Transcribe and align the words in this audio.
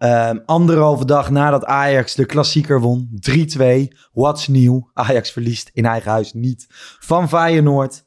Ehm, 0.00 0.38
anderhalve 0.46 1.04
dag 1.04 1.30
nadat 1.30 1.64
Ajax 1.64 2.14
de 2.14 2.24
klassieker 2.24 2.80
won. 2.80 3.08
3-2. 3.14 3.88
What's 4.12 4.48
nieuw? 4.48 4.90
Ajax 4.92 5.30
verliest 5.30 5.70
in 5.72 5.84
eigen 5.84 6.10
huis 6.10 6.32
niet 6.32 6.66
van 6.98 7.28
Feyenoord. 7.28 8.04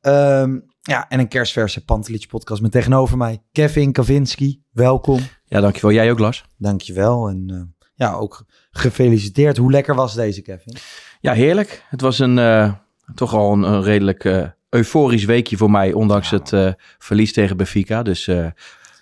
Ehm, 0.00 0.58
ja, 0.82 1.08
en 1.08 1.18
een 1.18 1.28
kerstverse 1.28 1.84
Pantelich 1.84 2.26
podcast 2.26 2.62
met 2.62 2.70
tegenover 2.70 3.16
mij 3.16 3.42
Kevin 3.52 3.92
Kavinski. 3.92 4.62
Welkom. 4.72 5.20
Ja, 5.44 5.60
dankjewel. 5.60 5.92
Jij 5.92 6.10
ook, 6.10 6.18
Lars. 6.18 6.44
Dankjewel. 6.58 7.28
En 7.28 7.44
eh, 7.48 7.86
ja, 7.94 8.12
ook 8.12 8.44
gefeliciteerd. 8.70 9.56
Hoe 9.56 9.70
lekker 9.70 9.94
was 9.94 10.14
deze, 10.14 10.42
Kevin? 10.42 10.76
Ja, 11.20 11.32
heerlijk. 11.32 11.84
Het 11.88 12.00
was 12.00 12.18
een, 12.18 12.38
eh, 12.38 12.72
toch 13.14 13.34
al 13.34 13.52
een, 13.52 13.62
een 13.62 13.82
redelijk 13.82 14.24
eh, 14.24 14.46
euforisch 14.68 15.24
weekje 15.24 15.56
voor 15.56 15.70
mij, 15.70 15.92
ondanks 15.92 16.30
het 16.30 16.76
verlies 16.98 17.32
tegen 17.32 17.56
Benfica. 17.56 18.02
Dus 18.02 18.28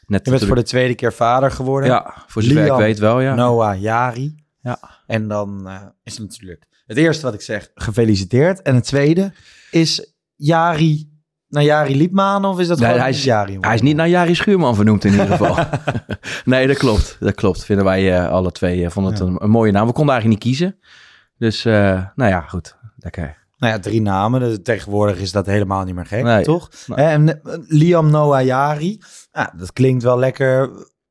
net 0.07 0.25
Je 0.25 0.31
bent 0.31 0.45
voor 0.45 0.57
de 0.57 0.63
tweede 0.63 0.95
keer 0.95 1.13
vader 1.13 1.51
geworden. 1.51 1.89
Ja, 1.91 2.15
voor 2.27 2.43
zover 2.43 2.67
ik 2.67 2.73
weet 2.73 2.99
wel, 2.99 3.21
ja. 3.21 3.35
Noah 3.35 3.81
Jari. 3.81 4.35
Ja. 4.61 4.79
En 5.07 5.29
dan 5.29 5.69
eh, 5.69 5.83
is 6.03 6.13
het 6.13 6.23
natuurlijk 6.29 6.67
het 6.87 6.97
eerste 6.97 7.25
wat 7.25 7.35
ik 7.35 7.41
zeg, 7.41 7.71
gefeliciteerd. 7.75 8.63
En 8.63 8.75
het 8.75 8.85
tweede 8.85 9.33
is 9.71 10.13
Jari 10.35 11.13
naar 11.49 11.63
Jari 11.63 11.97
Liepman 11.97 12.45
of 12.45 12.59
is 12.61 12.67
dat 12.69 12.79
Nee, 12.79 12.87
gewoon 12.87 13.03
hij, 13.03 13.11
is, 13.13 13.25
Jari? 13.25 13.59
hij 13.61 13.75
is 13.75 13.83
niet 13.83 13.97
naar 13.97 14.09
Jari 14.09 14.35
Schuurman 14.35 14.75
vernoemd 14.75 15.05
in 15.05 15.11
ieder 15.11 15.27
geval. 15.27 15.57
nee, 16.45 16.67
dat 16.67 16.77
klopt. 16.77 17.17
Dat 17.20 17.35
klopt. 17.35 17.64
Vinden 17.64 17.85
wij 17.85 18.17
eh, 18.19 18.29
alle 18.29 18.53
twee. 18.53 18.85
eh, 18.85 18.91
vonden 18.91 19.13
het 19.13 19.20
Ja. 19.23 19.27
een, 19.29 19.43
een 19.43 19.51
mooie 19.51 19.73
naam. 19.73 19.87
We 19.87 19.93
konden 19.93 20.14
eigenlijk 20.14 20.45
niet 20.45 20.55
kiezen. 20.57 20.79
Dus, 21.39 21.63
nou 21.64 22.31
ja, 22.31 22.41
goed. 22.41 22.77
Lekker. 22.97 23.44
Nou 23.64 23.77
ja, 23.77 23.83
drie 23.83 24.01
namen. 24.02 24.63
Tegenwoordig 24.63 25.19
is 25.19 25.33
dat 25.33 25.47
helemaal 25.47 25.85
niet 25.85 25.95
meer 25.95 26.07
gek, 26.07 26.23
Nee. 26.23 26.45
toch? 26.45 26.70
Nee. 26.86 27.07
En 27.07 27.29
eh, 27.42 27.55
Liam 27.67 28.11
Noah 28.11 28.45
Jari, 28.45 29.01
ja, 29.33 29.52
dat 29.57 29.73
klinkt 29.73 30.02
wel 30.02 30.19
lekker 30.19 30.70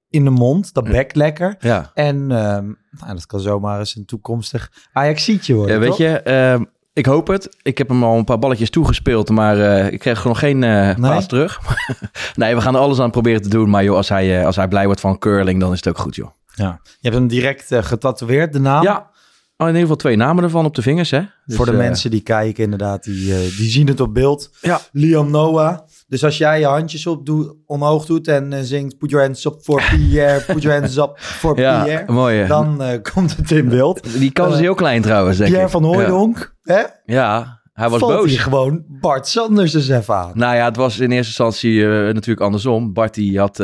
in 0.09 0.23
de 0.23 0.29
mond. 0.29 0.73
Dat 0.73 0.83
bekt 0.83 1.15
lekker. 1.15 1.55
Ja. 1.59 1.91
En 1.93 2.15
ehm, 2.31 2.65
nou, 2.99 3.13
dat 3.13 3.25
kan 3.25 3.39
zomaar 3.39 3.79
eens 3.79 3.95
een 3.95 4.05
toekomstig 4.05 4.71
Ajaxietje 4.93 5.53
worden, 5.53 5.73
Ja, 5.73 5.79
weet 5.79 5.89
toch? 5.89 5.97
je, 5.97 6.19
ehm, 6.21 6.63
ik 6.93 7.05
hoop 7.05 7.27
het. 7.27 7.57
Ik 7.61 7.77
heb 7.77 7.89
hem 7.89 8.03
al 8.03 8.17
een 8.17 8.23
paar 8.23 8.39
balletjes 8.39 8.69
toegespeeld, 8.69 9.29
maar 9.29 9.59
eh, 9.59 9.91
ik 9.91 9.99
kreeg 9.99 10.23
nog 10.25 10.39
geen 10.39 10.63
eh 10.63 10.95
paas 10.99 11.27
terug. 11.27 11.59
nee, 12.35 12.55
we 12.55 12.61
gaan 12.61 12.75
er 12.75 12.81
alles 12.81 12.99
aan 12.99 13.11
proberen 13.11 13.41
te 13.41 13.49
doen. 13.49 13.69
Maar 13.69 13.83
joh, 13.83 13.95
als 13.95 14.09
hij, 14.09 14.39
eh, 14.39 14.45
als 14.45 14.55
hij 14.55 14.67
blij 14.67 14.85
wordt 14.85 15.01
van 15.01 15.17
curling, 15.17 15.59
dan 15.59 15.71
is 15.71 15.77
het 15.77 15.87
ook 15.87 15.97
goed, 15.97 16.15
joh. 16.15 16.29
Ja. 16.55 16.79
Je 16.83 17.09
hebt 17.09 17.15
hem 17.15 17.27
direct 17.27 17.71
eh, 17.71 17.83
getatoeëerd, 17.83 18.53
de 18.53 18.59
naam. 18.59 18.83
Ja, 18.83 19.09
oh, 19.57 19.67
in 19.67 19.73
ieder 19.73 19.81
geval 19.81 19.95
twee 19.95 20.15
namen 20.15 20.43
ervan 20.43 20.65
op 20.65 20.75
de 20.75 20.81
vingers, 20.81 21.11
hè. 21.11 21.21
Dus, 21.45 21.55
Voor 21.55 21.65
de 21.65 21.71
eh, 21.71 21.77
mensen 21.77 22.11
die 22.11 22.21
kijken, 22.21 22.63
inderdaad, 22.63 23.03
die, 23.03 23.33
eh, 23.33 23.39
die 23.39 23.69
zien 23.69 23.87
het 23.87 23.99
op 23.99 24.13
beeld. 24.13 24.49
Ja. 24.61 24.79
Liam 24.91 25.31
Noah. 25.31 25.79
Dus 26.07 26.23
als 26.23 26.37
jij 26.37 26.59
je 26.59 26.65
handjes 26.65 27.07
op 27.07 27.25
doe, 27.25 27.55
omhoog 27.65 28.05
doet 28.05 28.27
en 28.27 28.53
eh, 28.53 28.59
zingt 28.61 28.97
Put 28.97 29.09
your 29.09 29.25
hands 29.25 29.45
up 29.45 29.55
for 29.61 29.83
Pierre, 29.89 30.41
put 30.41 30.61
your 30.61 30.79
hands 30.79 30.97
up 30.97 31.11
for 31.17 31.57
Ja, 31.59 31.83
Pierre, 31.83 32.11
mooi. 32.11 32.47
dan 32.47 32.99
komt 33.13 33.37
het 33.37 33.51
in 33.51 33.69
beeld. 33.69 34.19
Die 34.19 34.31
kans 34.31 34.53
is 34.53 34.59
heel 34.59 34.73
klein 34.73 35.01
trouwens, 35.01 35.37
denk 35.37 35.49
Pierre 35.49 35.65
ik. 35.65 35.71
van 35.71 35.83
Hooijdonk, 35.83 36.55
hè? 36.61 36.79
Ja, 36.79 36.89
ja 37.05 37.61
hij 37.73 37.89
was 37.89 37.99
Valt 37.99 38.13
boos. 38.13 38.29
hier 38.29 38.39
gewoon 38.39 38.83
Bart 38.87 39.27
Sanders 39.27 39.73
eens 39.73 39.89
even 39.89 40.15
aan. 40.15 40.31
Nou 40.33 40.55
ja, 40.55 40.65
het 40.65 40.75
was 40.75 40.99
in 40.99 41.11
eerste 41.11 41.27
instantie 41.27 41.85
natuurlijk 41.85 42.41
andersom. 42.41 42.93
Bart 42.93 43.13
die 43.13 43.39
had, 43.39 43.57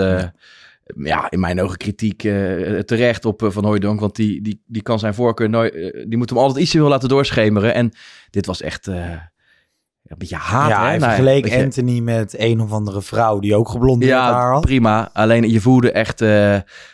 ja, 0.96 1.32
in 1.32 1.40
mijn 1.40 1.62
ogen 1.62 1.78
kritiek 1.78 2.24
eh, 2.24 2.80
terecht 2.80 3.26
op 3.26 3.44
eh, 3.44 3.50
Van 3.52 3.66
Hooijdonk. 3.66 4.00
Want 4.00 4.16
die, 4.16 4.42
die, 4.42 4.64
die 4.66 4.82
kan 4.82 5.00
zijn 5.00 5.14
voorkeur 5.14 5.50
nooit... 5.50 5.74
eh, 5.74 6.06
die 6.08 6.18
moet 6.18 6.30
hem 6.30 6.40
altijd 6.40 6.60
iets 6.60 6.72
te 6.72 6.78
veel 6.78 6.88
laten 6.88 7.10
doorschemeren. 7.10 7.74
En 7.74 7.92
dit 8.30 8.46
was 8.46 8.62
echt 8.62 8.88
een 8.88 9.20
beetje 10.18 10.36
haat, 10.36 10.70
ja, 10.70 10.82
hè? 10.82 10.88
hij 10.88 10.98
Nou, 10.98 11.46
je- 11.46 11.64
Anthony 11.64 12.00
met 12.00 12.36
een 12.38 12.62
of 12.62 12.72
andere 12.72 13.02
vrouw 13.02 13.40
die 13.40 13.56
ook 13.56 13.70
geblondeerd 13.70 14.12
haar 14.20 14.32
Ja, 14.32 14.52
had. 14.52 14.62
prima. 14.62 15.10
Alleen 15.14 15.50
je 15.50 15.62
voelde 15.62 15.92
echt... 15.92 16.18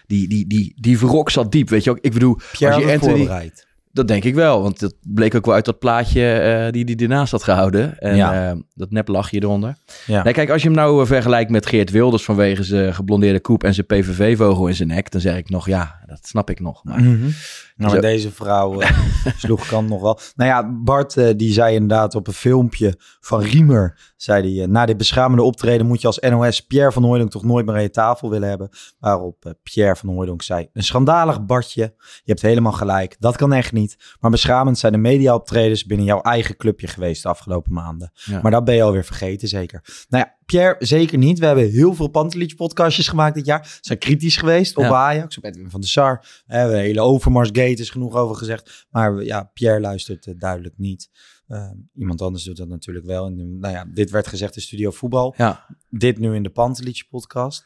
die, 0.06 0.28
die, 0.28 0.48
die, 0.48 0.74
die 0.82 1.00
wrok 1.00 1.30
zat 1.30 1.52
diep, 1.52 1.70
weet 1.70 1.84
je 1.84 1.90
ook. 1.90 2.00
Ik 2.02 2.14
bedoel, 2.14 2.38
Pierre 2.52 2.76
als 2.76 2.84
je 2.86 2.92
Anthony... 2.92 3.52
Dat 3.96 4.08
denk 4.08 4.24
ik 4.24 4.36
wel, 4.36 4.62
want 4.62 4.80
dat 4.80 4.96
bleek 5.02 5.36
ook 5.36 5.46
wel 5.46 5.56
uit 5.56 5.66
dat 5.66 5.80
plaatje 5.80 6.32
eh, 6.32 6.72
die 6.72 6.84
hij 6.84 6.96
ernaast 6.96 7.32
had 7.32 7.44
gehouden. 7.44 8.00
En 8.00 8.16
Ja. 8.16 8.50
eh, 8.52 8.58
dat 8.74 8.92
nep 8.92 9.08
lachje 9.08 9.38
eronder. 9.42 9.76
Ja. 10.06 10.24
Nee, 10.24 10.34
kijk, 10.34 10.50
als 10.50 10.62
je 10.62 10.68
hem 10.68 10.78
nou 10.78 11.02
eh, 11.02 11.08
vergelijkt 11.08 11.52
met 11.52 11.66
Geert 11.66 11.92
Wilders 11.92 12.24
vanwege 12.24 12.64
zijn 12.64 12.94
geblondeerde 12.94 13.40
koep 13.40 13.64
en 13.64 13.74
zijn 13.74 13.86
PVV-vogel 13.86 14.68
in 14.68 14.76
zijn 14.76 14.88
nek, 14.88 15.12
dan 15.12 15.22
zeg 15.22 15.38
ik 15.38 15.50
nog, 15.50 15.68
ja, 15.68 15.96
dat 16.06 16.28
snap 16.28 16.50
ik 16.50 16.60
nog. 16.60 16.84
Maar, 16.84 17.02
Mhm. 17.02 17.28
Nou, 17.78 18.00
deze 18.00 18.32
vrouw 18.32 18.80
eh, 18.80 18.98
sloeg 19.38 19.68
kan 19.68 19.86
nog 19.86 20.02
wel. 20.02 20.20
Nou 20.36 20.50
ja, 20.50 20.72
Bart 20.84 21.18
eh, 21.18 21.30
die 21.36 21.54
zei 21.54 21.74
inderdaad 21.74 22.16
op 22.16 22.28
een 22.28 22.34
filmpje 22.34 22.96
van 23.20 23.42
Riemer, 23.42 24.14
zei 24.18 24.56
hij, 24.56 24.64
eh, 24.64 24.70
na 24.70 24.86
dit 24.86 24.98
beschamende 24.98 25.44
optreden 25.44 25.88
moet 25.88 26.02
je 26.02 26.08
als 26.08 26.20
NOS 26.20 26.62
Pierre 26.62 26.92
van 26.92 27.04
Hooijdonk 27.04 27.32
toch 27.32 27.44
nooit 27.44 27.66
meer 27.66 27.76
aan 27.76 27.82
je 27.82 27.90
tafel 27.90 28.30
willen 28.30 28.50
hebben. 28.50 28.70
Waarop 29.00 29.56
Pierre 29.64 29.96
van 29.96 30.10
Hooijdonk 30.10 30.42
zei, 30.42 30.70
een 30.74 30.84
schandalig 30.84 31.46
Bartje, 31.46 31.94
je 31.98 32.32
hebt 32.32 32.42
helemaal 32.42 32.72
gelijk, 32.72 33.16
dat 33.20 33.36
kan 33.36 33.54
echt 33.54 33.72
niet. 33.72 34.16
Maar 34.20 34.32
beschamend 34.32 34.78
zijn 34.78 34.92
de 34.92 34.98
media-optredens 34.98 35.86
binnen 35.86 36.06
jouw 36.06 36.22
eigen 36.22 36.58
clubje 36.58 36.88
geweest 36.88 37.24
de 37.24 37.30
afgelopen 37.30 37.74
maanden. 37.74 38.12
Ja. 38.14 38.42
Maar 38.42 38.52
dat 38.52 38.66
ben 38.66 38.76
je 38.76 38.84
alweer 38.84 39.06
vergeten, 39.06 39.48
zeker. 39.48 40.06
Nou 40.10 40.26
ja, 40.26 40.35
Pierre, 40.46 40.76
zeker 40.80 41.18
niet. 41.18 41.40
We 41.40 41.46
hebben 41.46 41.70
heel 41.70 41.94
veel 41.94 42.08
Pantelich-podcastjes 42.08 43.08
gemaakt 43.08 43.36
dit 43.36 43.46
jaar. 43.46 43.66
Ze 43.68 43.78
zijn 43.82 44.00
kritisch 44.00 44.38
geweest 44.38 44.78
op 44.78 44.84
Ja. 44.84 44.94
Ajax, 44.94 45.38
op 45.38 45.44
Edwin 45.44 45.70
van 45.70 45.80
der 45.82 45.90
Sar. 45.90 46.44
We 46.46 46.56
hebben 46.56 46.76
een 46.78 46.84
hele 46.84 47.02
Overmars-gate 47.02 47.82
is 47.82 47.90
genoeg 47.90 48.16
over 48.16 48.36
gezegd. 48.36 48.86
Maar 48.90 49.24
ja, 49.24 49.44
Pierre 49.54 49.80
luistert 49.80 50.28
eh, 50.28 50.34
duidelijk 50.38 50.78
niet. 50.78 51.10
Eh, 51.48 51.72
iemand 51.96 52.22
anders 52.22 52.44
doet 52.44 52.58
dat 52.58 52.68
natuurlijk 52.68 53.06
wel. 53.06 53.26
En, 53.26 53.60
nou 53.60 53.74
ja, 53.74 53.86
dit 53.94 54.10
werd 54.10 54.28
gezegd 54.28 54.56
in 54.56 54.62
Studio 54.62 54.92
Voetbal. 54.92 55.34
ja. 55.38 55.66
Dit 55.90 56.20
nu 56.20 56.36
in 56.36 56.44
de 56.44 56.50
Pantelich-podcast. 56.50 57.64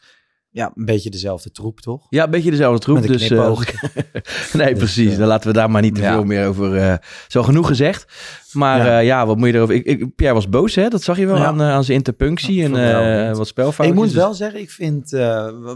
Ja, 0.52 0.72
een 0.74 0.84
beetje 0.84 1.10
dezelfde 1.10 1.50
troep, 1.50 1.80
toch? 1.80 2.06
ja, 2.08 2.24
een 2.24 2.30
beetje 2.30 2.50
dezelfde 2.50 2.78
troep. 2.80 3.02
Dus, 3.06 3.30
eh, 3.30 3.38
nee, 4.52 4.68
Dus, 4.74 4.78
precies. 4.78 5.12
eh, 5.12 5.18
Dan 5.18 5.28
laten 5.28 5.46
we 5.48 5.54
daar 5.54 5.70
maar 5.70 5.82
niet 5.82 5.94
te 5.94 6.00
ja. 6.00 6.12
veel 6.12 6.24
meer 6.24 6.46
over. 6.46 6.76
eh, 6.76 6.94
zo 7.28 7.42
genoeg 7.42 7.66
gezegd. 7.66 8.06
Maar 8.52 8.86
Ja. 8.86 8.98
ja. 8.98 9.26
wat 9.26 9.36
moet 9.36 9.48
je 9.48 9.54
erover... 9.54 9.74
Ik, 9.74 9.84
ik, 9.84 10.14
Pierre 10.14 10.34
was 10.34 10.48
boos, 10.48 10.74
hè? 10.74 10.88
Dat 10.88 11.02
zag 11.02 11.18
je 11.18 11.26
wel 11.26 11.36
Ja. 11.36 11.44
aan, 11.46 11.62
aan 11.62 11.84
zijn 11.84 11.96
interpunctie 11.96 12.62
en 12.64 13.36
wat 13.36 13.46
spelfoutjes. 13.46 13.86
Ik 13.86 13.94
moet 13.94 14.04
Dus- 14.04 14.14
wel 14.22 14.34
zeggen, 14.34 14.60
ik 14.60 14.70
vind 14.70 15.08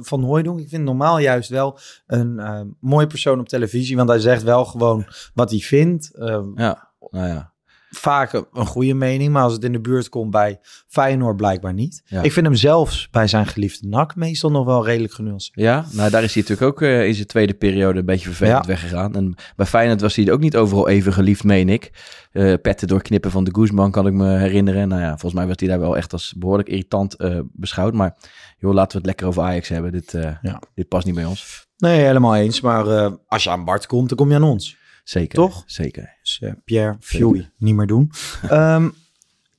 Van 0.00 0.23
Hooijdonk, 0.23 0.61
ik 0.61 0.69
vind 0.69 0.85
normaal 0.85 1.19
juist 1.19 1.49
wel 1.50 1.79
een 2.06 2.77
mooie 2.81 3.06
persoon 3.06 3.41
op 3.41 3.49
televisie. 3.49 3.97
Want 3.97 4.09
hij 4.09 4.19
zegt 4.19 4.43
wel 4.43 4.65
gewoon 4.65 5.06
wat 5.35 5.50
hij 5.50 5.59
vindt. 5.61 6.11
Ja, 6.55 6.88
nou 7.11 7.27
ja. 7.29 7.53
Vaak 7.96 8.32
een, 8.32 8.67
goede 8.67 8.94
mening, 8.94 9.32
maar 9.32 9.43
als 9.43 9.52
het 9.52 9.64
in 9.64 9.73
de 9.73 9.81
buurt 9.81 10.08
komt 10.08 10.31
bij 10.31 10.58
Feyenoord 10.88 11.37
blijkbaar 11.37 11.75
niet. 11.75 12.02
Ja. 12.05 12.23
Ik 12.23 12.32
vind 12.32 12.46
hem 12.46 12.55
zelfs 12.55 13.08
bij 13.11 13.26
zijn 13.26 13.46
geliefde 13.46 13.88
NAC 13.88 14.17
meestal 14.17 14.50
nog 14.50 14.64
wel 14.64 14.85
redelijk 14.85 15.12
genuanceerd. 15.12 15.58
Ja, 15.61 15.85
nou 15.93 16.11
daar 16.11 16.23
is 16.23 16.35
hij 16.35 16.43
natuurlijk 16.43 16.70
ook 16.70 16.82
eh, 16.82 17.06
in 17.06 17.14
zijn 17.14 17.26
tweede 17.26 17.55
periode 17.55 17.99
een 17.99 18.05
beetje 18.05 18.29
vervelend 18.29 18.61
Ja. 18.64 18.67
weggegaan. 18.67 19.14
En 19.14 19.35
bij 19.56 19.67
Feyenoord 19.67 20.00
was 20.00 20.17
hij 20.17 20.32
ook 20.32 20.41
niet 20.41 20.56
overal 20.56 20.88
even 20.88 21.12
geliefd, 21.12 21.44
meen 21.44 21.69
ik. 21.69 21.91
Eh, 22.32 22.55
petten 22.62 22.88
doorknippen 22.88 23.31
van 23.31 23.44
de 23.44 23.55
Guzman 23.55 23.91
kan 23.91 24.06
ik 24.06 24.12
me 24.12 24.37
herinneren. 24.38 24.88
Nou 24.88 25.00
ja, 25.00 25.08
volgens 25.11 25.32
mij 25.35 25.46
werd 25.46 25.61
hij 25.61 25.69
daar 25.69 25.81
wel 25.81 25.96
echt 25.96 26.12
als 26.12 26.35
behoorlijk 26.38 26.69
irritant 26.69 27.14
eh, 27.17 27.38
beschouwd. 27.52 27.93
Maar 27.94 28.17
joh, 28.58 28.73
laten 28.73 28.91
we 28.93 28.96
het 28.99 29.06
lekker 29.06 29.26
over 29.26 29.43
Ajax 29.43 29.69
hebben. 29.69 29.93
Dit, 29.93 30.12
Ja. 30.43 30.62
dit 30.75 30.88
past 30.88 31.06
niet 31.06 31.14
bij 31.14 31.25
ons. 31.25 31.67
Nee, 31.76 32.00
helemaal 32.05 32.37
eens. 32.37 32.61
Maar 32.61 33.11
als 33.26 33.44
je 33.44 33.50
aan 33.50 33.64
Bart 33.64 33.87
komt, 33.87 34.08
dan 34.08 34.17
kom 34.19 34.29
je 34.29 34.35
aan 34.35 34.43
ons. 34.43 34.76
Zeker. 35.05 35.35
Toch? 35.35 35.62
Zeker. 35.67 36.17
Dus 36.23 36.39
eh, 36.41 36.53
Pierre, 36.65 36.97
Fury, 37.01 37.51
niet 37.56 37.75
meer 37.75 37.87
doen. 37.87 38.11
Ehm, 38.49 38.89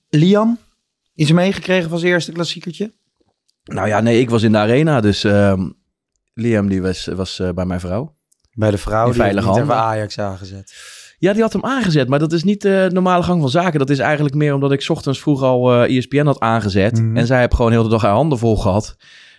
Liam, 0.10 0.58
iets 1.16 1.32
meegekregen 1.32 1.90
van 1.90 2.00
zijn 2.00 2.12
eerste 2.12 2.32
klassiekertje? 2.32 2.92
Nou 3.64 3.88
ja, 3.88 4.00
nee, 4.02 4.20
ik 4.20 4.30
was 4.30 4.44
in 4.44 4.52
de 4.52 4.58
arena. 4.58 5.02
Dus 5.02 5.24
ehm, 5.24 5.70
Liam 6.34 6.68
die 6.68 6.82
was, 6.82 7.06
was 7.06 7.40
eh, 7.40 7.50
bij 7.50 7.66
mijn 7.66 7.80
vrouw. 7.80 8.16
Bij 8.54 8.72
de 8.72 8.78
vrouw 8.78 9.06
In 9.06 9.12
die 9.12 9.22
veilige 9.22 9.54
heeft. 9.54 9.70
Ajax 9.70 10.20
aangezet. 10.20 10.74
Ja, 11.18 11.34
die 11.34 11.42
had 11.42 11.54
hem 11.54 11.66
aangezet, 11.66 12.08
maar 12.08 12.20
dat 12.20 12.34
is 12.34 12.44
niet 12.44 12.62
de 12.62 12.90
normale 12.92 13.24
gang 13.24 13.42
van 13.42 13.50
zaken. 13.50 13.80
Dat 13.80 13.90
is 13.90 14.00
eigenlijk 14.00 14.36
meer 14.36 14.54
omdat 14.54 14.72
ik 14.72 14.82
's 14.82 14.90
ochtends 14.90 15.20
vroeg 15.20 15.42
al 15.42 15.74
eh 15.74 15.98
ESPN 15.98 16.26
had 16.26 16.40
aangezet. 16.40 17.02
Mhm. 17.02 17.18
En 17.18 17.26
zij 17.26 17.40
heeft 17.40 17.54
gewoon 17.54 17.72
heel 17.72 17.84
de 17.84 17.90
dag 17.90 18.02
haar 18.02 18.12
handen 18.12 18.38
vol 18.38 18.58
gehad. 18.58 18.96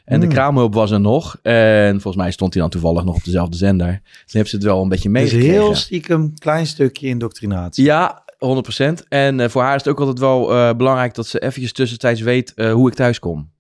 En 0.07 0.21
de 0.21 0.27
Mm. 0.27 0.33
kraamhulp 0.33 0.75
was 0.75 0.91
er 0.91 1.01
nog. 1.01 1.39
En 1.43 1.91
volgens 2.01 2.17
mij 2.23 2.31
stond 2.33 2.53
hij 2.53 2.63
dan 2.63 2.71
toevallig 2.71 3.05
nog 3.05 3.15
op 3.17 3.25
dezelfde 3.25 3.57
zender. 3.57 4.01
Dus 4.25 4.33
heeft 4.33 4.51
ze 4.51 4.57
het 4.57 4.65
wel 4.65 4.83
een 4.83 4.89
beetje 4.89 5.11
Dus 5.13 5.21
meegekregen. 5.23 5.53
heel 5.53 5.75
stiekem 5.75 6.39
klein 6.39 6.67
stukje 6.67 7.07
indoctrinatie. 7.07 7.85
Ja, 7.85 8.25
100%. 8.39 9.05
En 9.09 9.41
eh, 9.41 9.49
voor 9.49 9.63
haar 9.63 9.75
is 9.75 9.83
het 9.85 9.93
ook 9.93 10.01
altijd 10.01 10.19
wel 10.19 10.53
eh, 10.55 10.75
belangrijk 10.77 11.15
dat 11.15 11.27
ze 11.27 11.39
eventjes 11.43 11.73
tussentijds 11.73 12.21
weet 12.21 12.55
eh, 12.55 12.73
hoe 12.73 12.89
ik 12.89 12.95
thuis 12.95 13.19
kom. 13.19 13.55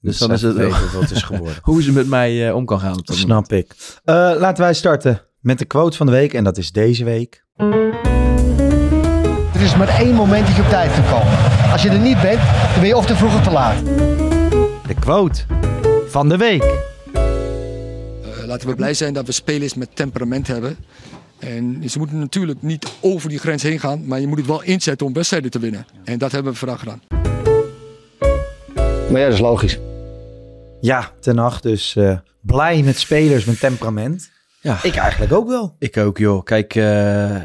Dus 0.00 0.18
dan 0.18 0.32
is 0.32 0.42
het 0.42 0.56
even 0.56 0.70
weten 0.70 0.92
wat 0.92 1.02
het 1.02 1.10
is 1.10 1.22
geworden. 1.22 1.56
hoe 1.68 1.82
ze 1.82 1.92
met 1.92 2.06
mij 2.08 2.48
eh, 2.48 2.54
om 2.54 2.64
kan 2.64 2.80
gaan. 2.80 2.98
Op 2.98 3.06
dat 3.06 3.16
moment. 3.20 3.46
Snap 3.46 3.58
ik. 3.58 3.74
Eh, 4.04 4.14
laten 4.38 4.64
wij 4.64 4.74
starten 4.74 5.20
met 5.40 5.58
de 5.58 5.64
quote 5.64 5.96
van 5.96 6.06
de 6.06 6.12
week. 6.12 6.32
En 6.34 6.44
dat 6.44 6.58
is 6.58 6.72
deze 6.72 7.04
week. 7.04 7.44
Er 9.54 9.62
is 9.62 9.76
maar 9.76 9.88
één 10.00 10.14
moment 10.14 10.46
dat 10.46 10.56
je 10.56 10.62
op 10.62 10.68
tijd 10.68 10.92
kunt 10.92 11.08
komen. 11.08 11.38
Als 11.72 11.82
je 11.82 11.88
er 11.88 11.98
niet 12.00 12.20
bent, 12.20 12.40
dan 12.40 12.78
ben 12.80 12.86
je 12.86 12.96
of 12.96 13.06
te 13.06 13.16
vroeg 13.16 13.34
of 13.34 13.42
te 13.42 13.50
laat. 13.50 13.82
De 14.86 14.94
quote 14.94 15.42
van 16.08 16.28
de 16.28 16.36
week. 16.36 16.62
Eh, 16.62 18.46
laten 18.46 18.68
we 18.68 18.74
blij 18.74 18.94
zijn 18.94 19.12
dat 19.12 19.26
we 19.26 19.32
spelers 19.32 19.74
met 19.74 19.96
temperament 19.96 20.46
hebben. 20.46 20.76
En 21.38 21.82
ze 21.90 21.98
moeten 21.98 22.18
natuurlijk 22.18 22.62
niet 22.62 22.86
over 23.00 23.28
die 23.28 23.38
grens 23.38 23.62
heen 23.62 23.80
gaan, 23.80 24.06
maar 24.06 24.20
je 24.20 24.26
moet 24.26 24.38
het 24.38 24.46
wel 24.46 24.62
inzetten 24.62 25.06
om 25.06 25.12
wedstrijden 25.12 25.50
te 25.50 25.58
winnen. 25.58 25.86
En 26.04 26.18
dat 26.18 26.32
hebben 26.32 26.52
we 26.52 26.58
vandaag 26.58 26.78
gedaan. 26.78 27.00
Maar 29.10 29.20
ja, 29.20 29.24
dat 29.24 29.32
is 29.32 29.40
logisch. 29.40 29.78
Ja, 30.80 31.10
ten 31.20 31.38
acht 31.38 31.62
dus 31.62 31.96
eh, 31.96 32.18
blij 32.40 32.82
met 32.82 32.98
spelers 32.98 33.44
met 33.44 33.60
temperament. 33.60 34.30
Ja. 34.60 34.78
Ik 34.82 34.96
eigenlijk 34.96 35.32
ook 35.32 35.48
wel. 35.48 35.76
Ik 35.78 35.96
ook, 35.96 36.18
joh. 36.18 36.44
Kijk, 36.44 36.74
eh, 36.74 37.36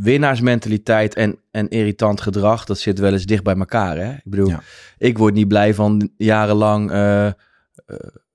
winnaarsmentaliteit 0.00 1.14
en, 1.14 1.38
en 1.50 1.68
irritant 1.68 2.20
gedrag, 2.20 2.64
dat 2.64 2.78
zit 2.78 2.98
wel 2.98 3.12
eens 3.12 3.26
dicht 3.26 3.42
bij 3.42 3.56
elkaar. 3.56 3.96
Hè? 3.96 4.12
Ik 4.12 4.20
bedoel, 4.24 4.48
Ja. 4.48 4.62
ik 4.98 5.18
word 5.18 5.34
niet 5.34 5.48
blij 5.48 5.74
van 5.74 6.10
jarenlang 6.16 6.90
eh, 6.90 7.26
eh, 7.26 7.32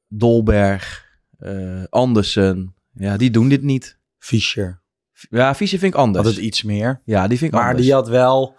Dolberg, 0.08 1.06
eh, 1.38 1.84
Andersen. 1.90 2.76
Ja, 2.94 3.18
die 3.18 3.32
doen 3.32 3.50
dit 3.50 3.62
niet. 3.62 3.98
Fischer 4.18 4.82
Ja, 5.30 5.56
Fischer 5.56 5.80
vind 5.80 5.94
ik 5.94 6.00
anders. 6.00 6.26
had 6.26 6.36
het 6.36 6.44
iets 6.44 6.64
meer. 6.64 7.02
Ja, 7.06 7.28
die 7.28 7.38
vind 7.38 7.52
ik 7.52 7.58
Maar 7.58 7.68
anders. 7.68 7.84
die 7.84 7.94
had 7.94 8.08
wel... 8.08 8.56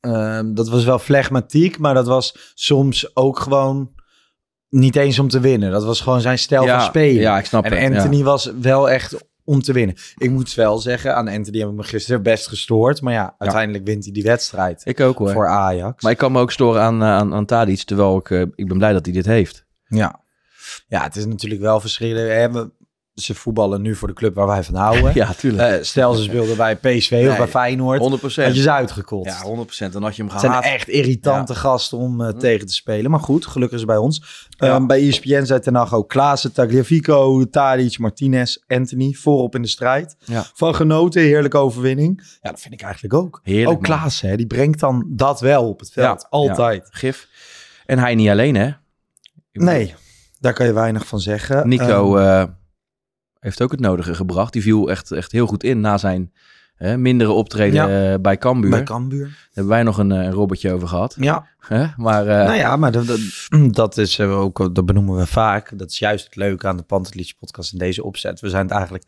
ehm, 0.00 0.54
dat 0.54 0.68
was 0.68 0.84
wel 0.84 0.98
flegmatiek, 0.98 1.78
maar 1.78 1.94
dat 1.94 2.06
was 2.06 2.52
soms 2.54 3.16
ook 3.16 3.38
gewoon 3.38 3.92
niet 4.68 4.96
eens 4.96 5.18
om 5.18 5.28
te 5.28 5.40
winnen. 5.40 5.70
Dat 5.70 5.84
was 5.84 6.00
gewoon 6.00 6.20
zijn 6.20 6.38
stijl 6.38 6.64
ja, 6.64 6.78
van 6.78 6.88
spelen. 6.88 7.22
Ja, 7.22 7.38
ik 7.38 7.44
snap 7.44 7.64
en 7.64 7.72
het. 7.72 7.80
ja. 7.92 7.96
Anthony 7.98 8.22
was 8.22 8.52
wel 8.60 8.90
echt 8.90 9.16
om 9.48 9.62
te 9.62 9.72
winnen. 9.72 9.96
Ik 10.16 10.30
moet 10.30 10.54
wel 10.54 10.78
zeggen, 10.78 11.14
aan 11.16 11.28
Anthony 11.28 11.58
heb 11.58 11.68
ik 11.68 11.74
me 11.74 11.82
gisteren 11.82 12.22
best 12.22 12.48
gestoord. 12.48 13.02
Maar 13.02 13.12
ja, 13.12 13.34
uiteindelijk 13.38 13.84
wint 13.86 14.04
hij 14.04 14.12
die 14.12 14.22
wedstrijd 14.22 14.80
Ik 14.84 15.00
ook 15.00 15.18
hoor. 15.18 15.30
voor 15.32 15.48
Ajax. 15.48 16.02
Maar 16.02 16.12
ik 16.12 16.18
kan 16.18 16.32
me 16.32 16.40
ook 16.40 16.52
storen 16.52 16.82
aan, 16.82 17.02
eh, 17.02 17.08
aan, 17.08 17.34
aan 17.34 17.44
Tadic, 17.46 17.82
terwijl 17.82 18.16
ik, 18.16 18.30
eh, 18.30 18.40
ik 18.40 18.68
ben 18.68 18.78
blij 18.78 18.92
dat 18.92 19.04
hij 19.04 19.14
dit 19.14 19.26
heeft. 19.26 19.66
Ja. 19.86 20.20
ja, 20.88 21.02
het 21.02 21.16
is 21.16 21.26
natuurlijk 21.26 21.60
wel 21.60 21.80
verschillend. 21.80 22.28
Hè, 22.28 22.50
we- 22.52 22.70
Ze 23.20 23.34
voetballen 23.34 23.82
nu 23.82 23.94
voor 23.94 24.08
de 24.08 24.14
club 24.14 24.34
waar 24.34 24.46
wij 24.46 24.62
van 24.62 24.74
houden. 24.74 25.12
Ja, 25.18 25.32
tuurlijk. 25.32 25.72
Eh, 25.72 25.82
stel 25.82 26.14
ze 26.14 26.22
speelden 26.22 26.56
bij 26.56 26.76
PSV 26.76 27.26
of 27.30 27.36
bij 27.36 27.48
Feyenoord. 27.48 28.20
100%. 28.20 28.44
Had 28.44 28.54
je 28.54 28.62
ze 28.62 28.70
uitgekotst. 28.70 29.42
Ja, 29.42 29.88
100%. 29.88 29.92
Dan 29.92 30.02
had 30.02 30.16
je 30.16 30.22
hem 30.22 30.30
Het 30.32 30.40
zijn 30.40 30.62
echt 30.62 30.88
irritante 30.88 31.54
gasten 31.54 31.98
om 31.98 32.20
eh, 32.20 32.28
tegen 32.28 32.66
te 32.66 32.74
spelen. 32.74 33.10
Maar 33.10 33.20
goed, 33.20 33.46
gelukkig 33.46 33.78
is 33.78 33.82
het 33.82 33.90
bij 33.90 34.00
ons. 34.00 34.46
Ja. 34.48 34.66
Ehm, 34.66 34.86
bij 34.86 35.08
ESPN 35.08 35.44
zei 35.44 35.60
Ten 35.60 35.76
ook 35.92 36.08
Klaassen, 36.08 36.52
Tagliafico, 36.52 37.44
Tadic, 37.50 37.98
Martinez, 37.98 38.56
Anthony. 38.66 39.12
Voorop 39.12 39.54
in 39.54 39.62
de 39.62 39.68
strijd. 39.68 40.16
Ja. 40.24 40.44
Van 40.54 40.74
genoten, 40.74 41.22
heerlijke 41.22 41.56
overwinning. 41.56 42.22
Ja, 42.42 42.50
dat 42.50 42.60
vind 42.60 42.74
ik 42.74 42.82
eigenlijk 42.82 43.14
ook. 43.14 43.40
Heerlijk, 43.42 43.70
ook. 43.70 43.82
Klaassen, 43.82 44.28
hè, 44.28 44.36
die 44.36 44.46
brengt 44.46 44.80
dan 44.80 45.06
dat 45.08 45.40
wel 45.40 45.68
op 45.68 45.80
het 45.80 45.90
veld. 45.90 46.26
Altijd. 46.30 46.88
Gif. 46.90 47.28
En 47.86 47.98
hij 47.98 48.14
niet 48.14 48.28
alleen, 48.28 48.54
hè? 48.54 48.66
Ik 49.52 49.60
Nee, 49.60 49.94
daar 50.40 50.52
kan 50.52 50.66
je 50.66 50.72
weinig 50.72 51.06
van 51.06 51.20
zeggen. 51.20 51.68
Nico 51.68 52.16
Ehm, 52.16 52.28
eh, 52.28 52.44
heeft 53.40 53.62
ook 53.62 53.70
het 53.70 53.80
nodige 53.80 54.14
gebracht. 54.14 54.52
Die 54.52 54.62
viel 54.62 54.90
echt, 54.90 55.10
echt 55.12 55.32
heel 55.32 55.46
goed 55.46 55.64
in 55.64 55.80
na 55.80 55.98
zijn 55.98 56.32
hè, 56.74 56.96
mindere 56.98 57.30
optreden 57.30 57.88
Ja. 57.90 58.12
eh, 58.12 58.20
bij 58.20 58.38
Cambuur. 58.38 58.70
bij 58.70 58.78
Daar 58.78 58.88
Cambuur. 58.88 59.48
hebben 59.52 59.72
wij 59.72 59.82
nog 59.82 59.98
een, 59.98 60.12
eh, 60.12 60.18
een 60.24 60.32
robbertje 60.32 60.72
over 60.72 60.88
gehad. 60.88 61.16
Ja, 61.18 61.46
Hè? 61.68 61.86
Maar 61.96 62.26
eh, 62.26 62.44
nou 62.46 62.56
ja, 62.56 62.76
maar 62.76 62.92
dat, 62.92 63.06
dat, 63.06 63.18
dat 63.74 63.96
is 63.96 64.18
eh, 64.18 64.38
ook, 64.40 64.74
dat 64.74 64.86
benoemen 64.86 65.16
we 65.16 65.26
vaak. 65.26 65.78
Dat 65.78 65.90
is 65.90 65.98
juist 65.98 66.24
het 66.24 66.36
leuke 66.36 66.66
aan 66.68 66.76
de 66.76 66.82
Pantelitje 66.82 67.34
podcast 67.38 67.72
in 67.72 67.78
deze 67.78 68.04
opzet. 68.04 68.40
We 68.40 68.48
zijn 68.48 68.62
het 68.62 68.72
eigenlijk 68.72 69.04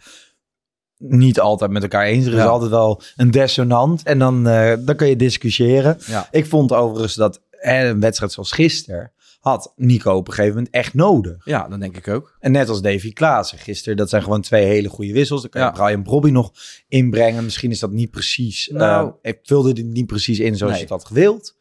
niet 0.98 1.40
altijd 1.40 1.70
met 1.70 1.82
elkaar 1.82 2.04
eens. 2.04 2.26
Er 2.26 2.32
is 2.32 2.38
Ja. 2.38 2.44
altijd 2.46 2.70
wel 2.70 3.02
een 3.16 3.30
dissonant 3.30 4.02
en 4.02 4.18
dan, 4.18 4.48
eh, 4.48 4.72
dan 4.80 4.96
kan 4.96 5.08
je 5.08 5.16
discussiëren. 5.16 5.96
Ja. 6.06 6.28
Ik 6.30 6.46
vond 6.46 6.72
overigens 6.72 7.14
dat 7.14 7.40
eh, 7.50 7.88
een 7.88 8.00
wedstrijd 8.00 8.32
zoals 8.32 8.52
gisteren 8.52 9.12
had 9.40 9.72
Nico 9.76 10.14
op 10.14 10.26
een 10.28 10.32
gegeven 10.34 10.56
moment 10.56 10.74
echt 10.74 10.94
nodig. 10.94 11.44
ja, 11.44 11.68
dat 11.68 11.80
denk 11.80 11.96
ik 11.96 12.08
ook. 12.08 12.36
En 12.38 12.52
net 12.52 12.68
als 12.68 12.82
Davy 12.82 13.12
Klaassen 13.12 13.58
gisteren, 13.58 13.96
dat 13.96 14.08
zijn 14.08 14.22
gewoon 14.22 14.40
twee 14.40 14.64
hele 14.64 14.88
goede 14.88 15.12
wissels. 15.12 15.40
Dan 15.40 15.50
kan 15.50 15.60
je 15.60 15.66
Ja. 15.66 15.72
Brian 15.72 16.02
Brobby 16.02 16.30
nog 16.30 16.52
inbrengen. 16.88 17.44
Misschien 17.44 17.70
is 17.70 17.78
dat 17.78 17.90
niet 17.90 18.10
precies. 18.10 18.70
Nou. 18.72 19.12
eh, 19.22 19.30
ik 19.32 19.38
vulde 19.42 19.72
dit 19.72 19.86
niet 19.86 20.06
precies 20.06 20.38
in 20.38 20.56
zoals 20.56 20.72
Nee. 20.72 20.82
je 20.82 20.86
het 20.86 21.02
had 21.02 21.06
gewild. 21.06 21.56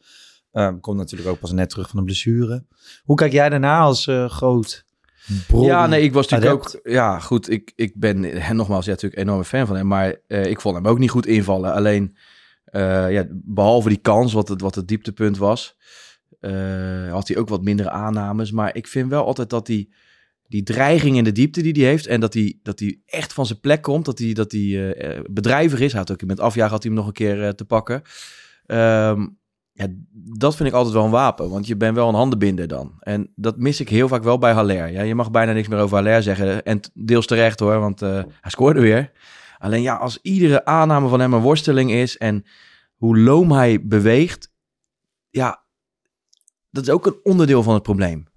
Ehm, 0.52 0.80
komt 0.80 0.96
natuurlijk 0.96 1.30
ook 1.30 1.38
pas 1.40 1.52
net 1.52 1.70
terug 1.70 1.88
van 1.88 1.98
een 1.98 2.04
blessure. 2.04 2.64
Hoe 3.04 3.16
kijk 3.16 3.32
jij 3.32 3.48
daarna 3.48 3.78
als 3.80 4.06
eh, 4.06 4.28
groot 4.30 4.84
Ja, 5.48 5.86
nee, 5.86 6.02
ik 6.02 6.12
was 6.12 6.28
natuurlijk 6.28 6.60
adept? 6.62 6.76
ook... 6.86 6.92
Ja, 6.92 7.18
goed, 7.18 7.50
ik, 7.50 7.72
ik 7.76 7.92
ben 7.96 8.24
eh, 8.24 8.50
nogmaals 8.50 8.84
ja, 8.84 8.90
natuurlijk 8.90 9.20
een 9.20 9.26
enorme 9.26 9.44
fan 9.44 9.66
van 9.66 9.76
hem. 9.76 9.86
Maar 9.86 10.16
eh, 10.26 10.44
ik 10.44 10.60
vond 10.60 10.74
hem 10.76 10.86
ook 10.86 10.98
niet 10.98 11.10
goed 11.10 11.26
invallen. 11.26 11.72
Alleen, 11.72 12.16
ja, 13.10 13.26
behalve 13.30 13.88
die 13.88 13.98
kans, 13.98 14.32
wat 14.32 14.48
het, 14.48 14.60
wat 14.60 14.74
het 14.74 14.88
dieptepunt 14.88 15.38
was... 15.38 15.76
eh, 16.40 17.12
had 17.12 17.28
hij 17.28 17.36
ook 17.36 17.48
wat 17.48 17.62
mindere 17.62 17.90
aannames. 17.90 18.50
Maar 18.52 18.76
ik 18.76 18.86
vind 18.86 19.10
wel 19.10 19.24
altijd 19.24 19.50
dat 19.50 19.66
hij 19.66 19.88
die 20.48 20.62
dreiging 20.62 21.16
in 21.16 21.24
de 21.24 21.32
diepte 21.32 21.62
die 21.62 21.72
hij 21.72 21.90
heeft... 21.90 22.06
en 22.06 22.20
dat 22.20 22.34
hij, 22.34 22.58
dat 22.62 22.78
hij 22.78 23.00
echt 23.06 23.32
van 23.32 23.46
zijn 23.46 23.60
plek 23.60 23.82
komt, 23.82 24.04
dat 24.04 24.18
hij, 24.18 24.32
dat 24.32 24.52
hij 24.52 24.60
eh, 24.60 25.16
eh, 25.16 25.24
bedrijvig 25.30 25.80
is. 25.80 25.92
Hij 25.92 26.00
had 26.00 26.12
ook 26.12 26.24
met 26.24 26.40
afjagen 26.40 26.72
had 26.72 26.82
hij 26.82 26.92
hem 26.92 27.00
nog 27.00 27.08
een 27.08 27.16
keer 27.16 27.44
eh, 27.44 27.48
te 27.48 27.64
pakken. 27.64 28.02
Ehm, 28.66 29.26
ja, 29.72 29.86
dat 30.38 30.56
vind 30.56 30.68
ik 30.68 30.74
altijd 30.74 30.94
wel 30.94 31.04
een 31.04 31.10
wapen, 31.10 31.50
want 31.50 31.66
je 31.66 31.76
bent 31.76 31.94
wel 31.94 32.08
een 32.08 32.14
handenbinder 32.14 32.68
dan. 32.68 32.94
En 33.00 33.32
dat 33.34 33.56
mis 33.56 33.80
ik 33.80 33.88
heel 33.88 34.08
vaak 34.08 34.22
wel 34.22 34.38
bij 34.38 34.52
Haller. 34.52 34.90
Ja, 34.90 35.02
je 35.02 35.14
mag 35.14 35.30
bijna 35.30 35.52
niks 35.52 35.68
meer 35.68 35.78
over 35.78 35.96
Haller 35.96 36.22
zeggen. 36.22 36.62
En 36.62 36.80
deels 36.94 37.26
terecht 37.26 37.60
hoor, 37.60 37.78
want 37.78 38.02
eh, 38.02 38.22
hij 38.40 38.50
scoorde 38.50 38.80
weer. 38.80 39.10
Alleen 39.58 39.82
ja, 39.82 39.94
als 39.94 40.18
iedere 40.22 40.64
aanname 40.64 41.08
van 41.08 41.20
hem 41.20 41.32
een 41.32 41.40
worsteling 41.40 41.92
is 41.92 42.18
en 42.18 42.44
hoe 42.96 43.18
loom 43.18 43.52
hij 43.52 43.86
beweegt, 43.86 44.52
ja, 45.30 45.64
dat 46.70 46.82
is 46.82 46.90
ook 46.90 47.06
een 47.06 47.20
onderdeel 47.22 47.62
van 47.62 47.74
het 47.74 47.82
probleem. 47.82 48.28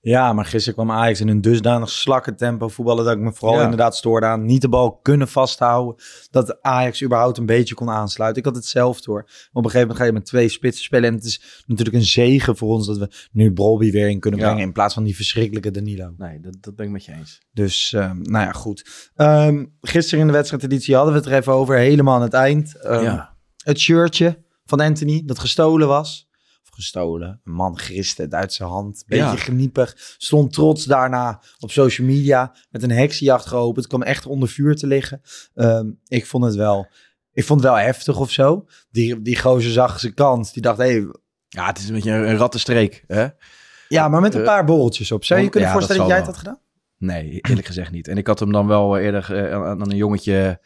Ja, 0.00 0.32
maar 0.32 0.44
gisteren 0.44 0.74
kwam 0.74 0.90
Ajax 0.96 1.20
in 1.20 1.28
een 1.28 1.40
dusdanig 1.40 1.90
slakke 1.90 2.34
tempo 2.34 2.68
voetballen 2.68 3.04
dat 3.04 3.14
ik 3.14 3.20
me 3.20 3.32
vooral 3.32 3.56
Ja. 3.58 3.62
inderdaad 3.64 3.96
stoorde 3.96 4.26
aan 4.26 4.44
niet 4.44 4.60
de 4.60 4.68
bal 4.68 4.96
kunnen 5.02 5.28
vasthouden. 5.28 6.04
Dat 6.30 6.62
Ajax 6.62 7.02
überhaupt 7.02 7.38
een 7.38 7.46
beetje 7.46 7.74
kon 7.74 7.90
aansluiten. 7.90 8.38
Ik 8.42 8.44
had 8.48 8.56
het 8.56 8.64
zelf 8.66 9.00
door. 9.00 9.20
Op 9.20 9.28
een 9.64 9.70
gegeven 9.70 9.80
moment 9.80 9.98
ga 9.98 10.04
je 10.04 10.12
met 10.12 10.24
twee 10.24 10.48
spitsen 10.48 10.84
spelen. 10.84 11.08
En 11.08 11.14
het 11.14 11.24
is 11.24 11.62
natuurlijk 11.66 11.96
een 11.96 12.04
zegen 12.04 12.56
voor 12.56 12.68
ons 12.68 12.86
dat 12.86 12.98
we 12.98 13.08
nu 13.32 13.52
Brolby 13.52 13.90
weer 13.90 14.08
in 14.08 14.20
kunnen 14.20 14.40
Ja. 14.40 14.46
brengen. 14.46 14.64
In 14.64 14.72
plaats 14.72 14.94
van 14.94 15.04
die 15.04 15.16
verschrikkelijke 15.16 15.70
Danilo. 15.70 16.14
Nee, 16.16 16.40
dat, 16.40 16.56
dat 16.60 16.76
ben 16.76 16.86
ik 16.86 16.92
met 16.92 17.04
je 17.04 17.12
eens. 17.12 17.40
Dus, 17.52 17.92
ehm, 17.92 18.20
nou 18.22 18.44
ja, 18.44 18.52
goed. 18.52 19.10
Ehm, 19.14 19.64
gisteren 19.80 20.20
in 20.20 20.26
de 20.26 20.32
wedstrijdeditie 20.32 20.94
hadden 20.94 21.12
we 21.12 21.18
het 21.20 21.28
er 21.28 21.34
even 21.36 21.52
over. 21.52 21.76
Helemaal 21.76 22.14
aan 22.14 22.22
het 22.22 22.34
eind. 22.34 22.76
Ehm, 22.80 23.02
ja. 23.04 23.36
Het 23.64 23.78
shirtje 23.78 24.44
van 24.64 24.80
Anthony 24.80 25.22
dat 25.26 25.38
gestolen 25.38 25.88
was. 25.88 26.28
Gestolen. 26.80 27.40
Een 27.44 27.52
man 27.52 27.78
griste 27.78 28.22
het 28.22 28.34
uit 28.34 28.52
zijn 28.52 28.68
hand. 28.68 29.04
Beetje 29.06 29.24
Ja. 29.24 29.36
geniepig. 29.36 29.94
Stond 30.18 30.52
trots 30.52 30.84
daarna 30.84 31.42
op 31.58 31.70
social 31.70 32.06
media. 32.06 32.54
Met 32.70 32.82
een 32.82 32.90
heksenjacht 32.90 33.46
geopend. 33.46 33.86
Kwam 33.86 34.02
echt 34.02 34.26
onder 34.26 34.48
vuur 34.48 34.76
te 34.76 34.86
liggen. 34.86 35.20
Ehm, 35.54 35.86
ik 36.06 36.26
vond 36.26 36.44
het 36.44 36.54
wel 36.54 36.88
ik 37.32 37.44
vond 37.44 37.60
het 37.60 37.70
wel 37.70 37.78
heftig 37.78 38.18
of 38.18 38.30
zo. 38.30 38.66
Die, 38.90 39.22
die 39.22 39.38
gozer 39.38 39.72
zag 39.72 40.00
zijn 40.00 40.14
kans. 40.14 40.52
Die 40.52 40.62
dacht, 40.62 40.78
hé, 40.78 40.84
hey, 40.84 41.06
Ja, 41.48 41.66
het 41.66 41.78
is 41.78 41.88
een 41.88 41.94
beetje 41.94 42.10
een, 42.10 42.36
rattenstreek. 42.36 43.04
Hè? 43.06 43.26
ja, 43.88 44.08
maar 44.08 44.20
met 44.20 44.34
een 44.34 44.40
Eh, 44.40 44.46
paar 44.46 44.64
borreltjes 44.64 45.12
op. 45.12 45.24
Zou 45.24 45.38
je 45.38 45.44
je 45.44 45.50
kunnen 45.50 45.68
ja, 45.68 45.74
voorstellen 45.74 46.02
dat, 46.02 46.10
jij 46.10 46.18
het 46.18 46.26
had 46.26 46.36
gedaan? 46.36 46.58
Nee, 46.98 47.38
eerlijk 47.40 47.66
gezegd 47.66 47.90
niet. 47.90 48.08
En 48.08 48.16
ik 48.18 48.26
had 48.26 48.38
hem 48.38 48.52
dan 48.52 48.66
wel 48.66 48.98
eerder 48.98 49.34
eh, 49.46 49.52
aan, 49.54 49.64
aan 49.64 49.90
een 49.90 49.96
jongetje 49.96 50.60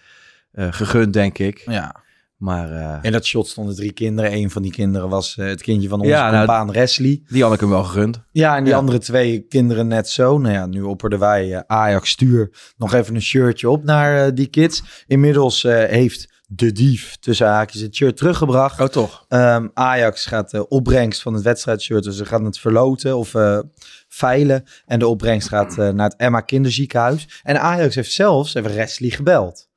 eh, 0.52 0.72
gegund, 0.72 1.12
denk 1.12 1.38
ik. 1.38 1.62
Ja. 1.66 2.02
Maar 2.36 2.70
eh, 2.72 2.98
In 3.02 3.12
dat 3.12 3.24
shot 3.24 3.48
stonden 3.48 3.74
drie 3.74 3.92
kinderen. 3.92 4.32
Een 4.32 4.50
van 4.50 4.62
die 4.62 4.72
kinderen 4.72 5.08
was 5.08 5.36
eh, 5.36 5.46
het 5.46 5.62
kindje 5.62 5.88
van 5.88 5.98
onze 5.98 6.10
Ja, 6.10 6.24
nou, 6.30 6.36
compaan 6.46 6.72
Wesley. 6.72 7.22
die 7.28 7.42
had 7.42 7.52
ik 7.52 7.60
hem 7.60 7.68
wel 7.68 7.84
gegund. 7.84 8.22
Ja, 8.32 8.56
en 8.56 8.64
die 8.64 8.72
Ja. 8.72 8.78
andere 8.78 8.98
twee 8.98 9.40
kinderen 9.40 9.86
net 9.86 10.08
zo. 10.08 10.38
Nou 10.38 10.54
ja, 10.54 10.66
nu 10.66 10.82
opperden 10.82 11.18
wij 11.18 11.54
eh, 11.54 11.60
Ajax 11.66 12.10
stuur 12.10 12.72
nog 12.76 12.92
even 12.94 13.14
een 13.14 13.22
shirtje 13.22 13.70
op 13.70 13.84
naar 13.84 14.34
die 14.34 14.46
kids. 14.46 14.82
Inmiddels 15.06 15.62
heeft 15.62 16.32
de 16.46 16.72
dief 16.72 17.16
tussen 17.20 17.46
haakjes 17.46 17.80
het 17.80 17.94
shirt 17.94 18.16
teruggebracht. 18.16 18.80
Oh, 18.80 18.86
toch? 18.86 19.24
Ehm, 19.28 19.68
Ajax 19.74 20.26
gaat 20.26 20.50
de 20.50 20.68
opbrengst 20.68 21.22
van 21.22 21.34
het 21.34 21.42
wedstrijdshirt, 21.42 22.04
dus 22.04 22.16
ze 22.16 22.24
gaan 22.24 22.44
het 22.44 22.58
verloten 22.58 23.16
of 23.16 23.32
veilen. 24.08 24.64
En 24.86 24.98
de 24.98 25.06
opbrengst 25.06 25.48
gaat 25.48 25.76
naar 25.76 26.08
het 26.08 26.16
Emma 26.16 26.40
Kinderziekenhuis. 26.40 27.40
En 27.42 27.60
Ajax 27.60 27.94
heeft 27.94 28.12
zelfs 28.12 28.54
even 28.54 28.74
Wesley 28.74 29.10
gebeld. 29.10 29.68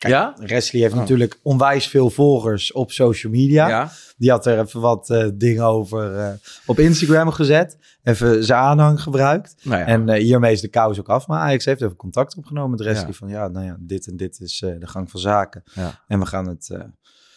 Kijk, 0.00 0.12
Ja? 0.12 0.34
Wesley 0.46 0.80
heeft 0.82 0.94
Oh. 0.94 1.00
natuurlijk 1.00 1.38
onwijs 1.42 1.86
veel 1.86 2.10
volgers 2.10 2.72
op 2.72 2.92
social 2.92 3.32
media. 3.32 3.68
Ja. 3.68 3.90
Die 4.16 4.30
had 4.30 4.46
er 4.46 4.58
even 4.60 4.80
wat 4.80 5.10
eh, 5.10 5.28
dingen 5.34 5.64
over 5.64 6.16
eh, 6.18 6.32
op 6.66 6.78
Instagram 6.78 7.30
gezet. 7.30 7.78
Even 8.02 8.44
zijn 8.44 8.60
aanhang 8.60 9.02
gebruikt. 9.02 9.54
Nou 9.62 9.78
ja. 9.80 9.86
En 9.86 10.08
eh, 10.08 10.22
hiermee 10.22 10.52
is 10.52 10.60
de 10.60 10.68
kous 10.68 10.98
ook 10.98 11.08
af. 11.08 11.26
Maar 11.26 11.40
Ajax 11.40 11.64
heeft 11.64 11.82
even 11.82 11.96
contact 11.96 12.36
opgenomen 12.36 12.70
met 12.70 12.80
Wesley. 12.80 13.06
Ja. 13.06 13.12
Van 13.12 13.28
ja, 13.28 13.48
nou 13.48 13.66
ja, 13.66 13.76
dit 13.80 14.06
en 14.06 14.16
dit 14.16 14.40
is 14.40 14.62
eh, 14.62 14.72
de 14.78 14.86
gang 14.86 15.10
van 15.10 15.20
zaken. 15.20 15.62
Ja. 15.74 16.00
En 16.08 16.18
we 16.18 16.26
gaan 16.26 16.46
het, 16.48 16.68
eh, 16.72 16.80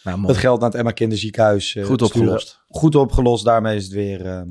Nou, 0.04 0.26
het 0.26 0.36
geld 0.36 0.60
naar 0.60 0.68
het 0.70 0.78
Emma 0.78 0.90
Kinderziekenhuis 0.90 1.72
Goed 1.72 1.84
sturen. 1.84 2.04
opgelost. 2.04 2.60
Goed 2.68 2.94
opgelost. 2.94 3.44
Daarmee 3.44 3.76
is 3.76 3.84
het 3.84 3.92
weer 3.92 4.26
ehm, 4.26 4.48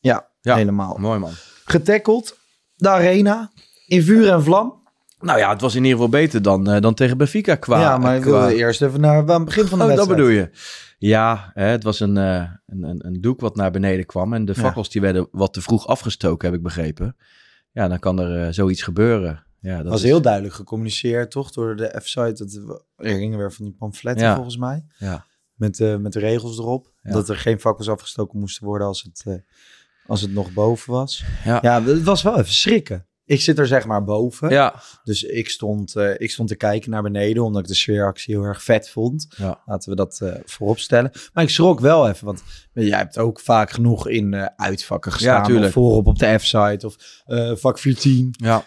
ja, 0.00 0.28
Ja. 0.40 0.54
helemaal 0.56 0.96
Mooi, 0.98 1.18
man. 1.18 1.32
getackeld. 1.64 2.36
De 2.76 2.88
arena 2.88 3.50
in 3.86 4.02
vuur 4.02 4.30
en 4.30 4.42
vlam. 4.42 4.80
Nou 5.22 5.38
ja, 5.38 5.50
het 5.50 5.60
was 5.60 5.74
in 5.74 5.82
ieder 5.84 5.92
geval 5.96 6.08
beter 6.20 6.42
dan, 6.42 6.70
eh, 6.70 6.80
dan 6.80 6.94
tegen 6.94 7.16
Benfica 7.18 7.54
qua... 7.54 7.80
ja, 7.80 7.98
maar 7.98 8.16
ik 8.16 8.22
qua- 8.22 8.30
wilde 8.30 8.54
eerst 8.56 8.82
even 8.82 9.00
naar 9.00 9.16
aan 9.18 9.28
het 9.30 9.44
begin 9.44 9.66
van 9.66 9.78
de 9.78 9.84
Oh, 9.84 9.96
dat 9.96 10.08
bedoel 10.08 10.28
je. 10.28 10.50
Ja, 10.98 11.50
hè, 11.54 11.64
het 11.64 11.82
was 11.82 12.00
een, 12.00 12.16
eh, 12.16 12.50
een, 12.66 12.82
een, 12.82 13.06
een 13.06 13.20
doek 13.20 13.40
wat 13.40 13.56
naar 13.56 13.70
beneden 13.70 14.06
kwam. 14.06 14.32
En 14.32 14.44
de 14.44 14.52
Ja. 14.56 14.60
fakkels 14.62 14.90
die 14.90 15.00
werden 15.00 15.28
wat 15.30 15.52
te 15.52 15.60
vroeg 15.62 15.86
afgestoken, 15.86 16.48
heb 16.48 16.56
ik 16.56 16.62
begrepen. 16.62 17.16
Ja, 17.72 17.88
dan 17.88 17.98
kan 17.98 18.20
er 18.20 18.46
eh, 18.46 18.52
zoiets 18.52 18.82
gebeuren. 18.82 19.46
Ja, 19.60 19.76
dat 19.76 19.86
was 19.86 20.00
is- 20.02 20.06
heel 20.08 20.20
duidelijk 20.22 20.54
gecommuniceerd, 20.54 21.30
toch? 21.30 21.50
Door 21.50 21.76
de 21.76 21.98
F-site. 22.02 22.32
Dat- 22.34 22.84
Er 22.96 23.14
gingen 23.16 23.38
weer 23.38 23.52
van 23.52 23.64
die 23.64 23.74
pamfletten, 23.74 24.26
Ja. 24.26 24.34
volgens 24.34 24.56
mij. 24.56 24.84
Ja. 24.98 25.24
Met, 25.54 25.78
met 26.00 26.12
de 26.12 26.18
regels 26.18 26.58
erop. 26.58 26.92
Ja. 27.02 27.12
Dat 27.12 27.28
er 27.28 27.36
geen 27.36 27.60
fakkels 27.60 27.88
afgestoken 27.88 28.38
moesten 28.38 28.66
worden 28.66 28.86
als 28.86 29.02
het, 29.02 29.42
als 30.06 30.20
het 30.20 30.32
nog 30.32 30.52
boven 30.52 30.92
was. 30.92 31.24
Ja. 31.44 31.58
Ja, 31.62 31.82
het 31.82 32.02
was 32.02 32.22
wel 32.22 32.38
even 32.38 32.52
schrikken. 32.52 33.06
Ik 33.24 33.40
zit 33.40 33.58
er 33.58 33.66
zeg 33.66 33.86
maar 33.86 34.04
boven. 34.04 34.50
Ja, 34.50 34.74
Dus 35.04 35.22
ik 35.22 35.50
stond, 35.50 35.96
eh, 35.96 36.10
ik 36.16 36.30
stond 36.30 36.48
te 36.48 36.56
kijken 36.56 36.90
naar 36.90 37.02
beneden, 37.02 37.42
omdat 37.44 37.62
ik 37.62 37.68
de 37.68 37.74
sfeeractie 37.74 38.34
heel 38.34 38.44
erg 38.44 38.62
vet 38.62 38.90
vond. 38.90 39.26
ja. 39.36 39.62
Laten 39.66 39.90
we 39.90 39.96
dat 39.96 40.20
eh 40.20 40.34
voorop 40.44 40.78
stellen. 40.78 41.10
Maar 41.32 41.44
ik 41.44 41.50
schrok 41.50 41.80
wel 41.80 42.08
even, 42.08 42.26
want 42.26 42.42
jij 42.72 42.98
hebt 42.98 43.18
ook 43.18 43.40
vaak 43.40 43.70
genoeg 43.70 44.08
in 44.08 44.34
eh, 44.34 44.46
uitvakken 44.56 45.12
gestaan. 45.12 45.44
tuurlijk. 45.44 45.66
of 45.66 45.72
voorop 45.72 46.06
op 46.06 46.18
de 46.18 46.38
F-site 46.38 46.86
of 46.86 46.96
vak 47.60 47.78
14. 47.78 48.34
ja. 48.38 48.64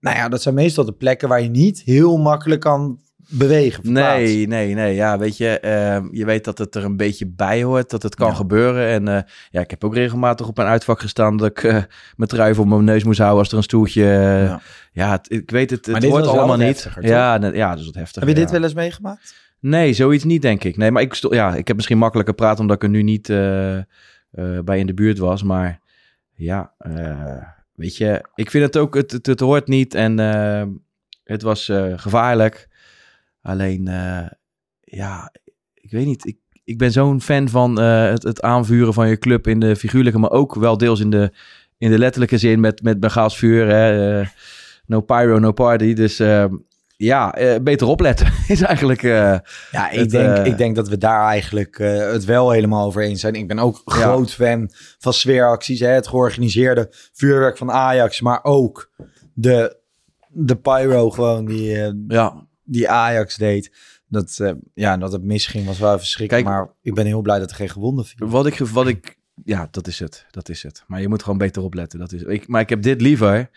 Nou 0.00 0.16
ja, 0.16 0.28
dat 0.28 0.42
zijn 0.42 0.54
meestal 0.54 0.84
de 0.84 0.92
plekken 0.92 1.28
waar 1.28 1.42
je 1.42 1.48
niet 1.48 1.82
heel 1.82 2.16
makkelijk 2.16 2.60
kan 2.60 3.00
bewegen. 3.30 3.92
Nee, 3.92 4.46
nee, 4.46 4.74
nee. 4.74 4.94
Ja, 4.94 5.18
weet 5.18 5.36
je, 5.36 5.60
ehm, 5.60 6.08
je 6.10 6.24
weet 6.24 6.44
dat 6.44 6.58
het 6.58 6.74
er 6.74 6.84
een 6.84 6.96
beetje 6.96 7.26
bij 7.26 7.62
hoort, 7.62 7.90
dat 7.90 8.02
het 8.02 8.14
kan 8.14 8.28
Ja. 8.28 8.34
gebeuren. 8.34 8.86
En 8.88 9.08
eh, 9.08 9.22
ja, 9.50 9.60
ik 9.60 9.70
heb 9.70 9.84
ook 9.84 9.94
regelmatig 9.94 10.48
op 10.48 10.58
een 10.58 10.64
uitvak 10.66 11.00
gestaan 11.00 11.36
dat 11.36 11.48
ik 11.48 11.62
eh 11.64 11.72
mijn 12.16 12.28
trui 12.28 12.54
voor 12.54 12.68
mijn 12.68 12.84
neus 12.84 13.04
moest 13.04 13.18
houden 13.18 13.38
als 13.38 13.50
er 13.50 13.56
een 13.56 13.62
stoeltje... 13.62 14.02
eh, 14.04 14.44
Ja. 14.44 14.60
ja, 14.92 15.10
het- 15.10 15.32
ik 15.32 15.50
weet 15.50 15.70
het, 15.70 15.86
het 15.86 16.04
hoort 16.04 16.26
allemaal 16.26 16.56
niet. 16.56 16.66
heftiger, 16.66 17.06
ja, 17.06 17.38
ne- 17.38 17.52
ja, 17.56 17.70
dat 17.70 17.78
is 17.78 17.84
wat 17.86 17.94
heftiger. 17.94 18.28
Heb 18.28 18.36
je 18.36 18.42
dit 18.42 18.50
wel 18.52 18.62
eens 18.62 18.74
meegemaakt? 18.74 19.34
Nee, 19.60 19.92
zoiets 19.92 20.24
niet, 20.24 20.42
denk 20.42 20.64
ik. 20.64 20.76
Nee, 20.76 20.90
maar 20.90 21.02
ik, 21.02 21.14
ja, 21.14 21.54
ik 21.54 21.66
heb 21.66 21.76
misschien 21.76 21.98
makkelijker 21.98 22.34
praten 22.34 22.60
omdat 22.60 22.76
ik 22.76 22.82
er 22.82 22.88
nu 22.88 23.02
niet 23.02 23.26
bij 24.64 24.78
in 24.78 24.86
de 24.86 24.94
buurt 24.94 25.18
was. 25.18 25.42
Maar 25.42 25.80
ja, 26.34 26.72
weet 27.74 27.96
je, 27.96 28.24
ik 28.34 28.50
vind 28.50 28.64
het 28.64 28.76
ook, 28.76 28.94
het, 28.94 29.10
het, 29.12 29.26
het 29.26 29.40
hoort 29.40 29.68
niet 29.68 29.94
en 29.94 30.18
eh, 30.18 30.62
het 31.24 31.42
was 31.42 31.70
gevaarlijk. 31.96 32.68
Alleen, 33.42 33.88
eh, 33.88 34.26
ja, 34.80 35.32
ik 35.74 35.90
weet 35.90 36.06
niet. 36.06 36.26
Ik, 36.26 36.36
ik 36.64 36.78
ben 36.78 36.92
zo'n 36.92 37.20
fan 37.20 37.48
van 37.48 37.80
eh, 37.80 38.08
het, 38.08 38.22
het 38.22 38.42
aanvuren 38.42 38.94
van 38.94 39.08
je 39.08 39.18
club 39.18 39.46
in 39.46 39.60
de 39.60 39.76
figuurlijke, 39.76 40.18
maar 40.18 40.30
ook 40.30 40.54
wel 40.54 40.76
deels 40.76 41.00
in 41.00 41.10
de, 41.10 41.32
in 41.78 41.90
de 41.90 41.98
letterlijke 41.98 42.38
zin 42.38 42.60
met, 42.60 42.82
met 42.82 43.00
Bengaals 43.00 43.36
vuur. 43.38 43.66
Hè, 43.68 44.20
eh, 44.20 44.28
no 44.86 45.00
pyro, 45.00 45.38
no 45.38 45.52
party. 45.52 45.92
Dus 45.94 46.18
eh, 46.18 46.44
ja, 46.96 47.34
beter 47.62 47.86
opletten 47.86 48.32
is 48.48 48.60
eigenlijk... 48.62 49.02
Ja, 49.02 49.42
ik, 49.90 49.98
Het, 49.98 50.10
denk, 50.10 50.46
ik 50.46 50.56
denk 50.56 50.76
dat 50.76 50.88
we 50.88 50.98
daar 50.98 51.26
eigenlijk 51.26 51.78
het 52.12 52.24
wel 52.24 52.50
helemaal 52.50 52.86
over 52.86 53.02
eens 53.02 53.20
zijn. 53.20 53.34
Ik 53.34 53.48
ben 53.48 53.58
ook 53.58 53.82
Ja. 53.84 53.92
groot 53.94 54.32
fan 54.34 54.70
van 54.98 55.12
sfeeracties. 55.12 55.80
Hè? 55.80 55.88
Het 55.88 56.08
georganiseerde 56.08 56.88
vuurwerk 57.12 57.56
van 57.56 57.70
Ajax, 57.70 58.20
maar 58.20 58.40
ook 58.44 58.90
de, 59.34 59.76
de 60.28 60.56
pyro 60.56 61.10
gewoon 61.10 61.44
die, 61.46 61.94
ja, 62.08 62.48
die 62.70 62.88
Ajax 62.88 63.36
deed. 63.36 63.72
Dat, 64.08 64.38
eh, 64.40 64.52
ja, 64.74 64.96
dat 64.96 65.12
het 65.12 65.22
misging 65.22 65.66
was 65.66 65.78
wel. 65.78 65.98
Kijk- 66.16 66.44
maar 66.44 66.70
ik 66.82 66.94
ben 66.94 67.06
heel 67.06 67.22
blij 67.22 67.38
dat 67.38 67.50
er 67.50 67.56
geen 67.56 67.70
gewonden 67.70 68.04
viel. 68.04 68.28
Wat 68.28 68.46
ik, 68.46 68.58
wat 68.58 68.86
ik, 68.86 69.18
ja, 69.44 69.68
dat 69.70 69.86
is 69.86 69.98
het. 69.98 70.26
Dat 70.30 70.48
is 70.48 70.62
het. 70.62 70.84
Maar 70.86 71.00
je 71.00 71.08
moet 71.08 71.22
gewoon 71.22 71.38
beter 71.38 71.62
opletten. 71.62 71.98
Dat 71.98 72.12
is, 72.12 72.22
ik, 72.22 72.48
maar 72.48 72.60
ik 72.60 72.68
heb 72.68 72.82
dit 72.82 73.00
liever 73.00 73.50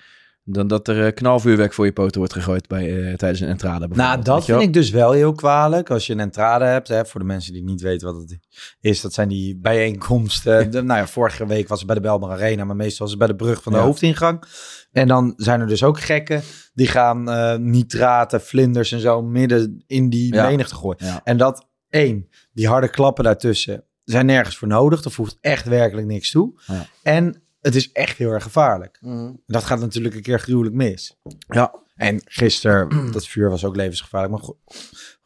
dan 0.46 0.68
dat 0.68 0.88
er 0.88 1.06
eh, 1.06 1.14
knalvuurwerk 1.14 1.74
voor 1.74 1.86
je 1.86 1.94
poten 1.94 2.18
wordt 2.18 2.34
gegooid 2.34 2.68
bij, 2.68 3.08
eh, 3.08 3.14
tijdens 3.14 3.40
een 3.42 3.48
entrade. 3.48 3.88
Nou, 3.88 4.22
dat 4.22 4.46
vind 4.46 4.62
ik 4.62 4.74
dus 4.74 4.90
wel 4.90 5.12
heel 5.12 5.34
kwalijk. 5.34 5.90
Als 5.90 6.08
je 6.08 6.14
een 6.14 6.20
entrade 6.20 6.66
hebt, 6.66 6.88
hè, 6.88 7.06
voor 7.06 7.20
de 7.20 7.26
mensen 7.26 7.54
die 7.54 7.64
niet 7.64 7.82
weten 7.82 8.14
wat 8.14 8.22
het 8.22 8.40
is, 8.82 9.02
dat 9.02 9.14
zijn 9.14 9.28
die 9.30 9.58
bijeenkomsten. 9.58 10.72
De- 10.72 10.82
nou 10.82 11.00
ja, 11.00 11.08
vorige 11.08 11.46
week 11.46 11.68
was 11.68 11.78
het 11.78 11.88
bij 11.88 11.96
de 11.96 12.02
Belmar 12.02 12.32
Arena, 12.32 12.64
maar 12.64 12.76
meestal 12.76 13.00
was 13.00 13.10
het 13.10 13.20
bij 13.20 13.28
de 13.28 13.36
brug 13.44 13.64
van 13.64 13.72
de 13.72 13.78
Ja. 13.78 13.84
hoofdingang. 13.84 14.44
En 14.92 15.08
dan 15.08 15.34
zijn 15.38 15.62
er 15.62 15.68
dus 15.68 15.84
ook 15.84 16.00
gekken 16.00 16.42
die 16.74 16.88
gaan 16.88 17.30
eh, 17.30 17.56
nitraten, 17.56 18.42
vlinders 18.42 18.92
en 18.92 19.00
zo 19.00 19.22
midden 19.22 19.84
in 19.88 20.10
die 20.10 20.34
Ja. 20.34 20.48
menigte 20.48 20.76
gooien. 20.76 21.06
Ja. 21.06 21.22
En 21.24 21.38
dat, 21.38 21.68
één, 21.90 22.28
die 22.54 22.68
harde 22.68 22.90
klappen 22.90 23.24
daartussen 23.24 23.84
zijn 24.04 24.26
nergens 24.26 24.58
voor 24.58 24.68
nodig. 24.68 25.02
Dat 25.02 25.14
voegt 25.14 25.38
echt 25.42 25.66
werkelijk 25.66 26.08
niks 26.08 26.32
toe. 26.32 26.62
Ja. 26.68 26.86
En 27.04 27.43
het 27.64 27.76
is 27.76 27.92
echt 27.92 28.18
heel 28.18 28.30
erg 28.32 28.44
gevaarlijk. 28.44 29.00
Dat 29.48 29.64
gaat 29.64 29.80
natuurlijk 29.80 30.16
een 30.16 30.22
keer 30.22 30.40
gruwelijk 30.40 30.76
mis. 30.76 31.18
Ja. 31.48 31.74
En 31.96 32.22
gisteren, 32.26 32.90
dat 33.12 33.28
vuur 33.28 33.50
was 33.50 33.66
ook 33.66 33.76
levensgevaarlijk, 33.76 34.34
maar 34.34 34.50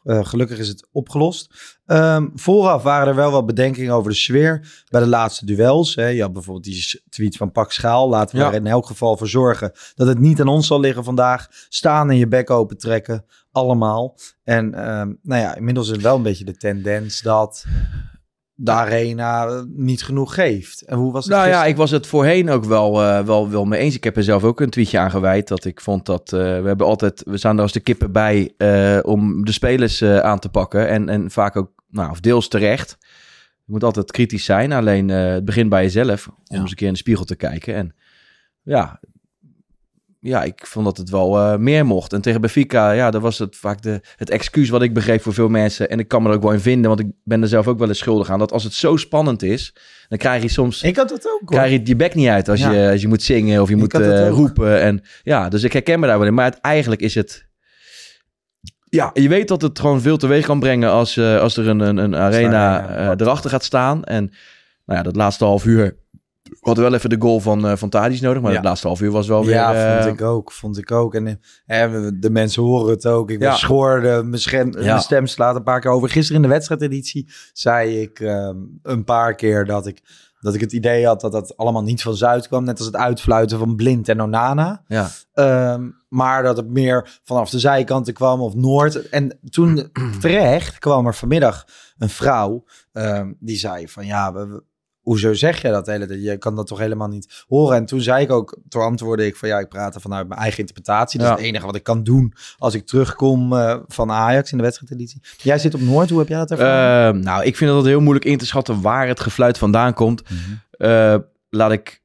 eh, 0.02 0.26
gelukkig 0.26 0.58
is 0.58 0.68
het 0.68 0.88
opgelost. 0.92 1.54
Ehm, 1.86 2.26
vooraf 2.34 2.82
waren 2.82 3.08
er 3.08 3.14
wel 3.14 3.30
wat 3.30 3.46
bedenkingen 3.46 3.94
over 3.94 4.10
de 4.10 4.16
sfeer 4.16 4.84
bij 4.90 5.00
de 5.00 5.06
laatste 5.06 5.46
duels. 5.46 5.94
Hè. 5.94 6.06
Je 6.06 6.22
had 6.22 6.32
bijvoorbeeld 6.32 6.64
die 6.64 7.02
tweet 7.08 7.36
van 7.36 7.52
Pak 7.52 7.72
Schaal. 7.72 8.08
Laten 8.08 8.36
we 8.36 8.42
Ja. 8.42 8.48
er 8.48 8.54
in 8.54 8.66
elk 8.66 8.86
geval 8.86 9.16
voor 9.16 9.28
zorgen 9.28 9.72
dat 9.94 10.06
het 10.06 10.18
niet 10.18 10.40
aan 10.40 10.48
ons 10.48 10.66
zal 10.66 10.80
liggen 10.80 11.04
vandaag. 11.04 11.48
Staan 11.68 12.10
en 12.10 12.16
je 12.16 12.28
bek 12.28 12.50
open 12.50 12.78
trekken, 12.78 13.24
allemaal. 13.52 14.16
En 14.44 14.74
ehm, 14.74 15.12
nou 15.22 15.42
ja, 15.42 15.54
inmiddels 15.54 15.86
is 15.86 15.92
het 15.92 16.02
wel 16.02 16.16
een 16.16 16.22
beetje 16.22 16.44
de 16.44 16.56
tendens 16.56 17.22
dat 17.22 17.64
de 18.60 18.70
arena 18.70 19.64
niet 19.68 20.02
genoeg 20.02 20.34
geeft. 20.34 20.82
En 20.82 20.96
hoe 20.98 21.12
was 21.12 21.24
het 21.24 21.34
Nou 21.34 21.48
ja, 21.48 21.64
ik 21.64 21.76
was 21.76 21.90
het 21.90 22.06
voorheen 22.06 22.50
ook 22.50 22.64
wel, 22.64 23.02
eh, 23.02 23.24
wel, 23.24 23.50
wel 23.50 23.64
mee 23.64 23.80
eens. 23.80 23.94
Ik 23.94 24.04
heb 24.04 24.16
er 24.16 24.22
zelf 24.22 24.44
ook 24.44 24.60
een 24.60 24.70
tweetje 24.70 24.98
aan 24.98 25.10
gewijd. 25.10 25.48
Dat 25.48 25.64
ik 25.64 25.80
vond 25.80 26.06
dat 26.06 26.32
eh, 26.32 26.38
we 26.40 26.66
hebben 26.66 26.86
altijd, 26.86 27.22
we 27.26 27.36
staan 27.36 27.56
er 27.56 27.62
als 27.62 27.72
de 27.72 27.80
kippen 27.80 28.12
bij 28.12 28.52
eh, 28.56 28.98
om 29.02 29.44
de 29.44 29.52
spelers 29.52 30.02
aan 30.02 30.38
te 30.38 30.48
pakken. 30.48 30.88
En, 30.88 31.08
en 31.08 31.30
vaak 31.30 31.56
ook, 31.56 31.70
nou, 31.88 32.10
of 32.10 32.20
deels 32.20 32.48
terecht. 32.48 32.96
Je 33.64 33.72
moet 33.72 33.84
altijd 33.84 34.10
kritisch 34.10 34.44
zijn. 34.44 34.72
Alleen 34.72 35.08
het 35.08 35.44
begint 35.44 35.68
bij 35.68 35.82
jezelf. 35.82 36.28
Om 36.28 36.34
Ja. 36.44 36.60
eens 36.60 36.70
een 36.70 36.76
keer 36.76 36.86
in 36.86 36.92
de 36.92 36.98
spiegel 36.98 37.24
te 37.24 37.36
kijken. 37.36 37.74
En 37.74 37.94
ja, 38.62 39.00
ja 40.20 40.42
ik 40.42 40.66
vond 40.66 40.84
dat 40.84 40.96
het 40.96 41.10
wel 41.10 41.38
eh, 41.38 41.56
meer 41.56 41.86
mocht. 41.86 42.12
En 42.12 42.20
tegen 42.20 42.40
Benfica, 42.40 42.90
ja, 42.90 43.10
dat 43.10 43.22
was 43.22 43.38
het 43.38 43.56
vaak 43.56 43.82
de, 43.82 44.00
het 44.16 44.30
excuus 44.30 44.68
wat 44.68 44.82
ik 44.82 44.94
begreep 44.94 45.22
voor 45.22 45.32
veel 45.34 45.48
mensen. 45.48 45.90
En 45.90 45.98
ik 45.98 46.08
kan 46.08 46.22
me 46.22 46.28
er 46.28 46.34
ook 46.34 46.42
wel 46.42 46.52
in 46.52 46.60
vinden, 46.60 46.88
want 46.88 47.00
ik 47.00 47.06
ben 47.24 47.42
er 47.42 47.48
zelf 47.48 47.66
ook 47.68 47.78
wel 47.78 47.88
eens 47.88 47.98
schuldig 47.98 48.30
aan. 48.30 48.38
Dat 48.38 48.52
als 48.52 48.64
het 48.64 48.72
zo 48.72 48.96
spannend 48.96 49.42
is, 49.42 49.74
dan 50.08 50.18
krijg 50.18 50.42
je 50.42 50.48
soms 50.48 50.82
Ik 50.82 50.96
had 50.96 51.10
het 51.10 51.26
ook 51.26 51.40
hoor. 51.48 51.58
krijg 51.58 51.70
je 51.70 51.80
je 51.84 51.96
bek 51.96 52.14
niet 52.14 52.28
uit 52.28 52.48
als, 52.48 52.60
Ja. 52.60 52.70
je, 52.72 52.90
als 52.90 53.00
je 53.00 53.08
moet 53.08 53.22
zingen 53.22 53.62
of 53.62 53.68
je 53.68 53.74
Ik 53.74 53.80
moet 53.80 53.94
eh, 53.94 54.28
roepen. 54.28 54.80
En 54.80 55.02
ja, 55.22 55.48
dus 55.48 55.62
ik 55.62 55.72
herken 55.72 56.00
me 56.00 56.06
daar 56.06 56.18
wel 56.18 56.26
in. 56.26 56.34
Maar 56.34 56.44
het, 56.44 56.60
eigenlijk 56.60 57.00
is 57.00 57.14
het. 57.14 57.46
Ja, 58.90 59.10
je 59.14 59.28
weet 59.28 59.48
dat 59.48 59.62
het 59.62 59.78
gewoon 59.80 60.00
veel 60.00 60.16
teweeg 60.16 60.46
kan 60.46 60.60
brengen 60.60 60.90
als, 60.90 61.16
eh, 61.16 61.40
als 61.40 61.56
er 61.56 61.68
een, 61.68 61.80
een, 61.80 61.96
een 61.96 62.16
arena 62.16 63.14
erachter 63.16 63.50
gaat 63.50 63.64
staan. 63.64 64.04
En 64.04 64.24
nou 64.84 64.98
ja, 64.98 65.02
dat 65.02 65.16
laatste 65.16 65.44
half 65.44 65.64
uur 65.64 65.96
We 66.50 66.56
hadden 66.60 66.84
wel 66.84 66.94
even 66.94 67.10
de 67.10 67.16
goal 67.20 67.40
van, 67.40 67.66
uh, 67.66 67.76
van 67.76 67.88
Tadic 67.88 68.20
nodig, 68.20 68.42
maar 68.42 68.50
Ja. 68.50 68.56
het 68.56 68.66
laatste 68.66 68.86
half 68.86 69.00
uur 69.00 69.10
was 69.10 69.28
wel 69.28 69.44
weer... 69.44 69.54
Ja, 69.54 69.74
eh, 69.96 70.02
vond 70.04 70.14
ik 70.20 70.26
ook. 70.26 70.52
Vond 70.52 70.78
ik 70.78 70.90
ook. 70.92 71.14
En 71.14 71.40
eh, 71.66 72.08
de 72.14 72.30
mensen 72.30 72.62
horen 72.62 72.90
het 72.90 73.06
ook. 73.06 73.30
Ik 73.30 73.38
ben 73.38 73.48
Ja. 73.48 73.54
schoorde, 73.54 74.22
mijn, 74.22 74.40
scherm- 74.40 74.72
Ja. 74.78 74.84
mijn 74.84 75.00
stem 75.00 75.26
slaat 75.26 75.56
een 75.56 75.62
paar 75.62 75.80
keer 75.80 75.90
over. 75.90 76.08
Gisteren 76.08 76.42
in 76.42 76.48
de 76.48 76.54
wedstrijdeditie 76.54 77.30
zei 77.52 78.00
ik 78.00 78.20
ehm, 78.20 78.56
een 78.82 79.04
paar 79.04 79.34
keer 79.34 79.64
dat 79.64 79.86
ik, 79.86 80.02
dat 80.40 80.54
ik 80.54 80.60
het 80.60 80.72
idee 80.72 81.06
had 81.06 81.20
dat 81.20 81.32
dat 81.32 81.56
allemaal 81.56 81.82
niet 81.82 82.02
van 82.02 82.14
Zuid 82.16 82.48
kwam. 82.48 82.64
Net 82.64 82.78
als 82.78 82.86
het 82.86 82.96
uitfluiten 82.96 83.58
van 83.58 83.76
Blind 83.76 84.08
en 84.08 84.22
Onana. 84.22 84.82
ja. 84.86 85.08
Ehm, 85.32 85.88
maar 86.08 86.42
dat 86.42 86.56
het 86.56 86.68
meer 86.70 87.18
vanaf 87.24 87.50
de 87.50 87.58
zijkanten 87.58 88.14
kwam 88.14 88.40
of 88.40 88.54
Noord. 88.54 89.08
En 89.08 89.38
toen 89.50 89.90
terecht 90.20 90.78
kwam 90.78 91.06
er 91.06 91.14
vanmiddag 91.14 91.64
een 91.98 92.08
vrouw 92.08 92.64
ehm, 92.92 93.32
die 93.38 93.56
zei 93.56 93.88
van 93.88 94.06
ja, 94.06 94.32
we- 94.32 94.62
hoezo 95.08 95.34
zeg 95.34 95.62
je 95.62 95.68
dat 95.68 95.86
hele 95.86 96.06
tijd? 96.06 96.22
Je 96.22 96.36
kan 96.38 96.56
dat 96.56 96.66
toch 96.66 96.78
helemaal 96.78 97.08
niet 97.08 97.44
horen. 97.48 97.76
En 97.76 97.86
toen 97.86 98.00
zei 98.00 98.22
ik 98.24 98.30
ook, 98.30 98.58
toen 98.68 98.82
antwoordde 98.82 99.26
ik 99.26 99.36
van 99.36 99.48
ja, 99.48 99.58
ik 99.58 99.68
praat 99.68 99.94
er 99.94 100.00
vanuit 100.00 100.28
mijn 100.28 100.40
eigen 100.40 100.58
interpretatie. 100.58 101.18
Dat 101.18 101.28
Ja. 101.28 101.34
is 101.34 101.38
het 101.40 101.48
enige 101.48 101.66
wat 101.66 101.74
ik 101.76 101.82
kan 101.82 102.02
doen 102.04 102.32
als 102.58 102.74
ik 102.74 102.86
terugkom 102.86 103.52
eh, 103.52 103.76
van 103.86 104.10
Ajax 104.10 104.50
in 104.50 104.56
de 104.56 104.62
wedstrijdeditie. 104.64 105.22
Jij 105.36 105.58
zit 105.58 105.74
op 105.74 105.80
Noord, 105.80 106.10
hoe 106.10 106.18
heb 106.18 106.28
jij 106.28 106.38
dat 106.38 106.50
ervaren? 106.50 107.14
Ehm, 107.14 107.22
nou, 107.24 107.44
ik 107.44 107.56
vind 107.56 107.70
het 107.70 107.84
heel 107.84 108.00
moeilijk 108.00 108.24
in 108.26 108.38
te 108.38 108.46
schatten 108.46 108.80
waar 108.80 109.08
het 109.08 109.20
gefluit 109.20 109.58
vandaan 109.58 109.94
komt. 109.94 110.22
Mhm. 110.22 110.36
Eh, 110.70 111.16
laat 111.48 111.72
ik 111.72 112.02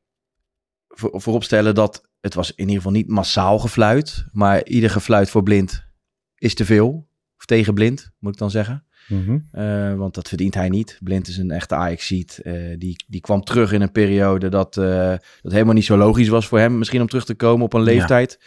voor, 0.88 1.22
vooropstellen 1.22 1.76
dat 1.76 2.02
het 2.22 2.34
was 2.34 2.50
in 2.52 2.58
ieder 2.60 2.76
geval 2.76 2.92
niet 2.92 3.08
massaal 3.08 3.60
gefluit. 3.60 4.26
Maar 4.32 4.66
ieder 4.66 4.90
gefluit 4.90 5.30
voor 5.30 5.44
blind 5.44 5.86
is 6.38 6.54
te 6.56 6.66
veel. 6.66 7.08
Of 7.38 7.46
tegen 7.46 7.74
blind, 7.74 8.12
moet 8.20 8.34
ik 8.34 8.40
dan 8.40 8.52
zeggen. 8.52 8.86
Mhm. 9.08 9.38
Eh, 9.52 9.94
want 9.94 10.14
dat 10.16 10.28
verdient 10.28 10.54
hij 10.54 10.70
niet. 10.70 11.00
Blind 11.04 11.28
is 11.28 11.38
een 11.38 11.52
echte 11.52 11.76
Ajax-seat. 11.76 12.38
Eh, 12.44 12.54
die, 12.78 13.04
die 13.08 13.22
kwam 13.22 13.44
terug 13.44 13.72
in 13.72 13.82
een 13.82 13.92
periode 13.92 14.50
dat, 14.50 14.78
eh, 14.78 15.14
dat 15.42 15.52
helemaal 15.52 15.74
niet 15.74 15.86
zo 15.86 15.98
logisch 15.98 16.28
was 16.28 16.48
voor 16.48 16.60
hem. 16.60 16.78
Misschien 16.78 17.02
om 17.02 17.08
terug 17.08 17.26
te 17.26 17.36
komen 17.36 17.66
op 17.66 17.74
een 17.74 17.82
leeftijd. 17.84 18.40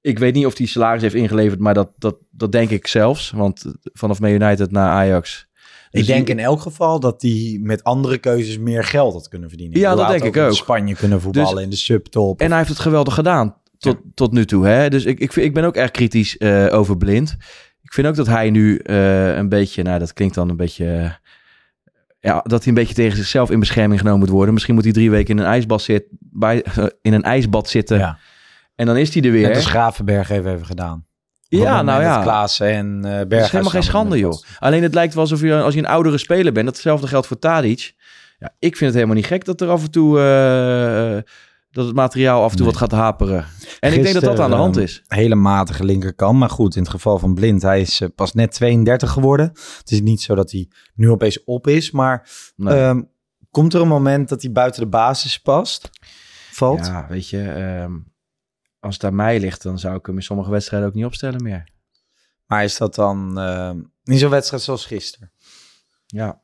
Ik 0.00 0.18
weet 0.18 0.34
niet 0.34 0.46
of 0.46 0.58
hij 0.58 0.66
salaris 0.66 1.02
heeft 1.02 1.14
ingeleverd, 1.14 1.60
maar 1.60 1.74
dat, 1.74 1.90
dat, 1.98 2.16
dat 2.30 2.52
denk 2.52 2.70
ik 2.70 2.86
zelfs. 2.86 3.30
Want 3.30 3.64
vanaf 3.82 4.20
Man 4.20 4.30
United 4.30 4.70
naar 4.70 4.88
Ajax... 4.90 5.46
Ik 5.90 5.98
Dus 5.98 6.06
denk 6.06 6.26
die- 6.26 6.34
in 6.34 6.40
elk 6.42 6.60
geval 6.60 7.00
dat 7.00 7.22
hij 7.22 7.58
met 7.62 7.84
andere 7.84 8.18
keuzes 8.18 8.58
meer 8.58 8.84
geld 8.84 9.12
had 9.12 9.28
kunnen 9.28 9.48
verdienen. 9.48 9.78
Ja, 9.78 9.94
dat 9.94 10.08
denk 10.08 10.24
ik 10.24 10.36
in 10.36 10.42
ook. 10.42 10.52
Spanje 10.54 10.94
kunnen 10.94 11.20
voetballen 11.20 11.54
Dus- 11.54 11.64
in 11.64 11.70
de 11.70 11.76
subtop. 11.76 12.40
En 12.40 12.48
hij 12.48 12.56
heeft 12.56 12.68
het 12.68 12.78
geweldig 12.78 13.14
gedaan 13.14 13.56
tot, 13.78 13.96
tot 14.14 14.32
nu 14.32 14.44
toe. 14.44 14.66
Hè? 14.66 14.90
Dus 14.90 15.04
ik, 15.04 15.20
ik, 15.20 15.36
ik 15.36 15.54
ben 15.54 15.64
ook 15.64 15.76
erg 15.76 15.90
kritisch 15.90 16.40
over 16.70 16.96
Blind. 16.96 17.36
Ik 17.88 17.94
vind 17.94 18.06
ook 18.06 18.14
dat 18.14 18.26
hij 18.26 18.50
nu 18.50 18.76
eh, 18.76 19.36
een 19.36 19.48
beetje, 19.48 19.82
nou 19.82 19.98
dat 19.98 20.12
klinkt 20.12 20.34
dan 20.34 20.48
een 20.48 20.56
beetje, 20.56 20.86
eh, 20.86 21.10
ja, 22.20 22.40
dat 22.42 22.58
hij 22.58 22.68
een 22.68 22.74
beetje 22.74 22.94
tegen 22.94 23.16
zichzelf 23.16 23.50
in 23.50 23.58
bescherming 23.60 24.00
genomen 24.00 24.20
moet 24.20 24.28
worden. 24.28 24.52
Misschien 24.52 24.74
moet 24.74 24.84
hij 24.84 24.92
drie 24.92 25.10
weken 25.10 25.36
in 25.36 25.42
een 25.42 25.50
ijsbad, 25.50 25.82
zit, 25.82 26.04
bij, 26.18 26.62
eh, 26.62 26.84
in 27.02 27.12
een 27.12 27.22
ijsbad 27.22 27.68
zitten 27.68 27.98
Ja. 27.98 28.18
en 28.74 28.86
dan 28.86 28.96
is 28.96 29.14
hij 29.14 29.22
er 29.22 29.30
weer. 29.30 29.46
Net 29.46 29.56
als 29.56 29.66
Gravenberg 29.66 30.28
heeft 30.28 30.46
even 30.46 30.66
gedaan. 30.66 31.06
Het 31.48 31.60
ja, 31.60 31.82
nou 31.82 32.02
ja. 32.02 32.22
Klaassen 32.22 32.66
en 32.66 32.96
eh 32.96 33.02
Berghuis. 33.02 33.28
Dat 33.28 33.40
is 33.40 33.50
helemaal 33.50 33.72
geen 33.72 33.82
schande, 33.82 34.18
joh. 34.18 34.42
Alleen 34.58 34.82
het 34.82 34.94
lijkt 34.94 35.14
wel 35.14 35.22
alsof 35.22 35.40
je, 35.40 35.60
als 35.60 35.74
je 35.74 35.80
een 35.80 35.86
oudere 35.86 36.18
speler 36.18 36.52
bent, 36.52 36.66
datzelfde 36.66 37.06
geldt 37.06 37.26
voor 37.26 37.38
Tadic. 37.38 37.94
Ja, 38.38 38.54
ik 38.58 38.76
vind 38.76 38.84
het 38.90 38.94
helemaal 38.94 39.16
niet 39.16 39.26
gek 39.26 39.44
dat 39.44 39.60
er 39.60 39.68
af 39.68 39.82
en 39.82 39.90
toe, 39.90 40.18
dat 41.70 41.86
het 41.86 41.94
materiaal 41.94 42.42
af 42.42 42.50
en 42.50 42.56
toe 42.56 42.66
Nee. 42.66 42.74
wat 42.74 42.82
gaat 42.82 42.98
haperen. 42.98 43.44
En 43.80 43.92
ik 43.92 44.02
denk 44.02 44.14
dat 44.14 44.22
dat 44.22 44.38
aan 44.40 44.50
de 44.50 44.56
hand 44.56 44.76
Gisteren, 44.76 45.02
is. 45.06 45.08
eh, 45.08 45.18
hele 45.18 45.34
matige 45.34 45.84
linkerkant. 45.84 46.38
Maar 46.38 46.50
goed, 46.50 46.74
in 46.76 46.82
het 46.82 46.90
geval 46.90 47.18
van 47.18 47.34
Blind, 47.34 47.62
hij 47.62 47.80
is 47.80 48.00
eh, 48.00 48.08
pas 48.14 48.32
net 48.32 48.52
32 48.52 49.10
geworden. 49.10 49.46
Het 49.78 49.90
is 49.90 50.00
niet 50.00 50.22
zo 50.22 50.34
dat 50.34 50.50
hij 50.50 50.68
nu 50.94 51.10
opeens 51.10 51.44
op 51.44 51.66
is. 51.66 51.90
Maar 51.90 52.28
Nee. 52.56 52.78
ehm, 52.80 53.02
komt 53.50 53.74
er 53.74 53.80
een 53.80 53.88
moment 53.88 54.28
dat 54.28 54.42
hij 54.42 54.52
buiten 54.52 54.80
de 54.82 54.88
basis 54.88 55.38
past? 55.40 55.90
Valt? 56.52 56.86
Ja, 56.86 57.06
weet 57.08 57.28
je, 57.28 57.42
ehm, 57.50 57.92
als 58.80 58.94
het 58.94 59.04
aan 59.04 59.14
mij 59.14 59.40
ligt, 59.40 59.62
dan 59.62 59.78
zou 59.78 59.96
ik 59.96 60.06
hem 60.06 60.16
in 60.16 60.22
sommige 60.22 60.50
wedstrijden 60.50 60.88
ook 60.88 60.94
niet 60.94 61.04
opstellen 61.04 61.42
meer. 61.42 61.68
Maar 62.46 62.64
is 62.64 62.76
dat 62.76 62.94
dan 62.94 63.38
ehm, 63.38 63.80
niet 64.04 64.18
zo'n 64.18 64.30
wedstrijd 64.30 64.62
zoals 64.62 64.86
gisteren? 64.86 65.32
Ja, 66.06 66.40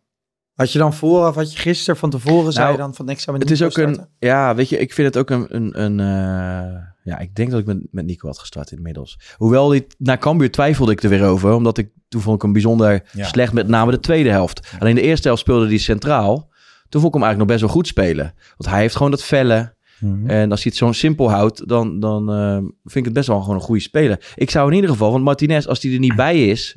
Had 0.55 0.73
je 0.73 0.79
dan 0.79 0.95
vooraf, 0.95 1.35
had 1.35 1.53
je 1.53 1.59
gisteren 1.59 1.97
van 1.97 2.11
tevoren, 2.11 2.53
zei 2.53 2.65
Nou, 2.65 2.77
je 2.77 2.83
dan 2.83 2.95
van 2.95 3.09
ik 3.09 3.21
zou 3.21 3.39
met 3.39 3.49
het 3.49 3.61
is 3.61 3.67
ook 3.67 3.77
een, 3.77 4.07
ja, 4.19 4.55
weet 4.55 4.69
je, 4.69 4.79
ik 4.79 4.93
vind 4.93 5.15
het 5.15 5.19
ook 5.19 5.31
een, 5.31 5.57
een, 5.57 5.83
een 5.83 6.01
eh, 6.01 6.81
ja, 7.03 7.19
ik 7.19 7.35
denk 7.35 7.51
dat 7.51 7.61
ik 7.61 7.67
met, 7.67 7.79
met 7.91 8.07
Nico 8.07 8.27
had 8.27 8.39
gestart 8.39 8.71
inmiddels. 8.71 9.19
Hoewel, 9.37 9.69
die, 9.69 9.87
na 9.99 10.17
Cambuur 10.17 10.51
twijfelde 10.51 10.93
ik 10.93 11.03
er 11.03 11.09
weer 11.09 11.25
over, 11.25 11.53
omdat 11.53 11.79
ik, 11.79 11.91
toen 12.09 12.21
vond 12.21 12.37
ik 12.37 12.43
hem 12.43 12.53
bijzonder 12.53 13.03
Ja. 13.13 13.27
slecht, 13.27 13.53
met 13.53 13.69
name 13.69 13.91
de 13.91 14.01
tweede 14.01 14.31
helft. 14.31 14.75
Alleen 14.79 14.95
de 14.95 15.01
eerste 15.01 15.27
helft 15.27 15.43
speelde 15.43 15.67
hij 15.67 15.79
centraal. 15.79 16.53
Toen 16.89 17.01
vond 17.01 17.15
ik 17.15 17.21
hem 17.21 17.29
eigenlijk 17.29 17.39
nog 17.39 17.47
best 17.47 17.61
wel 17.61 17.69
goed 17.71 17.87
spelen. 17.87 18.35
Want 18.57 18.71
hij 18.71 18.81
heeft 18.81 18.97
gewoon 18.97 19.11
dat 19.11 19.23
felle. 19.23 19.75
Mhm. 20.01 20.31
En 20.31 20.51
als 20.51 20.63
hij 20.63 20.73
het 20.75 20.81
zo 20.85 20.93
simpel 20.93 21.31
houdt, 21.31 21.69
dan, 21.69 22.01
dan 22.01 22.33
eh, 22.33 22.57
vind 22.57 22.95
ik 22.95 23.05
het 23.05 23.13
best 23.13 23.29
wel 23.29 23.41
gewoon 23.41 23.55
een 23.55 23.61
goede 23.61 23.81
speler. 23.81 24.33
Ik 24.35 24.51
zou 24.51 24.69
in 24.69 24.75
ieder 24.75 24.91
geval, 24.91 25.11
want 25.11 25.25
Martinez, 25.25 25.67
als 25.67 25.83
hij 25.83 25.93
er 25.93 25.99
niet 25.99 26.17
bij 26.17 26.47
is, 26.49 26.77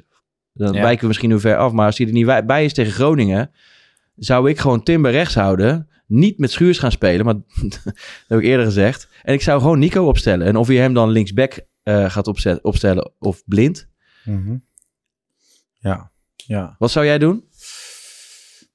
dan 0.58 0.74
Ja. 0.74 0.82
wijken 0.82 1.02
we 1.02 1.08
misschien 1.08 1.30
nu 1.30 1.40
ver 1.40 1.58
af, 1.58 1.72
maar 1.72 1.86
als 1.86 1.98
hij 1.98 2.08
er 2.08 2.14
niet 2.14 2.26
bij- 2.26 2.46
bij 2.46 2.66
is 2.66 2.74
tegen 2.74 2.92
Groningen, 2.94 3.52
zou 4.16 4.50
ik 4.50 4.60
gewoon 4.60 4.84
Timber 4.84 5.12
rechts 5.12 5.36
houden. 5.36 5.88
Niet 6.08 6.38
met 6.38 6.52
Schuurs 6.52 6.80
gaan 6.80 6.92
spelen, 6.92 7.26
maar 7.26 7.34
dat 7.62 7.82
heb 8.28 8.40
ik 8.40 8.46
eerder 8.46 8.66
gezegd. 8.66 9.10
En 9.24 9.34
ik 9.34 9.42
zou 9.42 9.62
gewoon 9.62 9.80
Nico 9.80 10.06
opstellen. 10.08 10.48
En 10.48 10.56
of 10.56 10.68
je 10.68 10.78
hem 10.78 10.94
dan 10.94 11.10
linksback 11.10 11.60
eh, 11.84 12.10
gaat 12.12 12.28
opzet, 12.28 12.64
opstellen 12.64 13.12
of 13.20 13.44
blind. 13.46 13.88
Mhm. 14.26 14.56
Ja, 15.80 16.12
ja. 16.36 16.76
Wat 16.80 16.92
zou 16.92 17.06
jij 17.06 17.18
doen? 17.18 17.44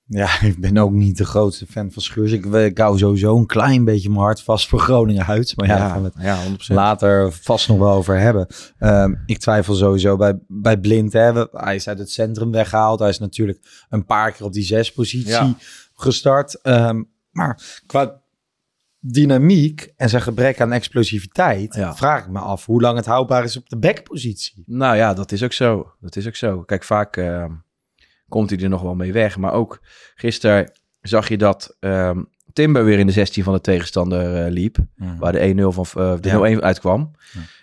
Ja, 0.05 0.41
ik 0.51 0.61
ben 0.61 0.79
ook 0.79 0.91
niet 0.93 1.17
de 1.17 1.25
grootste 1.25 1.67
fan 1.67 1.93
van 1.93 2.03
Schuurs. 2.03 2.33
Ik, 2.33 2.45
ik 2.45 2.79
hou 2.79 2.99
sowieso 2.99 3.37
een 3.37 3.47
klein 3.47 3.85
beetje 3.85 4.09
mijn 4.09 4.21
hart 4.21 4.43
vast 4.43 4.69
voor 4.69 4.79
Groningen 4.81 5.27
uit. 5.27 5.57
Maar 5.57 5.67
ja, 5.69 5.77
daar 5.79 5.91
gaan 5.91 6.03
we 6.03 6.11
het 6.15 6.23
ja 6.25 6.45
100%. 6.51 6.57
later 6.75 7.33
vast 7.33 7.69
nog 7.69 7.79
wel 7.79 7.93
over 7.93 8.19
hebben. 8.21 8.47
Ehm, 8.79 9.15
ik 9.27 9.38
twijfel 9.38 9.75
sowieso 9.75 10.17
bij, 10.17 10.38
bij 10.49 10.79
Blind. 10.79 11.12
Hè. 11.12 11.45
Hij 11.53 11.75
is 11.75 11.88
uit 11.88 11.99
het 11.99 12.11
centrum 12.11 12.51
weggehaald. 12.51 12.99
Hij 12.99 13.09
is 13.09 13.19
natuurlijk 13.19 13.59
een 13.88 14.05
paar 14.05 14.33
keer 14.33 14.47
op 14.47 14.53
die 14.53 14.65
zespositie 14.65 15.29
Ja. 15.29 15.55
gestart. 15.95 16.61
Ehm, 16.61 17.03
maar 17.31 17.81
qua 17.87 18.21
dynamiek 18.99 19.93
en 19.97 20.09
zijn 20.09 20.23
gebrek 20.23 20.61
aan 20.61 20.73
explosiviteit... 20.73 21.75
Ja. 21.75 21.95
vraag 21.95 22.25
ik 22.25 22.31
me 22.31 22.38
af 22.38 22.67
hoe 22.67 22.81
lang 22.81 22.97
het 22.97 23.07
houdbaar 23.07 23.45
is 23.45 23.57
op 23.57 23.69
de 23.69 23.79
backpositie. 23.79 24.62
Nou 24.67 24.97
ja, 24.97 25.15
dat 25.15 25.33
is 25.33 25.43
ook 25.43 25.53
zo. 25.53 25.93
Dat 26.01 26.17
is 26.17 26.27
ook 26.27 26.37
zo. 26.37 26.62
Kijk, 26.62 26.85
vaak 26.85 27.17
eh, 27.17 27.45
komt 28.33 28.51
hij 28.51 28.59
er 28.59 28.68
nog 28.68 28.83
wel 28.83 28.95
mee 28.95 29.12
weg. 29.12 29.37
Maar 29.37 29.53
ook 29.53 29.81
gisteren 30.14 30.71
zag 31.01 31.29
je 31.29 31.37
dat 31.38 31.77
ehm, 31.81 32.23
Timber 32.53 32.85
weer 32.85 32.99
in 32.99 33.07
de 33.07 33.12
16 33.12 33.45
van 33.45 33.53
de 33.53 33.61
tegenstander 33.61 34.45
eh, 34.45 34.51
liep. 34.53 34.77
Waar 35.18 35.33
de 35.33 35.55
1-0 35.57 35.66
van 35.68 35.87
eh, 36.03 36.14
de 36.21 36.29
Ja. 36.29 36.57
0-1 36.57 36.59
uitkwam. 36.62 37.11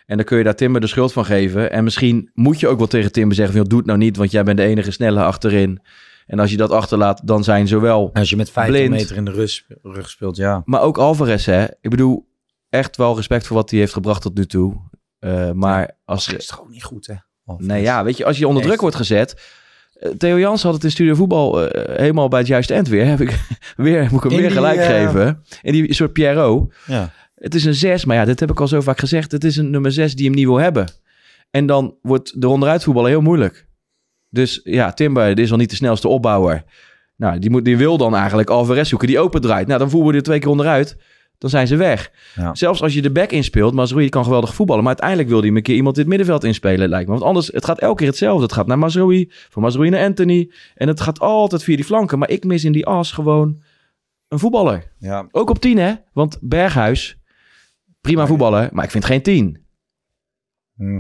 En 0.06 0.16
dan 0.18 0.26
kun 0.26 0.38
je 0.38 0.44
daar 0.44 0.56
Timber 0.56 0.82
de 0.82 0.88
schuld 0.88 1.14
van 1.14 1.26
geven. 1.26 1.72
En 1.72 1.84
misschien 1.84 2.30
moet 2.34 2.60
je 2.60 2.68
ook 2.68 2.78
wel 2.78 2.88
tegen 2.88 3.12
Timber 3.12 3.36
zeggen: 3.36 3.56
van, 3.58 3.66
doe 3.68 3.78
het 3.78 3.88
nou 3.88 4.00
niet, 4.00 4.18
want 4.18 4.32
jij 4.32 4.44
bent 4.44 4.58
de 4.58 4.64
enige 4.64 4.92
snelle 4.92 5.24
achterin. 5.24 5.80
En 6.28 6.40
als 6.40 6.52
je 6.52 6.58
dat 6.58 6.72
achterlaat, 6.72 7.22
dan 7.28 7.44
zijn 7.44 7.68
zowel. 7.68 8.10
Als 8.14 8.30
je 8.30 8.36
met 8.36 8.50
50 8.52 8.76
Blind. 8.76 8.94
meter 8.94 9.16
in 9.16 9.26
de 9.26 9.32
rug, 9.32 9.64
rug 9.82 10.10
speelt, 10.10 10.36
ja. 10.38 10.62
Maar 10.66 10.82
ook 10.82 10.98
Alvarez, 10.98 11.46
hè? 11.46 11.64
Ik 11.82 11.90
bedoel, 11.90 12.28
echt 12.70 12.98
wel 12.98 13.16
respect 13.16 13.48
voor 13.48 13.56
wat 13.56 13.70
hij 13.70 13.80
heeft 13.80 13.94
gebracht 13.94 14.22
tot 14.22 14.36
nu 14.38 14.46
toe. 14.46 14.76
Eh, 15.20 15.52
maar 15.52 15.98
als. 16.06 16.26
Dat 16.26 16.40
is 16.40 16.50
gewoon 16.50 16.72
niet 16.72 16.84
goed, 16.84 17.08
hè? 17.08 17.14
Of- 17.46 17.60
Nee, 17.60 17.82
ja, 17.82 18.04
weet 18.04 18.18
je, 18.18 18.26
als 18.26 18.38
je 18.38 18.48
onder 18.48 18.64
druk 18.64 18.82
wordt 18.82 18.96
gezet. 18.96 19.59
Eh, 20.00 20.10
Theo 20.10 20.40
Jans 20.40 20.64
had 20.64 20.74
het 20.74 20.84
in 20.84 20.92
Studio 20.92 21.16
Voetbal 21.16 21.68
eh, 21.68 21.98
helemaal 21.98 22.28
bij 22.28 22.40
het 22.40 22.48
juiste 22.48 22.74
eind 22.74 22.88
weer. 22.88 23.06
Heb 23.16 23.22
ik 23.22 23.40
weer, 23.78 24.02
moet 24.12 24.24
ik 24.24 24.30
hem 24.30 24.40
weer 24.40 24.48
die, 24.48 24.58
gelijk 24.58 24.80
eh, 24.80 24.86
geven. 24.86 25.44
In 25.62 25.72
die 25.72 25.94
soort 25.94 26.14
Pierrot. 26.14 26.74
Ja. 26.86 27.12
Het 27.36 27.56
is 27.56 27.66
een 27.66 27.74
6, 27.74 28.06
maar 28.06 28.16
ja, 28.16 28.26
dit 28.26 28.40
heb 28.40 28.50
ik 28.50 28.60
al 28.60 28.68
zo 28.68 28.82
vaak 28.82 29.00
gezegd. 29.00 29.32
Het 29.32 29.44
is 29.44 29.58
een 29.58 29.70
nummer 29.70 29.92
6 29.92 30.16
die 30.16 30.26
hem 30.26 30.36
niet 30.36 30.46
wil 30.46 30.60
hebben. 30.60 30.92
En 31.52 31.66
dan 31.66 31.96
wordt 32.02 32.42
de 32.42 32.48
onderuit 32.48 32.84
voetballen 32.84 33.10
heel 33.10 33.22
moeilijk. 33.22 33.68
Dus 34.30 34.60
ja, 34.64 34.94
Timber 34.94 35.36
dit 35.36 35.46
is 35.46 35.52
al 35.52 35.58
niet 35.58 35.70
de 35.70 35.76
snelste 35.76 36.08
opbouwer. 36.08 36.64
Nou, 37.16 37.40
die, 37.40 37.50
moet, 37.50 37.66
die 37.66 37.78
wil 37.78 37.98
dan 37.98 38.16
eigenlijk 38.16 38.50
Alvarez 38.50 38.90
zoeken 38.90 39.08
die 39.08 39.20
open 39.20 39.42
draait. 39.42 39.68
Nou, 39.68 39.80
dan 39.80 39.90
voeren 39.90 40.12
we 40.12 40.18
er 40.18 40.24
twee 40.24 40.40
keer 40.40 40.50
onderuit. 40.50 40.98
Dan 41.40 41.50
zijn 41.50 41.68
ze 41.68 41.76
weg. 41.76 42.12
Ja. 42.36 42.56
Zelfs 42.56 42.82
als 42.82 42.94
je 42.94 43.02
de 43.02 43.12
back 43.12 43.32
inspeelt, 43.32 43.74
Mazraoui 43.74 44.10
kan 44.10 44.24
geweldig 44.24 44.54
voetballen. 44.56 44.84
Maar 44.84 44.92
uiteindelijk 44.92 45.30
wil 45.30 45.40
hij 45.42 45.50
een 45.50 45.62
keer 45.62 45.76
iemand 45.76 45.96
het 45.96 46.08
middenveld 46.08 46.44
inspelen, 46.44 46.90
lijkt 46.90 47.06
me. 47.08 47.14
Want 47.14 47.26
anders, 47.26 47.48
het 47.48 47.66
gaat 47.66 47.80
elke 47.80 47.96
keer 47.96 48.08
hetzelfde. 48.08 48.44
Het 48.44 48.54
gaat 48.54 48.68
naar 48.68 48.78
Mazraoui, 48.78 49.32
van 49.50 49.62
Mazraoui 49.62 49.90
naar 49.90 50.04
Anthony. 50.06 50.52
En 50.76 50.88
het 50.88 51.02
gaat 51.02 51.20
altijd 51.20 51.64
via 51.64 51.76
die 51.76 51.86
flanken. 51.86 52.20
Maar 52.20 52.30
ik 52.30 52.44
mis 52.44 52.64
in 52.64 52.72
die 52.72 52.86
as 52.86 53.12
gewoon 53.12 53.62
een 54.28 54.40
voetballer. 54.40 54.92
Ja. 54.98 55.28
Ook 55.32 55.50
op 55.50 55.60
10, 55.60 55.78
hè? 55.78 55.94
Want 56.14 56.38
Berghuis, 56.42 57.18
prima 58.02 58.28
voetballer, 58.28 58.70
maar 58.72 58.84
ik 58.86 58.92
vind 58.92 59.06
geen 59.06 59.22
10. 59.22 59.66
Hm. 60.76 61.00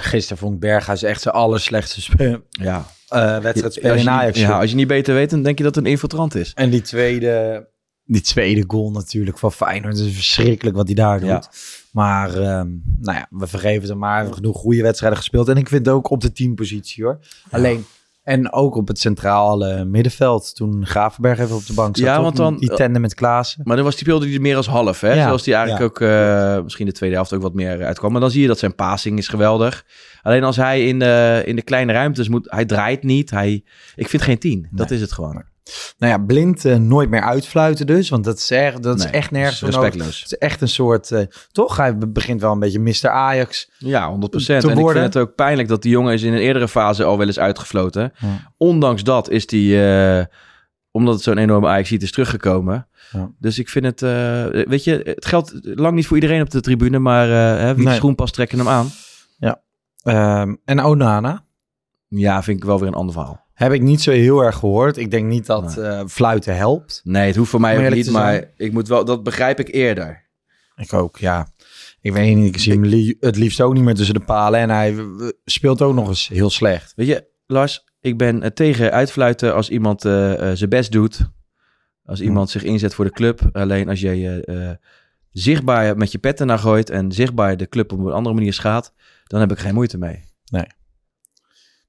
Gisteren 0.00 0.38
vond 0.38 0.60
Berghuis 0.60 1.02
echt 1.02 1.20
zijn 1.20 1.34
allerslechtste 1.34 2.00
spe- 2.02 2.42
Ja. 2.50 2.84
eh 3.08 3.38
wedstrijd 3.38 3.74
spelen 3.74 3.98
in 3.98 4.08
Ajax. 4.10 4.38
ja, 4.40 4.58
als 4.60 4.70
je 4.70 4.76
niet 4.76 4.86
beter 4.86 5.14
weet, 5.14 5.30
dan 5.30 5.42
denk 5.42 5.58
je 5.58 5.64
dat 5.64 5.74
het 5.74 5.84
een 5.84 5.90
infiltrant 5.90 6.34
is. 6.34 6.52
En 6.54 6.70
die 6.70 6.82
tweede, 6.82 7.66
die 8.06 8.20
tweede 8.20 8.64
goal 8.66 8.90
natuurlijk 8.90 9.38
van 9.38 9.52
Feyenoord. 9.52 9.98
Het 9.98 10.06
is 10.06 10.14
verschrikkelijk 10.14 10.76
wat 10.76 10.86
hij 10.86 10.94
daar 10.94 11.20
doet. 11.20 11.28
Ja. 11.28 11.42
Maar 11.90 12.28
ehm, 12.34 12.68
nou 12.98 13.16
ja, 13.18 13.26
we 13.30 13.46
vergeven 13.46 13.88
hem 13.88 13.98
maar. 13.98 14.32
Genoeg 14.32 14.56
goede 14.56 14.82
wedstrijden 14.82 15.18
gespeeld. 15.18 15.48
En 15.48 15.56
ik 15.56 15.68
vind 15.68 15.88
ook 15.88 16.10
op 16.10 16.20
de 16.20 16.32
teampositie 16.32 17.04
hoor. 17.04 17.18
Alleen, 17.50 17.84
En 18.22 18.52
ook 18.52 18.74
op 18.74 18.88
het 18.88 18.98
centrale 18.98 19.84
middenveld, 19.84 20.54
toen 20.54 20.86
Gravenberg 20.86 21.38
even 21.38 21.56
op 21.56 21.66
de 21.66 21.72
bank 21.72 21.96
zat. 21.96 22.06
Ja, 22.06 22.22
want 22.22 22.36
dan- 22.36 22.56
Die 22.56 22.68
tandem 22.74 23.00
met 23.00 23.14
Klaassen. 23.14 23.60
Maar 23.64 23.76
dan 23.76 23.84
was 23.84 23.94
die 23.94 24.04
speelde 24.04 24.28
hij 24.28 24.38
meer 24.38 24.56
als 24.56 24.66
half, 24.66 25.00
hè? 25.00 25.12
Ja, 25.14 25.24
Zoals 25.26 25.42
die 25.42 25.54
eigenlijk 25.54 25.84
ook 25.84 26.00
eh, 26.08 26.62
misschien 26.62 26.86
de 26.86 26.92
tweede 26.92 27.14
helft 27.14 27.32
ook 27.32 27.42
wat 27.42 27.54
meer 27.54 27.84
uitkwam. 27.84 28.12
Maar 28.12 28.20
dan 28.20 28.30
zie 28.30 28.40
je 28.42 28.46
dat 28.46 28.58
zijn 28.58 28.74
passing 28.74 29.18
is 29.18 29.28
geweldig. 29.28 29.84
Alleen 30.22 30.44
als 30.44 30.56
hij 30.56 30.86
in 30.86 30.98
de, 30.98 31.42
in 31.44 31.56
de 31.56 31.62
kleine 31.62 31.92
ruimtes 31.92 32.28
moet, 32.28 32.50
hij 32.50 32.64
draait 32.64 33.02
niet. 33.02 33.30
Hij, 33.30 33.64
ik 33.96 34.08
vind 34.08 34.22
geen 34.22 34.38
tien. 34.38 34.68
Dat 34.70 34.90
is 34.90 35.00
het 35.00 35.12
gewoon. 35.12 35.42
Nou 35.98 36.12
ja, 36.12 36.18
blind 36.18 36.64
eh, 36.64 36.76
nooit 36.76 37.10
meer 37.10 37.22
uitfluiten 37.22 37.86
dus. 37.86 38.08
Want 38.08 38.24
dat 38.24 38.38
is, 38.38 38.50
echt, 38.50 38.82
dat 38.82 38.98
is 38.98 39.04
echt 39.04 39.30
nergens 39.30 39.62
respectloos. 39.62 40.22
Het 40.22 40.32
is 40.32 40.38
echt 40.38 40.60
een 40.60 40.68
soort... 40.68 41.10
eh, 41.10 41.26
toch? 41.52 41.76
Hij 41.76 41.98
begint 41.98 42.40
wel 42.40 42.52
een 42.52 42.58
beetje 42.58 42.78
Mr. 42.80 43.08
Ajax. 43.08 43.70
Ja, 43.78 44.14
100%. 44.14 44.18
te 44.28 44.54
En 44.56 44.78
ik 44.78 44.88
vind 44.90 44.94
het 44.94 45.16
ook 45.16 45.34
pijnlijk 45.34 45.68
dat 45.68 45.82
die 45.82 45.90
jongen 45.90 46.12
is 46.14 46.22
in 46.22 46.32
een 46.32 46.38
eerdere 46.38 46.68
fase 46.68 47.04
al 47.04 47.18
wel 47.18 47.26
eens 47.26 47.38
uitgefloten. 47.38 48.12
Ja. 48.18 48.52
Ondanks 48.56 49.04
dat 49.04 49.30
is 49.30 49.46
die, 49.46 49.86
eh, 49.88 50.24
omdat 50.90 51.14
het 51.14 51.22
zo'n 51.22 51.38
enorme 51.38 51.66
ajax 51.68 51.92
is 51.92 52.12
teruggekomen. 52.12 52.88
Ja. 53.12 53.30
Dus 53.38 53.58
ik 53.58 53.68
vind 53.68 53.84
het, 53.84 54.00
weet 54.68 54.84
je, 54.84 55.00
het 55.04 55.26
geldt 55.26 55.52
lang 55.62 55.94
niet 55.94 56.06
voor 56.06 56.16
iedereen 56.16 56.40
op 56.42 56.50
de 56.50 56.60
tribune, 56.60 56.98
maar 56.98 57.28
hè, 57.28 57.66
wie 57.74 57.84
de 57.84 57.88
Nee. 57.90 57.96
schoen 57.98 58.14
past 58.14 58.34
trekken 58.34 58.58
hem 58.58 58.68
aan. 58.68 58.90
Ehm, 60.02 60.54
en 60.64 60.84
Onana 60.84 61.44
Ja, 62.08 62.42
vind 62.42 62.56
ik 62.58 62.64
wel 62.64 62.78
weer 62.78 62.88
een 62.88 62.94
ander 62.94 63.14
verhaal. 63.14 63.45
Heb 63.56 63.72
ik 63.72 63.82
niet 63.82 64.02
zo 64.02 64.10
heel 64.10 64.40
erg 64.40 64.56
gehoord. 64.56 64.96
Ik 64.96 65.10
denk 65.10 65.26
niet 65.26 65.46
dat 65.46 65.76
eh, 65.76 66.02
fluiten 66.06 66.56
helpt. 66.56 67.00
Nee, 67.04 67.26
het 67.26 67.36
hoeft 67.36 67.50
voor 67.50 67.60
mij 67.60 67.74
ook 67.76 67.82
niet, 67.94 68.04
maar 68.12 68.44
ik 68.56 68.72
moet 68.72 68.88
wel, 68.88 69.04
dat 69.04 69.22
begrijp 69.22 69.60
ik 69.60 69.74
eerder. 69.74 70.24
Ik 70.76 70.92
ook, 70.92 71.18
ja. 71.18 71.48
Ik 72.00 72.12
weet 72.12 72.36
niet, 72.36 72.54
ik 72.54 72.60
zie 72.60 72.72
hem 72.72 72.84
li- 72.84 73.16
het 73.20 73.36
liefst 73.36 73.60
ook 73.60 73.74
niet 73.74 73.82
meer 73.82 73.94
tussen 73.94 74.14
de 74.14 74.24
palen. 74.24 74.60
En 74.60 74.70
hij 74.70 74.94
speelt 75.44 75.82
ook 75.82 75.94
nog 75.94 76.08
eens 76.08 76.28
heel 76.28 76.50
slecht. 76.50 76.92
Weet 76.96 77.06
je, 77.06 77.26
Lars, 77.46 77.84
ik 78.00 78.18
ben 78.18 78.42
eh, 78.42 78.50
tegen 78.50 78.90
uitfluiten 78.92 79.54
als 79.54 79.68
iemand 79.70 80.04
eh, 80.04 80.12
zijn 80.54 80.68
best 80.70 80.92
doet. 80.92 81.20
Als 82.04 82.20
iemand 82.20 82.50
zich 82.50 82.62
inzet 82.62 82.94
voor 82.94 83.04
de 83.04 83.10
club. 83.12 83.40
Alleen 83.52 83.88
als 83.88 84.00
jij 84.00 84.16
je 84.16 84.44
eh, 84.44 84.70
zichtbaar 85.30 85.96
met 85.96 86.12
je 86.12 86.18
petten 86.18 86.46
naar 86.46 86.58
gooit 86.58 86.90
en 86.90 87.12
zichtbaar 87.12 87.56
de 87.56 87.68
club 87.68 87.92
op 87.92 87.98
een 87.98 88.12
andere 88.12 88.34
manier 88.34 88.52
schaadt, 88.52 88.92
dan 89.24 89.40
heb 89.40 89.50
ik 89.50 89.58
geen 89.58 89.74
moeite 89.74 89.98
mee. 89.98 90.24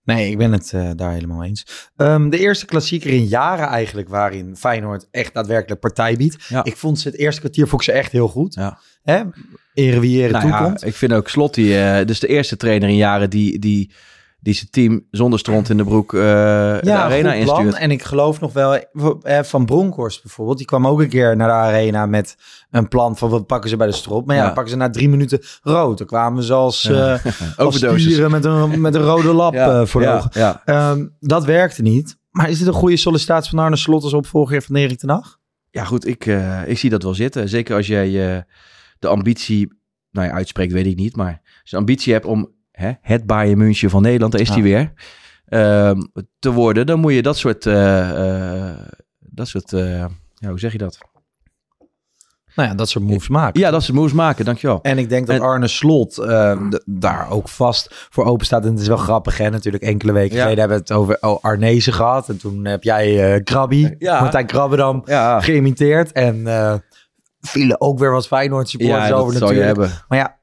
Nee, 0.07 0.31
ik 0.31 0.37
ben 0.37 0.51
het 0.51 0.71
eh, 0.73 0.89
daar 0.95 1.11
helemaal 1.11 1.43
eens. 1.43 1.89
Ehm, 1.95 2.29
de 2.29 2.39
eerste 2.39 2.65
klassieker 2.65 3.09
in 3.09 3.25
jaren 3.25 3.67
eigenlijk 3.67 4.09
waarin 4.09 4.55
Feyenoord 4.55 5.07
echt 5.11 5.33
daadwerkelijk 5.33 5.79
partij 5.79 6.15
biedt. 6.15 6.45
Ja. 6.47 6.63
Ik 6.63 6.77
vond 6.77 6.99
ze 6.99 7.07
het 7.07 7.17
eerste 7.17 7.39
kwartier 7.39 7.67
vond 7.67 7.81
ik 7.81 7.87
ze 7.87 7.97
echt 7.97 8.11
heel 8.11 8.27
goed. 8.27 8.53
Ja. 8.53 8.79
Hè? 9.03 9.21
Ere 9.73 9.99
wie 9.99 10.21
ere 10.21 10.31
Nou 10.31 10.47
ja, 10.47 10.57
toekomt. 10.57 10.85
ik 10.85 10.95
vind 10.95 11.13
ook 11.13 11.29
Slot, 11.29 11.53
die, 11.53 11.79
eh, 11.79 12.05
dus 12.05 12.19
de 12.19 12.27
eerste 12.27 12.57
trainer 12.57 12.89
in 12.89 12.95
jaren 12.95 13.29
die, 13.29 13.59
die, 13.59 13.91
die 14.39 14.53
zijn 14.53 14.69
team 14.69 15.05
zonder 15.11 15.39
stront 15.39 15.69
in 15.69 15.77
de 15.77 15.83
broek 15.83 16.11
de 16.11 16.79
ja, 16.83 17.03
arena 17.03 17.33
goed 17.33 17.43
plan. 17.43 17.57
instuurt. 17.59 17.81
En 17.81 17.91
ik 17.91 18.03
geloof 18.03 18.39
nog 18.39 18.53
wel, 18.53 18.83
van 19.43 19.65
Bronkhorst 19.65 20.21
bijvoorbeeld, 20.23 20.57
die 20.57 20.67
kwam 20.67 20.87
ook 20.87 20.99
een 20.99 21.09
keer 21.09 21.35
naar 21.35 21.47
de 21.47 21.53
arena 21.53 22.05
met 22.05 22.35
een 22.71 22.87
plan 22.87 23.17
van, 23.17 23.29
we 23.29 23.43
pakken 23.43 23.69
ze 23.69 23.77
bij 23.77 23.87
de 23.87 23.93
strop. 23.93 24.25
Maar 24.25 24.35
ja, 24.35 24.43
dan 24.43 24.53
pakken 24.53 24.71
ze 24.71 24.77
na 24.77 24.89
drie 24.89 25.09
minuten 25.09 25.39
rood. 25.61 25.97
Dan 25.97 26.07
kwamen 26.07 26.43
ze 26.43 26.53
als, 26.53 26.79
stieren 27.69 28.31
met 28.31 28.45
een, 28.45 28.81
met 28.81 28.95
een 28.95 29.01
rode 29.01 29.33
lap 29.33 29.53
eh, 29.53 29.85
voor 29.85 30.01
de 30.01 30.07
ogen. 30.07 30.61
Ehm, 30.65 31.07
dat 31.19 31.45
werkte 31.45 31.81
niet. 31.81 32.17
Maar 32.31 32.49
is 32.49 32.57
dit 32.59 32.67
een 32.67 32.73
goede 32.73 32.97
sollicitatie 32.97 33.49
van 33.49 33.59
Arne 33.59 33.75
Slot 33.75 34.03
als 34.03 34.13
opvolger 34.13 34.61
van 34.61 34.75
Erik 34.75 34.97
ten 34.99 35.09
Hag? 35.09 35.37
Ja, 35.69 35.83
goed, 35.83 36.07
ik, 36.07 36.25
eh, 36.25 36.67
ik 36.67 36.77
zie 36.77 36.89
dat 36.89 37.03
wel 37.03 37.13
zitten. 37.13 37.49
Zeker 37.49 37.75
als 37.75 37.87
jij 37.87 38.35
eh, 38.35 38.41
de 38.99 39.07
ambitie, 39.07 39.73
nou 40.11 40.27
ja, 40.27 40.33
uitspreekt, 40.33 40.73
weet 40.73 40.85
ik 40.85 40.95
niet. 40.95 41.15
Maar 41.15 41.31
als 41.43 41.61
je 41.63 41.69
de 41.69 41.77
ambitie 41.77 42.13
hebt 42.13 42.25
om 42.25 42.51
hè, 42.71 42.91
het 43.01 43.25
Bayern 43.25 43.57
München 43.57 43.89
van 43.89 44.01
Nederland, 44.01 44.31
daar 44.31 44.41
is 44.41 44.49
die 44.49 44.63
Ja. 44.63 44.63
weer, 44.63 44.93
ehm, 45.45 46.01
te 46.39 46.51
worden, 46.51 46.85
dan 46.85 46.99
moet 46.99 47.13
je 47.13 47.21
dat 47.21 47.37
soort, 47.37 47.63
dat 49.19 49.47
soort, 49.47 49.69
ja, 49.69 50.49
hoe 50.49 50.59
zeg 50.59 50.71
je 50.71 50.77
dat? 50.77 50.97
Nou 52.57 52.69
ja, 52.69 52.75
dat 52.75 52.89
soort 52.89 53.03
moves 53.05 53.27
maken. 53.27 53.59
Ja, 53.59 53.71
dat 53.71 53.83
ze 53.83 53.93
moves 53.93 54.13
maken, 54.13 54.45
dankjewel. 54.45 54.79
En 54.81 54.97
ik 54.97 55.09
denk 55.09 55.27
dat 55.27 55.35
En- 55.35 55.41
Arne 55.41 55.67
Slot 55.67 56.17
eh, 56.17 56.61
daar 56.85 57.29
ook 57.29 57.49
vast 57.49 58.07
voor 58.09 58.25
open 58.25 58.45
staat. 58.45 58.63
En 58.65 58.71
het 58.71 58.79
is 58.79 58.87
wel 58.87 58.97
grappig, 58.97 59.37
hè? 59.37 59.49
Natuurlijk, 59.49 59.83
enkele 59.83 60.11
weken 60.11 60.35
Ja. 60.35 60.41
geleden 60.41 60.59
hebben 60.59 60.77
we 60.77 60.83
het 60.83 60.93
over 60.93 61.17
oh, 61.21 61.43
Arnezen 61.43 61.93
gehad. 61.93 62.29
En 62.29 62.37
toen 62.37 62.65
heb 62.65 62.83
jij 62.83 63.33
eh 63.35 63.43
Krabby, 63.43 63.95
Ja. 63.99 64.21
Martijn 64.21 64.45
Krabbedam, 64.45 65.01
Ja, 65.05 65.41
geïmiteerd. 65.41 66.11
En 66.11 66.47
eh 66.47 66.73
vielen 67.39 67.81
ook 67.81 67.99
weer 67.99 68.11
wat 68.11 68.27
Feyenoord 68.27 68.69
supporters 68.69 69.07
ja 69.07 69.13
over 69.15 69.31
dat 69.33 69.41
zal 69.41 69.51
je 69.51 69.59
natuurlijk. 69.59 69.87
hebben. 69.89 70.05
Maar 70.07 70.17
ja, 70.17 70.37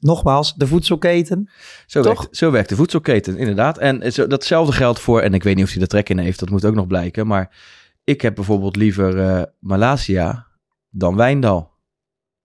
nogmaals, 0.00 0.54
de 0.54 0.66
voedselketen. 0.66 1.50
Zo 1.86 2.02
Toch? 2.02 2.18
werkt, 2.18 2.36
zo 2.36 2.50
werkt 2.50 2.68
de 2.68 2.76
voedselketen, 2.76 3.36
inderdaad. 3.36 3.78
En 3.78 4.12
zo, 4.12 4.26
datzelfde 4.26 4.72
geldt 4.72 5.00
voor, 5.00 5.20
en 5.20 5.34
ik 5.34 5.42
weet 5.42 5.56
niet 5.56 5.64
of 5.64 5.72
hij 5.72 5.82
er 5.82 5.88
trek 5.88 6.08
in 6.08 6.18
heeft, 6.18 6.38
dat 6.38 6.50
moet 6.50 6.64
ook 6.64 6.74
nog 6.74 6.86
blijken. 6.86 7.26
Maar 7.26 7.50
ik 8.04 8.20
heb 8.20 8.34
bijvoorbeeld 8.34 8.76
liever 8.76 9.18
eh 9.18 9.42
Malasia 9.58 10.46
dan 10.92 11.16
Wijndal. 11.16 11.70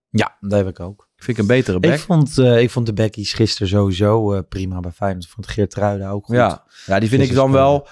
Ja, 0.09 0.37
dat 0.39 0.51
heb 0.51 0.67
ik 0.67 0.79
ook. 0.79 1.09
Vind 1.15 1.37
ik 1.37 1.43
een 1.43 1.49
betere 1.49 1.79
back. 1.79 1.93
Ik 1.93 1.99
vond, 1.99 2.37
eh, 2.37 2.61
ik 2.61 2.69
vond 2.69 2.85
de 2.85 2.93
Becky's 2.93 3.33
gisteren 3.33 3.67
sowieso 3.67 4.33
eh, 4.33 4.39
prima 4.49 4.79
bij 4.79 4.91
Feyenoord. 4.91 5.23
Ik 5.23 5.29
vond 5.29 5.47
Geert 5.47 5.69
Truiden 5.69 6.09
ook 6.09 6.25
goed. 6.25 6.35
Ja, 6.35 6.63
ja 6.85 6.99
die 6.99 7.09
vind 7.09 7.23
ik 7.23 7.33
dan 7.33 7.51
wel 7.51 7.87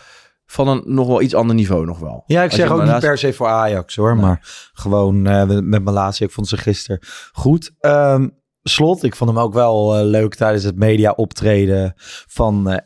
van 0.45 0.67
een 0.67 0.83
nog 0.85 1.07
wel 1.07 1.21
iets 1.21 1.33
ander 1.33 1.55
niveau 1.55 1.85
nog 1.85 1.99
wel. 1.99 2.23
Ja, 2.25 2.43
ik 2.43 2.49
Als 2.49 2.59
zeg 2.59 2.69
ook 2.69 2.83
niet 2.83 2.99
per 2.99 3.17
se 3.17 3.33
voor 3.33 3.47
Ajax 3.47 3.95
hoor, 3.95 4.13
Nee. 4.15 4.25
maar 4.25 4.69
gewoon 4.73 5.27
eh, 5.27 5.45
met 5.45 5.83
mijn 5.83 5.91
laatste. 5.91 6.23
Ik 6.23 6.31
vond 6.31 6.47
ze 6.47 6.57
gisteren 6.57 6.99
goed. 7.31 7.71
Ehm, 7.79 8.27
Slot, 8.63 9.03
ik 9.03 9.15
vond 9.15 9.29
hem 9.29 9.39
ook 9.39 9.53
wel 9.53 9.97
eh, 9.97 10.05
leuk 10.05 10.35
tijdens 10.35 10.63
het 10.63 10.75
media 10.75 11.11
optreden 11.11 11.93
van 12.27 12.69
eh, 12.69 12.77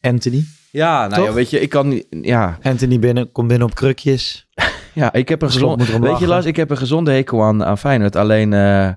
Anthony. 0.00 0.44
Ja, 0.70 1.06
nou 1.06 1.22
ja, 1.22 1.32
weet 1.32 1.50
je, 1.50 1.60
ik 1.60 1.68
kan 1.68 1.88
niet... 1.88 2.06
Ja, 2.10 2.58
Anthony 2.62 2.98
binnen, 2.98 3.32
komt 3.32 3.48
binnen 3.48 3.68
op 3.68 3.74
krukjes. 3.74 4.48
ja 4.92 5.12
ik 5.12 5.28
heb 5.28 5.42
een 5.42 5.50
gezonde... 5.50 5.98
Weet 6.00 6.18
je. 6.18 6.26
Lars, 6.26 6.46
ik 6.46 6.56
heb 6.56 6.70
een 6.70 6.76
gezonde 6.76 7.10
hekel 7.10 7.42
aan, 7.42 7.64
aan 7.64 7.78
Feyenoord. 7.78 8.16
Alleen 8.16 8.52
eh, 8.52 8.88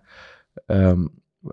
ehm, 0.65 1.05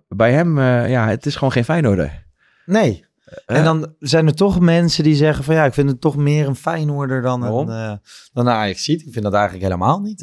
bij 0.09 0.33
hem, 0.33 0.59
eh, 0.59 0.90
ja, 0.90 1.09
het 1.09 1.26
is 1.26 1.35
gewoon 1.35 1.52
geen 1.52 1.64
Feyenoorder. 1.64 2.26
Nee. 2.66 3.05
En 3.46 3.64
dan 3.64 3.94
zijn 3.98 4.26
er 4.26 4.35
toch 4.35 4.61
mensen 4.61 5.05
die 5.05 5.14
zeggen 5.14 5.44
van 5.44 5.55
ja, 5.55 5.64
ik 5.64 5.74
vind 5.74 5.88
het 5.88 6.00
toch 6.00 6.16
meer 6.16 6.46
een 6.46 6.57
Feyenoorder 6.57 7.22
dan 7.22 7.40
Waarom? 7.40 7.68
een, 7.68 7.90
eh 7.90 7.96
dan 8.33 8.46
een 8.46 8.52
Ajax 8.52 8.85
ziet. 8.85 9.07
Ik 9.07 9.12
vind 9.12 9.24
dat 9.24 9.35
eigenlijk 9.35 9.64
helemaal 9.64 10.00
niet. 10.00 10.20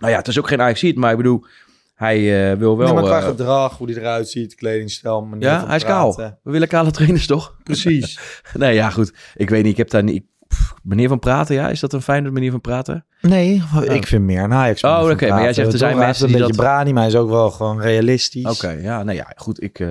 Nou 0.00 0.12
ja, 0.12 0.16
het 0.16 0.28
is 0.28 0.38
ook 0.38 0.48
geen 0.48 0.60
ajax 0.60 0.92
maar 0.92 1.10
ik 1.10 1.16
bedoel, 1.16 1.44
hij 1.94 2.50
eh, 2.50 2.58
wil 2.58 2.76
wel... 2.76 2.86
nee, 2.86 2.94
maar 2.94 3.04
qua 3.04 3.18
eh, 3.18 3.26
gedrag, 3.26 3.78
hoe 3.78 3.90
hij 3.90 3.96
eruit 3.96 4.28
ziet, 4.28 4.54
kledingstijl, 4.54 5.28
ja, 5.38 5.66
hij 5.66 5.76
is 5.76 5.84
praten. 5.84 6.16
kaal. 6.16 6.38
We 6.42 6.50
willen 6.50 6.68
kale 6.68 6.90
trainers 6.90 7.26
toch? 7.26 7.56
Precies. 7.62 8.18
nee, 8.54 8.74
ja, 8.74 8.90
goed. 8.90 9.12
Ik 9.34 9.50
weet 9.50 9.62
niet, 9.62 9.72
ik 9.72 9.78
heb 9.78 9.90
daar 9.90 10.02
niet... 10.02 10.24
manier 10.88 11.08
van 11.08 11.18
praten, 11.18 11.54
ja? 11.54 11.68
Is 11.68 11.80
dat 11.80 11.92
een 11.92 12.02
fijne 12.02 12.30
manier 12.30 12.50
van 12.50 12.60
praten? 12.60 13.04
Nee, 13.20 13.62
ik 13.82 14.06
vind 14.06 14.22
meer 14.24 14.42
een 14.42 14.52
Ajax. 14.52 14.82
Oh, 14.82 15.08
oké, 15.10 15.28
maar 15.28 15.42
jij 15.42 15.52
zegt 15.52 15.72
er 15.72 15.78
zijn 15.78 15.96
mensen 15.96 16.06
heeft 16.06 16.18
die 16.18 16.26
een 16.26 16.32
beetje 16.32 16.62
dat- 16.62 16.66
brani, 16.74 16.92
maar 16.92 17.02
hij 17.02 17.12
is 17.12 17.18
ook 17.18 17.30
wel 17.30 17.50
gewoon 17.50 17.80
realistisch. 17.80 18.44
Oké, 18.44 18.68
ja, 18.70 19.02
nou 19.02 19.16
ja, 19.16 19.32
goed. 19.36 19.62
Ik, 19.62 19.78
eh, 19.78 19.88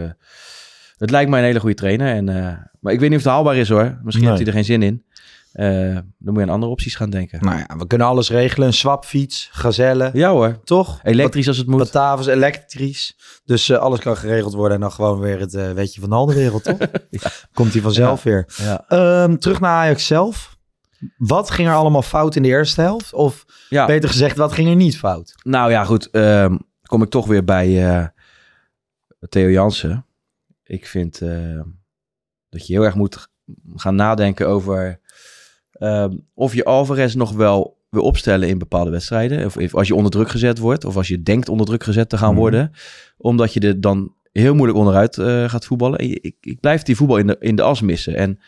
het 0.97 1.09
lijkt 1.09 1.29
mij 1.29 1.39
een 1.39 1.45
hele 1.45 1.59
goede 1.59 1.75
trainer. 1.75 2.13
En, 2.15 2.29
eh, 2.29 2.53
maar 2.79 2.93
ik 2.93 2.99
weet 2.99 3.09
niet 3.09 3.17
of 3.17 3.23
het 3.23 3.33
haalbaar 3.33 3.55
is 3.55 3.69
hoor. 3.69 3.99
Misschien 4.03 4.25
Nee. 4.27 4.33
heeft 4.37 4.37
hij 4.37 4.45
er 4.47 4.53
geen 4.65 4.79
zin 4.79 4.83
in. 4.83 5.03
Eh, 5.51 5.67
dan 5.95 6.33
moet 6.33 6.35
je 6.35 6.41
aan 6.41 6.49
andere 6.49 6.71
opties 6.71 6.95
gaan 6.95 7.09
denken. 7.09 7.39
Nou 7.45 7.57
ja, 7.57 7.75
we 7.77 7.87
kunnen 7.87 8.07
alles 8.07 8.29
regelen. 8.29 8.67
Een 8.67 8.73
swapfiets, 8.73 9.49
gazelle, 9.51 10.09
Ja 10.13 10.29
hoor. 10.29 10.59
toch? 10.63 10.99
Elektrisch 11.03 11.47
als 11.47 11.57
het 11.57 11.67
moet. 11.67 11.77
Batavus, 11.79 12.25
elektrisch. 12.25 13.17
Dus 13.45 13.69
eh, 13.69 13.77
alles 13.77 13.99
kan 13.99 14.17
geregeld 14.17 14.53
worden 14.53 14.75
en 14.75 14.81
dan 14.81 14.91
gewoon 14.91 15.19
weer 15.19 15.39
het 15.39 15.53
eh 15.53 15.71
wetje 15.71 16.01
van 16.01 16.11
al 16.11 16.25
de 16.25 16.33
wereld, 16.33 16.63
toch? 16.63 16.77
Komt 17.53 17.73
hij 17.73 17.81
vanzelf 17.81 18.23
weer. 18.23 18.45
Ja. 18.57 18.83
Ehm, 18.87 19.35
terug 19.37 19.59
naar 19.59 19.71
Ajax 19.71 20.05
zelf. 20.07 20.54
Wat 21.17 21.49
ging 21.51 21.67
er 21.67 21.73
allemaal 21.73 22.01
fout 22.01 22.35
in 22.35 22.41
de 22.43 22.47
eerste 22.49 22.81
helft? 22.81 23.13
Of 23.13 23.45
Ja. 23.69 23.85
beter 23.85 24.09
gezegd, 24.09 24.37
wat 24.37 24.51
ging 24.53 24.69
er 24.69 24.75
niet 24.75 24.97
fout? 24.97 25.35
Nou 25.43 25.71
ja, 25.71 25.83
goed. 25.85 26.09
ehm, 26.09 26.57
kom 26.81 27.01
ik 27.01 27.09
toch 27.09 27.27
weer 27.27 27.43
bij 27.43 27.93
eh, 27.95 28.05
Theo 29.29 29.49
Jansen. 29.49 30.05
Ik 30.63 30.87
vind 30.87 31.21
eh, 31.21 31.61
dat 32.49 32.67
je 32.67 32.73
heel 32.73 32.83
erg 32.83 32.95
moet 32.95 33.27
gaan 33.75 33.95
nadenken 33.95 34.47
over 34.47 34.99
ehm, 35.71 36.17
of 36.33 36.53
je 36.53 36.63
Alvarez 36.65 37.13
nog 37.13 37.31
wel 37.31 37.83
wil 37.89 38.03
opstellen 38.03 38.47
in 38.47 38.57
bepaalde 38.57 38.89
wedstrijden. 38.91 39.45
Of, 39.45 39.73
als 39.73 39.87
je 39.87 39.95
onder 39.95 40.11
druk 40.11 40.29
gezet 40.29 40.57
wordt, 40.57 40.85
of 40.85 40.95
als 40.95 41.07
je 41.07 41.23
denkt 41.23 41.49
onder 41.49 41.65
druk 41.65 41.83
gezet 41.83 42.09
te 42.09 42.17
gaan 42.17 42.29
Mhm. 42.31 42.39
worden. 42.39 42.71
Omdat 43.17 43.53
je 43.53 43.59
er 43.59 43.81
dan 43.81 44.13
heel 44.31 44.53
moeilijk 44.55 44.77
onderuit 44.77 45.17
eh, 45.17 45.49
gaat 45.49 45.65
voetballen. 45.65 45.99
Ik, 45.99 46.35
ik 46.41 46.59
blijf 46.59 46.81
die 46.83 46.95
voetbal 46.95 47.17
in 47.17 47.27
de, 47.27 47.35
in 47.39 47.55
de 47.55 47.61
as 47.61 47.81
missen. 47.81 48.15
En 48.15 48.39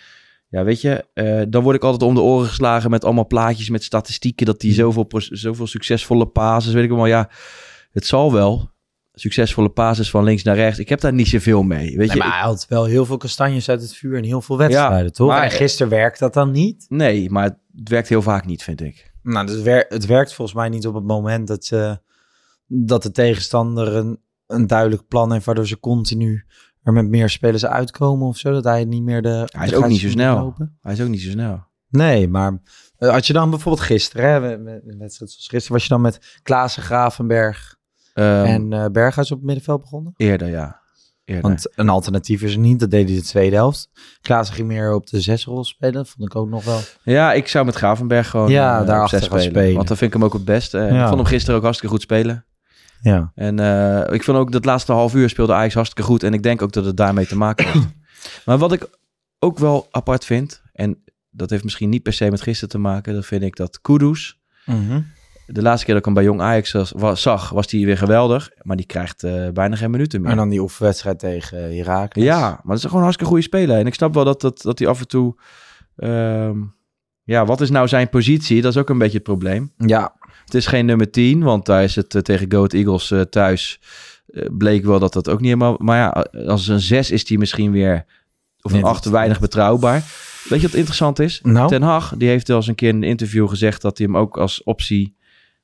ja, 0.49 0.63
weet 0.63 0.81
je, 0.81 1.05
eh, 1.13 1.41
dan 1.49 1.63
word 1.63 1.75
ik 1.75 1.83
altijd 1.83 2.03
om 2.03 2.13
de 2.15 2.21
oren 2.21 2.47
geslagen 2.47 2.89
met 2.89 3.03
allemaal 3.05 3.27
plaatjes 3.27 3.69
met 3.69 3.83
statistieken. 3.83 4.45
Dat 4.45 4.59
die 4.59 4.73
zoveel, 4.73 5.03
pros- 5.03 5.27
zoveel 5.27 5.67
succesvolle 5.67 6.25
pases, 6.27 6.73
weet 6.73 6.83
ik 6.83 6.89
wel. 6.89 7.05
Ja, 7.05 7.29
het 7.91 8.05
zal 8.05 8.33
wel. 8.33 8.69
Succesvolle 9.13 9.69
pases 9.69 10.09
van 10.09 10.23
links 10.23 10.43
naar 10.43 10.55
rechts. 10.55 10.79
Ik 10.79 10.89
heb 10.89 10.99
daar 10.99 11.13
niet 11.13 11.27
zoveel 11.27 11.63
mee. 11.63 11.87
Weet 11.87 11.97
Nee, 11.97 12.07
je, 12.07 12.15
maar 12.17 12.31
hij 12.31 12.41
had 12.47 12.65
wel 12.69 12.85
heel 12.85 13.05
veel 13.05 13.17
kastanjes 13.17 13.69
uit 13.69 13.81
het 13.81 13.95
vuur 13.95 14.17
en 14.17 14.23
heel 14.23 14.41
veel 14.41 14.57
wedstrijden, 14.57 15.03
Ja, 15.03 15.09
toch? 15.09 15.27
maar- 15.27 15.43
en 15.43 15.51
gisteren 15.51 15.89
werkt 15.91 16.19
dat 16.19 16.33
dan 16.33 16.51
niet? 16.51 16.85
Nee, 16.89 17.29
maar 17.29 17.43
het 17.43 17.89
werkt 17.89 18.09
heel 18.09 18.21
vaak 18.21 18.45
niet, 18.45 18.63
vind 18.63 18.81
ik. 18.81 19.11
Nou, 19.23 19.47
het, 19.51 19.61
wer- 19.61 19.85
het 19.89 20.05
werkt 20.05 20.33
volgens 20.33 20.57
mij 20.57 20.69
niet 20.69 20.87
op 20.87 20.93
het 20.93 21.03
moment 21.03 21.47
dat, 21.47 21.69
eh, 21.73 21.95
dat 22.67 23.03
de 23.03 23.11
tegenstander 23.11 23.95
een, 23.95 24.19
een 24.47 24.67
duidelijk 24.67 25.07
plan 25.07 25.31
heeft, 25.31 25.45
waardoor 25.45 25.67
ze 25.67 25.79
continu 25.79 26.45
er 26.87 26.93
met 26.93 27.07
meer 27.07 27.29
spelers 27.29 27.65
uitkomen 27.65 28.27
of 28.27 28.37
zo? 28.37 28.51
Dat 28.51 28.63
hij 28.63 28.85
niet 28.85 29.03
meer 29.03 29.21
de... 29.21 29.43
Hij 29.51 29.67
is 29.67 29.73
ook 29.73 29.87
niet 29.87 29.99
zo 29.99 30.09
snel. 30.09 30.37
lopen? 30.39 30.77
Hij 30.81 30.93
is 30.93 31.01
ook 31.01 31.07
niet 31.07 31.21
zo 31.21 31.29
snel. 31.29 31.65
Nee, 31.89 32.27
maar 32.27 32.61
eh, 32.97 33.09
had 33.09 33.27
je 33.27 33.33
dan 33.33 33.49
bijvoorbeeld 33.49 33.85
gisteren, 33.85 34.29
hè, 34.31 34.57
met- 34.57 34.81
een 34.85 34.97
wedstrijd 34.99 35.31
zoals 35.31 35.47
gisteren, 35.47 35.71
was 35.73 35.83
je 35.83 35.89
dan 35.89 36.01
met 36.01 36.39
Klaassen, 36.43 36.83
Gravenberg 36.83 37.75
Ehm, 38.13 38.45
en 38.45 38.73
eh 38.73 38.85
Berghuis 38.91 39.31
op 39.31 39.37
het 39.37 39.45
middenveld 39.45 39.81
begonnen? 39.81 40.13
Eerder, 40.17 40.47
ja. 40.47 40.79
Eerder. 41.25 41.43
Want 41.43 41.67
een 41.75 41.89
alternatief 41.89 42.41
is 42.41 42.53
er 42.53 42.59
niet, 42.59 42.79
dat 42.79 42.91
deed 42.91 43.07
hij 43.09 43.17
de 43.17 43.23
tweede 43.23 43.55
helft. 43.55 43.89
Klaassen 44.21 44.55
ging 44.55 44.67
meer 44.67 44.93
op 44.93 45.07
de 45.07 45.21
zesrol 45.21 45.63
spelen, 45.63 46.05
vond 46.05 46.29
ik 46.29 46.35
ook 46.35 46.49
nog 46.49 46.63
wel. 46.65 46.79
Ja, 47.03 47.33
ik 47.33 47.47
zou 47.47 47.65
met 47.65 47.75
Gravenberg 47.75 48.29
gewoon 48.29 48.49
Ja, 48.49 48.79
eh, 48.81 48.87
daarachter 48.87 49.17
op 49.17 49.23
zes 49.23 49.29
gaan 49.31 49.39
spelen. 49.39 49.55
spelen. 49.57 49.75
Want 49.75 49.87
dan 49.87 49.97
vind 49.97 50.13
ik 50.13 50.17
hem 50.19 50.27
ook 50.27 50.33
het 50.33 50.45
beste. 50.45 50.77
Ja. 50.77 50.85
Ik 51.01 51.05
vond 51.07 51.15
hem 51.19 51.25
gisteren 51.25 51.55
ook 51.57 51.63
hartstikke 51.63 51.93
goed 51.93 52.03
spelen. 52.03 52.45
Ja. 53.01 53.31
En 53.35 53.59
eh, 53.59 54.13
ik 54.13 54.23
vond 54.23 54.37
ook 54.37 54.51
dat 54.51 54.65
laatste 54.65 54.91
half 54.91 55.15
uur 55.15 55.29
speelde 55.29 55.53
Ajax 55.53 55.73
hartstikke 55.73 56.09
goed. 56.09 56.23
En 56.23 56.33
ik 56.33 56.43
denk 56.43 56.61
ook 56.61 56.71
dat 56.71 56.85
het 56.85 56.97
daarmee 56.97 57.27
te 57.27 57.37
maken 57.37 57.65
heeft. 57.65 57.87
maar 58.45 58.57
wat 58.57 58.71
ik 58.71 58.89
ook 59.39 59.59
wel 59.59 59.87
apart 59.91 60.25
vind, 60.25 60.61
en 60.73 61.03
dat 61.29 61.49
heeft 61.49 61.63
misschien 61.63 61.89
niet 61.89 62.03
per 62.03 62.13
se 62.13 62.29
met 62.29 62.41
gisteren 62.41 62.69
te 62.69 62.77
maken, 62.77 63.13
dan 63.13 63.23
vind 63.23 63.43
ik 63.43 63.55
dat 63.55 63.81
Kudus, 63.81 64.39
de 65.47 65.61
laatste 65.61 65.85
keer 65.85 65.93
dat 65.93 66.05
ik 66.05 66.05
hem 66.05 66.13
bij 66.13 66.23
Jong 66.23 66.41
Ajax 66.41 66.69
zag, 66.69 66.91
was, 66.95 67.21
zag, 67.21 67.49
was 67.49 67.71
hij 67.71 67.85
weer 67.85 67.97
geweldig. 67.97 68.49
Maar 68.61 68.75
die 68.75 68.85
krijgt 68.85 69.23
eh, 69.23 69.49
bijna 69.49 69.75
geen 69.75 69.91
minuten 69.91 70.21
meer. 70.21 70.31
En 70.31 70.37
dan 70.37 70.49
die 70.49 70.61
oefenwedstrijd 70.61 71.19
tegen 71.19 71.75
Herakles. 71.75 72.25
Ja, 72.25 72.49
maar 72.49 72.61
dat 72.63 72.75
is 72.75 72.81
gewoon 72.81 72.97
een 72.97 73.03
hartstikke 73.03 73.31
goede 73.31 73.47
speler. 73.47 73.77
En 73.79 73.87
ik 73.87 73.93
snap 73.93 74.13
wel 74.13 74.23
dat, 74.23 74.41
dat, 74.41 74.61
dat 74.61 74.79
hij 74.79 74.87
af 74.87 74.99
en 74.99 75.07
toe... 75.07 75.35
ehm, 75.95 76.57
ja, 77.23 77.45
wat 77.45 77.61
is 77.61 77.69
nou 77.69 77.87
zijn 77.87 78.09
positie? 78.09 78.61
Dat 78.61 78.71
is 78.71 78.77
ook 78.77 78.89
een 78.89 78.97
beetje 78.97 79.17
het 79.17 79.23
probleem. 79.23 79.71
Ja. 79.77 80.15
Het 80.47 80.55
is 80.55 80.65
geen 80.65 80.85
nummer 80.85 81.11
10, 81.11 81.43
want 81.43 81.65
daar 81.65 81.83
is 81.83 81.95
het 81.95 82.15
eh, 82.15 82.21
tegen 82.21 82.51
Goat 82.51 82.73
Eagles 82.73 83.11
eh, 83.11 83.21
thuis... 83.21 83.79
eh, 84.27 84.45
bleek 84.51 84.85
wel 84.85 84.99
dat 84.99 85.13
dat 85.13 85.29
ook 85.29 85.39
niet 85.39 85.49
helemaal... 85.49 85.75
Maar 85.77 85.97
ja, 85.97 86.39
als 86.45 86.67
een 86.67 86.79
6 86.79 87.11
is 87.11 87.29
hij 87.29 87.37
misschien 87.37 87.71
weer... 87.71 88.05
Of 88.61 88.71
een 88.71 88.77
Net 88.79 88.87
8 88.87 88.97
iets, 88.97 89.09
weinig 89.13 89.39
betrouwbaar. 89.39 90.03
Weet 90.49 90.61
je 90.61 90.67
wat 90.67 90.75
interessant 90.75 91.19
is? 91.19 91.39
Nou? 91.43 91.67
Ten 91.67 91.81
Hag, 91.81 92.13
die 92.17 92.27
heeft 92.29 92.47
wel 92.47 92.57
eens 92.57 92.67
een 92.67 92.75
keer 92.75 92.89
in 92.89 92.95
een 92.95 93.03
interview 93.03 93.49
gezegd... 93.49 93.81
dat 93.81 93.97
hij 93.97 94.07
hem 94.07 94.17
ook 94.17 94.37
als 94.37 94.63
optie 94.63 95.15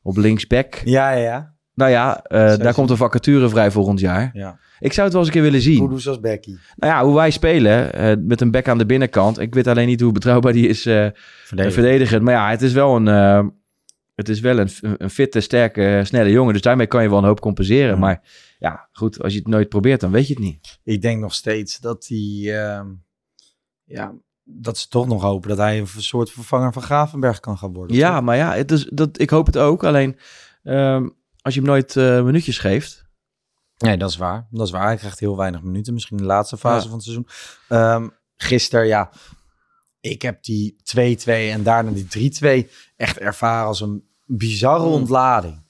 op 0.01 0.17
linksback... 0.17 0.81
Ja, 0.85 1.11
ja, 1.11 1.21
ja. 1.21 1.53
Nou 1.75 1.91
ja, 1.91 2.21
eh, 2.23 2.57
daar 2.57 2.73
komt 2.73 2.89
een 2.89 2.97
vacature 2.97 3.49
vrij 3.49 3.71
volgend 3.71 3.99
jaar. 3.99 4.29
ja. 4.33 4.59
Ik 4.79 4.93
zou 4.93 5.03
het 5.05 5.15
wel 5.15 5.25
eens 5.25 5.33
een 5.33 5.41
keer 5.41 5.51
willen 5.51 5.61
zien. 5.61 5.87
Kudus 5.87 6.07
als 6.07 6.19
Becky. 6.19 6.55
Nou 6.75 6.93
ja, 6.93 7.03
hoe 7.03 7.15
wij 7.15 7.31
spelen 7.31 7.93
eh, 7.93 8.15
met 8.19 8.41
een 8.41 8.51
back 8.51 8.67
aan 8.67 8.77
de 8.77 8.85
binnenkant. 8.85 9.39
Ik 9.39 9.53
weet 9.53 9.67
alleen 9.67 9.87
niet 9.87 10.01
hoe 10.01 10.11
betrouwbaar 10.11 10.53
die 10.53 10.67
is 10.67 10.85
eh 10.85 11.07
Verdediger. 11.43 11.81
verdedigend. 11.81 12.21
Maar 12.21 12.33
ja, 12.33 12.49
het 12.49 12.61
is 12.61 12.73
wel 12.73 12.95
een, 12.95 13.07
eh, 13.07 13.45
het 14.15 14.29
is 14.29 14.39
wel 14.39 14.57
een, 14.59 14.69
een 14.81 15.09
fitte, 15.09 15.39
sterke, 15.41 16.01
snelle 16.03 16.29
jongen. 16.31 16.53
Dus 16.53 16.61
daarmee 16.61 16.87
kan 16.87 17.03
je 17.03 17.09
wel 17.09 17.17
een 17.17 17.23
hoop 17.23 17.39
compenseren. 17.39 17.93
Ja. 17.93 17.95
Maar 17.99 18.21
ja, 18.59 18.89
goed, 18.91 19.21
als 19.23 19.33
je 19.33 19.39
het 19.39 19.47
nooit 19.47 19.69
probeert, 19.69 19.99
dan 20.01 20.11
weet 20.11 20.27
je 20.27 20.33
het 20.33 20.43
niet. 20.43 20.79
Ik 20.83 21.01
denk 21.01 21.21
nog 21.21 21.33
steeds 21.33 21.79
dat 21.79 22.07
hij... 22.07 22.41
ehm, 22.45 22.87
ja, 23.83 24.13
dat 24.43 24.77
ze 24.77 24.87
toch 24.87 25.07
nog 25.07 25.21
hopen 25.21 25.49
dat 25.49 25.57
hij 25.57 25.79
een 25.79 25.87
soort 25.87 26.31
vervanger 26.31 26.73
van 26.73 26.81
Gravenberg 26.81 27.39
kan 27.39 27.57
gaan 27.57 27.73
worden. 27.73 27.95
Ja, 27.95 28.15
toch? 28.15 28.23
maar 28.23 28.37
ja, 28.37 28.53
het 28.53 28.71
is, 28.71 28.89
dat, 28.93 29.19
ik 29.19 29.29
hoop 29.29 29.45
het 29.45 29.57
ook. 29.57 29.83
Alleen 29.83 30.17
ehm, 30.63 31.09
als 31.41 31.53
je 31.53 31.59
hem 31.59 31.69
nooit 31.69 31.95
eh, 31.95 32.23
minuutjes 32.23 32.57
geeft. 32.57 33.05
Nee, 33.77 33.97
dat 33.97 34.09
is 34.09 34.17
waar. 34.17 34.47
Dat 34.51 34.65
is 34.65 34.71
waar. 34.71 34.85
Hij 34.87 34.95
krijgt 34.97 35.19
heel 35.19 35.37
weinig 35.37 35.61
minuten. 35.61 35.93
Misschien 35.93 36.17
de 36.17 36.23
laatste 36.23 36.57
fase 36.57 36.83
Ja. 36.83 36.89
van 36.89 36.93
het 36.93 37.03
seizoen. 37.03 37.27
Ehm 37.67 38.07
gisteren, 38.35 38.87
ja. 38.87 39.11
Ik 40.03 40.21
heb 40.21 40.43
die 40.43 40.75
2-2 40.83 41.25
en 41.25 41.63
daarna 41.63 41.91
die 41.91 42.31
3-2 42.65 42.69
echt 42.95 43.17
ervaren 43.17 43.67
als 43.67 43.81
een 43.81 44.03
bizarre 44.25 44.85
Mm. 44.85 44.91
ontlading. 44.91 45.61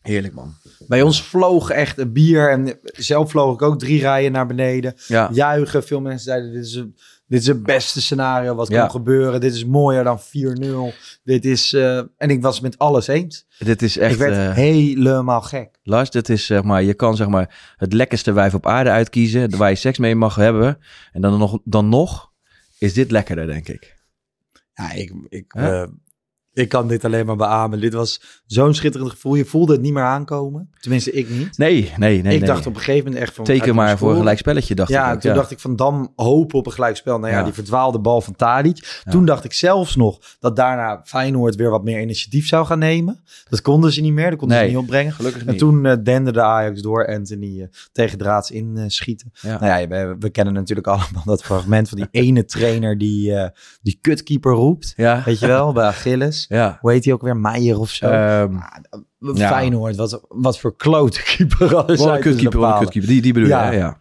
Heerlijk, 0.00 0.34
man. 0.34 0.54
Bij 0.88 1.02
ons 1.02 1.22
vloog 1.22 1.70
echt 1.70 1.98
een 1.98 2.12
bier 2.12 2.50
en 2.50 2.78
zelf 2.82 3.30
vloog 3.30 3.54
ik 3.54 3.62
ook 3.62 3.78
drie 3.78 4.00
rijen 4.00 4.32
naar 4.32 4.46
beneden. 4.46 4.94
Ja. 5.06 5.28
Juichen. 5.32 5.84
Veel 5.84 6.00
mensen 6.00 6.24
zeiden, 6.24 6.52
dit 6.52 6.64
is, 6.64 6.74
een, 6.74 6.96
dit 7.26 7.40
is 7.40 7.46
het 7.46 7.62
beste 7.62 8.00
scenario 8.02 8.54
wat 8.54 8.68
Ja. 8.68 8.80
kan 8.80 8.90
gebeuren. 8.90 9.40
Dit 9.40 9.54
is 9.54 9.64
mooier 9.64 10.04
dan 10.04 10.20
4-0. 10.20 10.92
Dit 11.22 11.44
is... 11.44 11.72
eh, 11.72 11.96
en 11.96 12.30
ik 12.30 12.42
was 12.42 12.54
het 12.54 12.62
met 12.62 12.78
alles 12.78 13.06
eens. 13.06 13.46
Dit 13.58 13.82
is 13.82 13.98
echt... 13.98 14.12
ik 14.12 14.18
werd 14.18 14.36
eh, 14.36 14.52
helemaal 14.54 15.40
gek. 15.42 15.78
Lars, 15.82 16.10
dit 16.10 16.28
is 16.28 16.46
zeg 16.46 16.62
maar, 16.62 16.82
je 16.82 16.94
kan 16.94 17.16
zeg 17.16 17.28
maar 17.28 17.74
het 17.76 17.92
lekkerste 17.92 18.32
wijf 18.32 18.54
op 18.54 18.66
aarde 18.66 18.90
uitkiezen, 18.90 19.56
waar 19.56 19.70
je 19.70 19.76
seks 19.76 19.98
mee 19.98 20.14
mag 20.14 20.34
hebben. 20.34 20.78
En 21.12 21.20
dan 21.20 21.38
nog, 21.38 21.58
dan 21.64 21.88
nog 21.88 22.32
is 22.84 22.94
dit 22.94 23.10
lekkerder, 23.10 23.46
denk 23.46 23.68
ik. 23.68 23.96
Ja, 24.74 24.92
ik, 24.92 25.12
ik, 25.28 25.54
ik 26.54 26.68
kan 26.68 26.88
dit 26.88 27.04
alleen 27.04 27.26
maar 27.26 27.36
beamen. 27.36 27.80
Dit 27.80 27.92
was 27.94 28.20
zo'n 28.46 28.74
schitterend 28.74 29.10
gevoel. 29.10 29.34
Je 29.34 29.44
voelde 29.44 29.72
het 29.72 29.82
niet 29.82 29.92
meer 29.92 30.02
aankomen. 30.02 30.70
Tenminste, 30.80 31.12
ik 31.12 31.28
niet. 31.30 31.58
Nee, 31.58 31.92
nee, 31.96 32.22
nee. 32.22 32.34
ik 32.34 32.40
nee. 32.40 32.48
dacht 32.48 32.66
op 32.66 32.74
een 32.74 32.80
gegeven 32.80 33.04
moment 33.04 33.22
echt 33.22 33.34
van... 33.34 33.44
Teken 33.44 33.74
maar 33.74 33.88
voor 33.88 33.96
een 33.96 33.98
stoel. 34.06 34.18
gelijk 34.18 34.38
spelletje, 34.38 34.74
dacht 34.74 34.90
ja, 34.90 35.08
ik 35.08 35.14
ook. 35.14 35.20
toen 35.20 35.34
dacht 35.34 35.50
ik 35.50 35.58
van 35.58 35.76
Dam 35.76 36.12
hopen 36.16 36.58
op 36.58 36.66
een 36.66 36.72
gelijkspel. 36.72 37.18
Nou 37.18 37.32
ja, 37.32 37.38
Ja. 37.38 37.44
die 37.44 37.52
verdwaalde 37.52 37.98
bal 38.00 38.20
van 38.20 38.36
Tadic. 38.36 39.00
Ja. 39.04 39.10
Toen 39.10 39.24
dacht 39.24 39.44
ik 39.44 39.52
zelfs 39.52 39.96
nog 39.96 40.18
dat 40.40 40.56
daarna 40.56 41.00
Feyenoord 41.04 41.54
weer 41.54 41.70
wat 41.70 41.84
meer 41.84 42.00
initiatief 42.00 42.46
zou 42.48 42.66
gaan 42.66 42.78
nemen. 42.78 43.22
Dat 43.48 43.62
konden 43.62 43.92
ze 43.92 44.00
niet 44.00 44.12
meer. 44.12 44.30
Dat 44.30 44.38
konden 44.38 44.56
Nee, 44.56 44.66
ze 44.66 44.72
niet 44.72 44.82
opbrengen. 44.82 45.12
Gelukkig 45.12 45.40
En 45.44 45.48
niet. 45.50 45.58
toen 45.58 45.86
eh 45.86 45.96
dende 46.02 46.32
de 46.32 46.42
Ajax 46.42 46.82
door 46.82 47.06
Anthony 47.08 47.60
eh, 47.60 47.66
tegen 47.92 48.18
draads 48.18 48.50
in 48.50 48.72
eh, 48.76 48.84
schieten. 48.86 49.30
Ja. 49.40 49.60
Nou 49.60 49.80
ja, 49.80 49.88
we, 49.88 50.16
we 50.18 50.30
kennen 50.30 50.54
natuurlijk 50.54 50.86
allemaal 50.96 51.22
dat 51.24 51.42
fragment 51.44 51.88
van 51.88 51.98
die 51.98 52.08
ene 52.10 52.44
trainer 52.44 52.98
die, 52.98 53.34
eh, 53.34 53.48
die 53.82 53.98
kutkeeper 54.00 54.52
roept. 54.52 54.92
Ja. 54.96 55.22
Weet 55.24 55.38
je 55.38 55.46
wel, 55.46 55.72
bij 55.72 55.84
Achilles. 55.86 56.43
Ja. 56.48 56.78
Hoe 56.80 56.90
heet 56.90 57.04
hij 57.04 57.14
ook 57.14 57.22
weer? 57.22 57.36
Meijer 57.36 57.78
of 57.78 57.90
zo? 57.90 58.06
Ehm, 58.06 58.56
ja. 59.34 59.48
Feyenoord, 59.48 59.96
wat, 59.96 60.20
wat 60.28 60.58
voor 60.58 60.76
klote 60.76 61.22
keeper 61.22 61.68
wat 61.68 61.88
een 61.90 61.96
de 61.96 62.18
kutkeeper, 62.18 62.58
wat 62.60 62.72
een 62.72 62.78
kutkeeper. 62.78 63.08
Die, 63.10 63.22
die 63.22 63.32
bedoel 63.32 63.48
je, 63.48 63.54
Ja. 63.54 63.70
ja. 63.70 63.96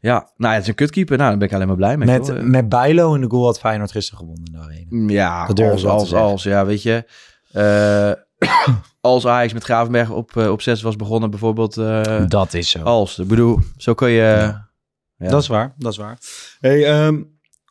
Ja, 0.00 0.30
nou, 0.36 0.52
het 0.54 0.62
is 0.62 0.68
een 0.68 0.74
kutkeeper. 0.74 1.16
Nou, 1.16 1.28
daar 1.30 1.38
ben 1.38 1.48
ik 1.48 1.54
alleen 1.54 1.66
maar 1.66 1.76
blij 1.76 1.96
mee. 1.96 2.06
Met, 2.18 2.28
hoor. 2.28 2.44
met 2.44 2.68
Bijlo 2.68 3.14
in 3.14 3.20
de 3.20 3.30
goal 3.30 3.44
had 3.44 3.58
Feyenoord 3.58 3.90
gisteren 3.90 4.18
gewonnen 4.20 4.52
de 4.52 4.58
arena. 4.58 5.12
Ja, 5.12 5.46
Dat 5.46 5.60
als, 5.60 5.86
als, 5.86 6.14
als, 6.14 6.42
ja, 6.42 6.66
weet 6.66 6.82
je. 6.82 7.04
eh, 7.52 8.12
als 9.00 9.26
Ajax 9.26 9.52
met 9.52 9.64
Gravenberg 9.64 10.10
op, 10.10 10.36
eh, 10.36 10.50
op 10.50 10.62
6 10.62 10.82
was 10.82 10.96
begonnen, 10.96 11.30
bijvoorbeeld. 11.30 11.76
eh, 11.76 12.22
dat 12.28 12.54
is 12.54 12.70
zo. 12.70 12.82
als. 12.82 13.18
Ik 13.18 13.28
bedoel, 13.28 13.58
zo 13.76 13.94
kun 13.94 14.08
je... 14.10 14.20
Ja. 14.20 14.68
ja. 15.16 15.28
Dat 15.28 15.42
is 15.42 15.48
waar, 15.48 15.74
dat 15.78 15.92
is 15.92 15.98
waar. 15.98 16.18
Hey, 16.60 16.86
ehm, 16.86 17.22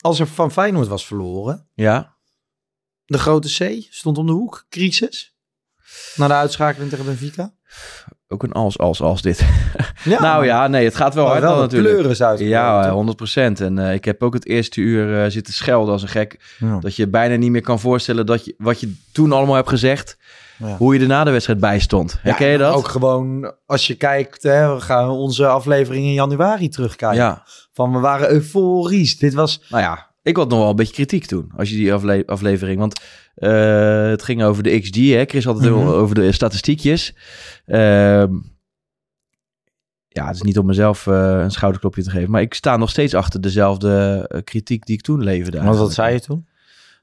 als 0.02 0.20
er 0.20 0.28
van 0.28 0.52
Feyenoord 0.52 0.88
was 0.88 1.06
verloren, 1.06 1.68
Ja, 1.74 2.13
de 3.14 3.20
grote 3.20 3.48
C 3.48 3.86
stond 3.90 4.18
om 4.18 4.26
de 4.26 4.32
hoek, 4.32 4.66
crisis. 4.70 5.34
Na 6.16 6.28
de 6.28 6.34
uitschakeling 6.34 6.90
tegen 6.90 7.06
Benfica. 7.06 7.54
ook 8.28 8.44
een 8.44 8.52
als, 8.52 8.78
als, 8.78 9.02
als 9.02 9.22
dit. 9.22 9.46
Ja, 10.04 10.22
nou 10.22 10.46
ja, 10.46 10.68
nee, 10.68 10.86
het 10.86 10.96
gaat 10.96 11.14
wel 11.14 11.26
hard 11.26 11.42
wel 11.42 11.60
natuurlijk. 11.60 11.94
pleuris 11.94 12.24
uit. 12.24 12.40
Ja, 12.40 12.92
100 12.92 13.18
procent. 13.18 13.62
En 13.62 13.80
eh, 13.80 13.94
ik 13.94 14.06
heb 14.06 14.24
ook 14.24 14.34
het 14.34 14.46
eerste 14.46 14.82
uur 14.82 15.24
eh, 15.24 15.32
zitten 15.32 15.54
schelden 15.54 15.94
als 15.94 16.02
een 16.02 16.08
gek. 16.08 16.56
Ja. 16.60 16.80
Dat 16.80 16.96
je 16.96 17.08
bijna 17.08 17.36
niet 17.36 17.52
meer 17.52 17.62
kan 17.62 17.80
voorstellen 17.80 18.26
dat 18.26 18.46
je, 18.46 18.56
wat 18.58 18.80
je 18.80 18.96
toen 19.12 19.32
allemaal 19.32 19.56
hebt 19.56 19.70
gezegd. 19.70 20.18
Ja. 20.58 20.78
Hoe 20.78 20.94
je 20.94 21.00
er 21.00 21.08
na 21.08 21.24
de 21.24 21.32
wedstrijd 21.32 21.60
bij 21.60 21.80
stond. 21.80 22.18
Herken 22.22 22.48
je 22.48 22.58
dat? 22.58 22.76
Ook 22.76 22.88
gewoon, 22.88 23.54
als 23.66 23.88
je 23.88 23.96
kijkt, 23.96 24.44
hè, 24.44 24.74
we 24.76 24.82
gaan 24.82 25.10
onze 25.10 25.48
aflevering 25.48 26.06
in 26.06 26.14
januari 26.14 26.70
terugkijken. 26.70 27.18
Ja, 27.18 27.44
Van 27.74 27.92
we 27.94 28.00
waren 28.00 28.32
euforisch. 28.32 29.18
Dit 29.18 29.34
was, 29.34 29.64
nou 29.70 29.84
ja. 29.84 30.13
Ik 30.24 30.36
had 30.38 30.50
nog 30.50 30.60
wel 30.60 30.70
een 30.70 30.76
beetje 30.76 30.94
kritiek 30.94 31.26
toen. 31.26 31.52
Als 31.58 31.70
je 31.70 31.76
die 31.76 31.94
afle- 31.94 32.24
aflevering... 32.26 32.80
Want 32.80 33.02
eh, 33.36 34.08
het 34.10 34.24
ging 34.24 34.44
over 34.44 34.64
de 34.64 34.80
XG. 34.80 34.96
Hè? 34.96 35.24
Chris 35.26 35.46
had 35.46 35.60
het 35.62 35.70
Mhm. 35.72 35.88
over 35.88 36.16
de 36.16 36.32
statistiekjes. 36.32 37.16
Ehm, 37.66 38.34
ja, 40.08 40.28
het 40.28 40.36
is 40.36 40.42
niet 40.42 40.58
om 40.58 40.66
mezelf 40.66 41.08
eh, 41.08 41.40
een 41.40 41.52
schouderklopje 41.52 42.04
te 42.04 42.10
geven. 42.10 42.32
Maar 42.32 42.42
ik 42.42 42.54
sta 42.54 42.78
nog 42.78 42.90
steeds 42.90 43.14
achter 43.14 43.42
dezelfde 43.42 44.26
eh, 44.30 44.42
kritiek 44.44 44.86
die 44.86 44.96
ik 44.96 45.02
toen 45.02 45.24
leverde. 45.24 45.64
want 45.64 45.78
wat 45.78 45.94
zei 45.94 46.14
je 46.14 46.20
toen? 46.22 46.48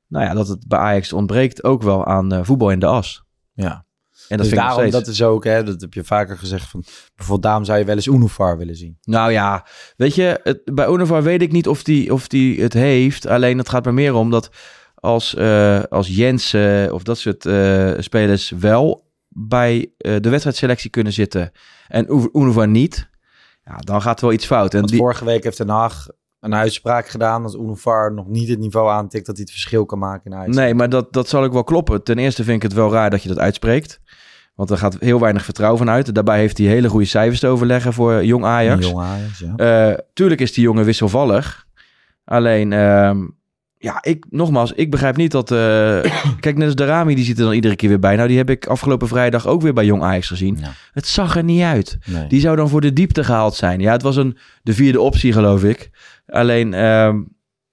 Nou 0.08 0.24
ja, 0.24 0.34
dat 0.34 0.48
het 0.48 0.68
bij 0.68 0.78
Ajax 0.78 1.12
ontbreekt 1.12 1.64
ook 1.64 1.82
wel 1.82 2.06
aan 2.06 2.44
voetbal 2.44 2.70
in 2.70 2.78
de 2.78 2.86
as. 2.86 3.22
Ja. 3.52 3.84
En 4.30 4.36
dat 4.36 4.46
dus 4.46 4.48
vind 4.48 4.60
ik 4.60 4.66
nog 4.68 4.76
daarom, 4.76 4.90
steeds. 4.90 5.04
dat 5.04 5.14
is 5.14 5.22
ook, 5.22 5.44
hè, 5.44 5.64
dat 5.64 5.80
heb 5.80 5.94
je 5.94 6.04
vaker 6.04 6.38
gezegd. 6.38 6.68
Van, 6.68 6.84
bijvoorbeeld 7.14 7.42
daarom 7.42 7.64
zou 7.64 7.78
je 7.78 7.84
wel 7.84 7.94
eens 7.94 8.06
Unifar 8.06 8.58
willen 8.58 8.76
zien. 8.76 8.98
Nou 9.02 9.32
ja, 9.32 9.66
weet 9.96 10.14
je, 10.14 10.40
het, 10.42 10.60
bij 10.64 10.88
Univar 10.88 11.22
weet 11.22 11.42
ik 11.42 11.52
niet 11.52 11.68
of 11.68 11.82
die, 11.82 12.12
of 12.12 12.28
die 12.28 12.62
het 12.62 12.72
heeft. 12.72 13.26
Alleen 13.26 13.58
het 13.58 13.68
gaat 13.68 13.86
er 13.86 13.94
meer 13.94 14.14
om 14.14 14.30
dat 14.30 14.50
als, 14.94 15.34
eh 15.34 15.82
als 15.82 16.08
Jens 16.08 16.52
eh, 16.52 16.92
of 16.92 17.02
dat 17.02 17.18
soort 17.18 17.46
eh, 17.46 17.92
spelers 17.98 18.50
wel 18.50 19.08
bij 19.28 19.92
eh, 19.96 20.16
de 20.20 20.28
wedstrijdselectie 20.28 20.90
kunnen 20.90 21.12
zitten 21.12 21.52
en 21.88 22.28
Univar 22.32 22.68
niet, 22.68 23.10
ja, 23.64 23.76
dan 23.76 24.02
gaat 24.02 24.20
er 24.20 24.24
wel 24.24 24.34
iets 24.34 24.46
fout. 24.46 24.74
En 24.74 24.86
die, 24.86 24.98
vorige 24.98 25.24
week 25.24 25.44
heeft 25.44 25.56
Den 25.56 25.68
Haag 25.68 26.06
een 26.40 26.54
uitspraak 26.54 27.08
gedaan 27.08 27.42
dat 27.42 27.54
Unifar 27.54 28.12
nog 28.12 28.26
niet 28.26 28.48
het 28.48 28.58
niveau 28.58 28.90
aantikt 28.90 29.26
dat 29.26 29.34
hij 29.34 29.44
het 29.44 29.52
verschil 29.52 29.86
kan 29.86 29.98
maken 29.98 30.30
in 30.30 30.36
Ajax. 30.36 30.56
nee, 30.56 30.74
maar 30.74 30.88
dat, 30.88 31.12
dat 31.12 31.28
zal 31.28 31.42
ook 31.42 31.52
wel 31.52 31.64
kloppen. 31.64 32.02
Ten 32.02 32.18
eerste 32.18 32.44
vind 32.44 32.56
ik 32.56 32.62
het 32.62 32.72
wel 32.72 32.92
raar 32.92 33.10
dat 33.10 33.22
je 33.22 33.28
dat 33.28 33.38
uitspreekt. 33.38 34.00
Want 34.54 34.70
er 34.70 34.78
gaat 34.78 34.96
heel 34.98 35.20
weinig 35.20 35.44
vertrouwen 35.44 35.78
van 35.78 35.90
uit. 35.90 36.14
Daarbij 36.14 36.38
heeft 36.38 36.58
hij 36.58 36.66
hele 36.66 36.88
goede 36.88 37.06
cijfers 37.06 37.40
te 37.40 37.46
overleggen 37.46 37.92
voor 37.92 38.24
jong 38.24 38.44
Ajax. 38.44 38.88
Jong 38.88 39.00
Ajax, 39.00 39.38
ja. 39.38 39.88
Eh, 39.90 39.98
tuurlijk 40.12 40.40
is 40.40 40.52
die 40.52 40.64
jongen 40.64 40.84
wisselvallig. 40.84 41.66
Alleen, 42.24 42.72
ehm, 42.72 43.26
ja, 43.82 43.98
ik, 44.02 44.26
nogmaals, 44.30 44.72
ik 44.72 44.90
begrijp 44.90 45.16
niet 45.16 45.30
dat... 45.30 45.50
eh, 45.50 45.58
kijk, 46.40 46.56
net 46.56 46.64
als 46.64 46.74
Darami, 46.74 47.14
die 47.14 47.24
zit 47.24 47.38
er 47.38 47.44
dan 47.44 47.52
iedere 47.52 47.76
keer 47.76 47.88
weer 47.88 47.98
bij. 47.98 48.16
Nou, 48.16 48.28
die 48.28 48.36
heb 48.36 48.50
ik 48.50 48.66
afgelopen 48.66 49.08
vrijdag 49.08 49.46
ook 49.46 49.62
weer 49.62 49.72
bij 49.72 49.84
Jong 49.84 50.02
Ajax 50.02 50.26
gezien. 50.26 50.56
Ja. 50.60 50.72
Het 50.92 51.06
zag 51.06 51.36
er 51.36 51.44
niet 51.44 51.62
uit. 51.62 51.98
Nee. 52.06 52.26
Die 52.26 52.40
zou 52.40 52.56
dan 52.56 52.68
voor 52.68 52.80
de 52.80 52.92
diepte 52.92 53.24
gehaald 53.24 53.54
zijn. 53.54 53.80
Ja, 53.80 53.92
het 53.92 54.02
was 54.02 54.16
een, 54.16 54.36
de 54.62 54.74
vierde 54.74 55.00
optie, 55.00 55.32
geloof 55.32 55.64
ik. 55.64 55.90
Alleen, 56.26 56.74
ehm, 56.74 57.22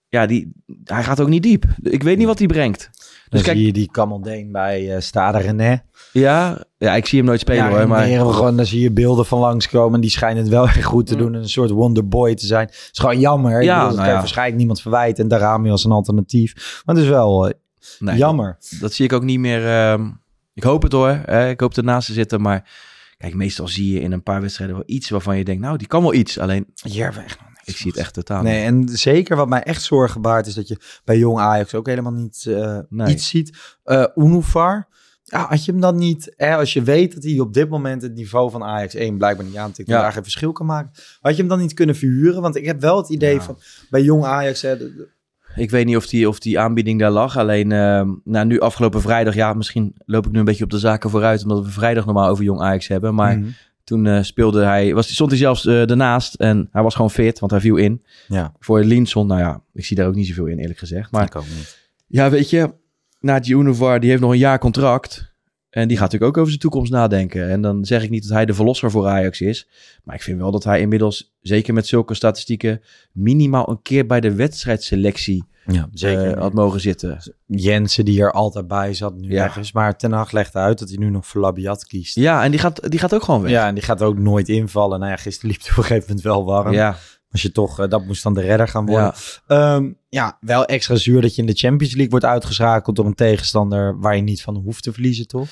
ja, 0.07 0.25
die, 0.25 0.51
hij 0.83 1.03
gaat 1.03 1.19
ook 1.19 1.27
niet 1.29 1.43
diep. 1.43 1.65
Ik 1.81 2.03
weet 2.03 2.17
niet 2.17 2.27
wat 2.27 2.39
hij 2.39 2.47
brengt. 2.47 2.89
Dan 3.29 3.39
Dus 3.39 3.41
kijk, 3.41 3.57
zie 3.57 3.65
je 3.65 3.73
die 3.73 3.91
Kamaldeen 3.91 4.51
bij 4.51 4.95
eh 4.95 5.01
Stade 5.01 5.37
René. 5.37 5.83
ja, 6.11 6.63
ja, 6.77 6.95
ik 6.95 7.05
zie 7.05 7.17
hem 7.17 7.27
nooit 7.27 7.39
spelen 7.39 7.63
ja, 7.63 7.69
hoor. 7.69 7.87
Maar, 7.87 8.07
Meren, 8.07 8.33
gewoon, 8.33 8.55
dan 8.57 8.65
zie 8.65 8.81
je 8.81 8.91
beelden 8.91 9.25
van 9.25 9.39
langskomen. 9.39 9.95
En 9.95 10.01
die 10.01 10.09
schijnen 10.09 10.43
het 10.43 10.51
wel 10.51 10.63
echt 10.67 10.83
goed 10.83 11.07
te 11.07 11.15
doen. 11.15 11.33
En 11.33 11.41
een 11.41 11.49
soort 11.49 11.69
wonderboy 11.69 12.35
te 12.35 12.45
zijn. 12.45 12.65
Het 12.65 12.89
is 12.91 12.99
gewoon 12.99 13.19
jammer. 13.19 13.63
Ja, 13.63 13.83
nou 13.91 14.07
ja. 14.07 14.13
waarschijnlijk 14.13 14.57
niemand 14.57 14.81
verwijten. 14.81 15.23
En 15.23 15.29
Darami 15.29 15.69
als 15.69 15.83
een 15.83 15.91
alternatief. 15.91 16.81
Maar 16.85 16.95
het 16.95 17.03
is 17.03 17.09
wel 17.09 17.47
eh, 17.47 17.53
nee, 17.99 18.17
jammer. 18.17 18.57
Dat 18.79 18.93
zie 18.93 19.05
ik 19.05 19.13
ook 19.13 19.23
niet 19.23 19.39
meer. 19.39 19.67
ehm, 19.67 20.09
ik 20.53 20.63
hoop 20.63 20.81
het 20.83 20.91
hoor. 20.91 21.19
Hè? 21.25 21.49
Ik 21.49 21.59
hoop 21.59 21.77
ernaast 21.77 22.07
te 22.07 22.13
zitten. 22.13 22.41
Maar 22.41 22.69
kijk, 23.17 23.33
meestal 23.33 23.67
zie 23.67 23.93
je 23.93 23.99
in 23.99 24.11
een 24.11 24.23
paar 24.23 24.41
wedstrijden 24.41 24.75
wel 24.75 24.85
iets 24.87 25.09
waarvan 25.09 25.37
je 25.37 25.43
denkt, 25.43 25.61
nou, 25.61 25.77
die 25.77 25.87
kan 25.87 26.01
wel 26.01 26.13
iets. 26.13 26.39
Alleen, 26.39 26.65
Hier 26.83 27.13
weg. 27.13 27.37
Ik 27.67 27.77
zie 27.77 27.91
het 27.91 27.99
echt 27.99 28.13
totaal 28.13 28.41
Nee, 28.43 28.63
en 28.65 28.87
zeker 28.89 29.35
wat 29.35 29.49
mij 29.49 29.63
echt 29.63 29.81
zorgen 29.81 30.21
baart 30.21 30.47
is 30.47 30.53
dat 30.53 30.67
je 30.67 30.77
bij 31.05 31.17
jong 31.17 31.39
Ajax 31.39 31.75
ook 31.75 31.87
helemaal 31.87 32.11
niet 32.11 32.43
Nee. 32.89 33.07
iets 33.13 33.27
ziet. 33.29 33.57
Eh 33.83 34.05
Unifar, 34.15 34.87
ja, 35.23 35.47
had 35.47 35.65
je 35.65 35.71
hem 35.71 35.81
dan 35.81 35.95
niet, 35.97 36.33
hè, 36.37 36.55
als 36.55 36.73
je 36.73 36.81
weet 36.83 37.13
dat 37.13 37.23
hij 37.23 37.39
op 37.39 37.53
dit 37.53 37.69
moment 37.69 38.01
het 38.01 38.13
niveau 38.15 38.51
van 38.51 38.63
Ajax 38.63 38.93
1 38.95 39.17
blijkbaar 39.17 39.45
niet 39.45 39.55
aantikt, 39.57 39.89
Ja. 39.89 40.01
daar 40.01 40.11
geen 40.11 40.23
verschil 40.23 40.51
kan 40.51 40.65
maken, 40.65 40.91
had 41.21 41.31
je 41.35 41.37
hem 41.39 41.47
dan 41.49 41.59
niet 41.59 41.73
kunnen 41.73 41.95
verhuren? 41.95 42.41
Want 42.41 42.55
ik 42.55 42.65
heb 42.65 42.81
wel 42.81 42.97
het 42.97 43.09
idee 43.09 43.33
Ja. 43.33 43.41
van 43.41 43.59
bij 43.89 44.01
jong 44.01 44.23
Ajax, 44.23 44.61
hè, 44.61 44.77
de- 44.77 44.95
de- 44.95 45.15
Ik 45.55 45.69
weet 45.69 45.85
niet 45.85 45.95
of 45.95 46.07
die, 46.07 46.27
of 46.29 46.39
die 46.39 46.59
aanbieding 46.59 46.99
daar 46.99 47.11
lag. 47.11 47.37
Alleen, 47.37 47.71
ehm, 47.71 48.09
nou, 48.23 48.45
nu 48.45 48.59
afgelopen 48.59 49.01
vrijdag, 49.01 49.35
ja, 49.35 49.53
misschien 49.53 49.95
loop 50.05 50.25
ik 50.25 50.31
nu 50.31 50.39
een 50.39 50.45
beetje 50.45 50.63
op 50.63 50.69
de 50.69 50.79
zaken 50.79 51.09
vooruit, 51.09 51.43
omdat 51.43 51.65
we 51.65 51.71
vrijdag 51.71 52.05
normaal 52.05 52.29
over 52.29 52.43
Jong 52.43 52.61
Ajax 52.61 52.87
hebben. 52.87 53.15
Maar 53.15 53.37
Mhm. 53.39 53.47
Toen 53.87 54.07
eh, 54.07 54.23
speelde 54.23 54.63
hij, 54.63 54.93
was, 54.93 55.13
stond 55.13 55.29
hij 55.29 55.39
zelfs 55.39 55.65
eh 55.65 55.89
ernaast 55.89 56.33
en 56.33 56.69
hij 56.71 56.83
was 56.83 56.95
gewoon 56.95 57.11
fit, 57.11 57.39
want 57.39 57.51
hij 57.51 57.61
viel 57.61 57.75
in. 57.75 58.03
ja, 58.27 58.53
Voor 58.59 58.83
Linson, 58.83 59.27
nou 59.27 59.39
ja, 59.39 59.61
ik 59.73 59.85
zie 59.85 59.95
daar 59.97 60.07
ook 60.07 60.15
niet 60.15 60.27
zoveel 60.27 60.45
in, 60.45 60.59
eerlijk 60.59 60.79
gezegd. 60.79 61.11
Maar 61.11 61.25
ik 61.25 61.35
ook 61.35 61.43
niet. 61.43 61.77
ja, 62.07 62.29
weet 62.29 62.49
je, 62.49 62.73
Nadia 63.19 63.57
Univar, 63.57 63.99
die 63.99 64.09
heeft 64.09 64.21
nog 64.21 64.31
een 64.31 64.37
jaar 64.37 64.59
contract. 64.59 65.35
En 65.69 65.87
die 65.87 65.97
gaat 65.97 66.05
natuurlijk 66.11 66.31
ook 66.31 66.37
over 66.37 66.49
zijn 66.49 66.59
toekomst 66.61 66.91
nadenken. 66.91 67.49
En 67.49 67.61
dan 67.61 67.85
zeg 67.85 68.03
ik 68.03 68.09
niet 68.09 68.23
dat 68.23 68.31
hij 68.31 68.45
de 68.45 68.53
verlosser 68.53 68.91
voor 68.91 69.07
Ajax 69.07 69.41
is. 69.41 69.67
Maar 70.03 70.15
ik 70.15 70.21
vind 70.21 70.39
wel 70.39 70.51
dat 70.51 70.63
hij 70.63 70.79
inmiddels, 70.79 71.35
zeker 71.41 71.73
met 71.73 71.87
zulke 71.87 72.13
statistieken, 72.13 72.81
minimaal 73.11 73.69
een 73.69 73.81
keer 73.81 74.05
bij 74.05 74.19
de 74.21 74.33
wedstrijdselectie 74.35 75.43
Ja, 75.65 75.89
zeker. 75.93 76.33
eh, 76.35 76.41
had 76.41 76.53
mogen 76.53 76.79
zitten. 76.79 77.33
Jensen 77.45 78.05
die 78.05 78.21
er 78.21 78.31
altijd 78.31 78.67
bij 78.67 78.93
zat, 78.93 79.15
nu 79.17 79.31
Ja. 79.31 79.43
weg 79.43 79.57
is. 79.57 79.71
Maar 79.71 79.97
Ten 79.97 80.11
Hag 80.11 80.31
legt 80.31 80.55
uit 80.55 80.79
dat 80.79 80.89
hij 80.89 80.97
nu 80.97 81.09
nog 81.09 81.27
voor 81.27 81.41
Labiat 81.41 81.85
kiest. 81.85 82.15
Ja, 82.15 82.43
en 82.43 82.51
die 82.51 82.59
gaat, 82.59 82.89
die 82.91 82.99
gaat 82.99 83.13
ook 83.13 83.23
gewoon 83.23 83.41
weg. 83.41 83.51
Ja, 83.51 83.67
en 83.67 83.73
die 83.73 83.83
gaat 83.83 84.01
ook 84.01 84.17
nooit 84.17 84.49
invallen. 84.49 84.99
Nou 84.99 85.11
ja, 85.11 85.17
gisteren 85.17 85.49
liep 85.49 85.59
het 85.59 85.69
op 85.71 85.77
een 85.77 85.83
gegeven 85.83 86.05
moment 86.07 86.25
wel 86.25 86.45
warm. 86.45 86.73
ja. 86.73 86.97
Als 87.31 87.41
je 87.41 87.51
toch, 87.51 87.79
eh, 87.79 87.89
dat 87.89 88.05
moest 88.05 88.23
dan 88.23 88.33
de 88.33 88.41
redder 88.41 88.67
gaan 88.67 88.85
worden. 88.85 89.13
ja. 89.47 89.75
Ehm, 89.75 89.91
ja, 90.09 90.37
wel 90.41 90.65
extra 90.65 90.95
zuur 90.95 91.21
dat 91.21 91.35
je 91.35 91.41
in 91.41 91.47
de 91.47 91.53
Champions 91.53 91.93
League 91.93 92.11
wordt 92.11 92.25
uitgeschakeld 92.25 92.95
door 92.95 93.05
een 93.05 93.15
tegenstander 93.15 93.99
waar 93.99 94.15
je 94.15 94.21
niet 94.21 94.41
van 94.41 94.55
hoeft 94.55 94.83
te 94.83 94.93
verliezen, 94.93 95.27
toch? 95.27 95.47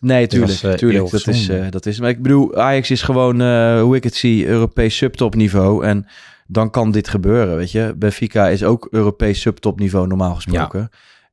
Nee, 0.00 0.26
tuurlijk. 0.26 0.50
was, 0.50 0.62
eh, 0.62 0.72
tuurlijk 0.72 1.10
dat, 1.10 1.26
is, 1.26 1.48
eh, 1.48 1.66
dat 1.70 1.86
is. 1.86 2.00
Maar 2.00 2.08
ik 2.08 2.22
bedoel, 2.22 2.56
Ajax 2.56 2.90
is 2.90 3.02
gewoon, 3.02 3.40
hoe 3.80 3.96
ik 3.96 4.04
het 4.04 4.14
zie, 4.14 4.46
Europees 4.46 4.96
subtopniveau. 4.96 5.84
En 5.84 6.06
dan 6.46 6.70
kan 6.70 6.90
dit 6.90 7.08
gebeuren, 7.08 7.56
weet 7.56 7.70
je. 7.70 7.94
Benfica 7.96 8.48
is 8.48 8.64
ook 8.64 8.88
Europees 8.90 9.40
subtopniveau 9.40 10.06
normaal 10.06 10.34
gesproken. 10.34 10.88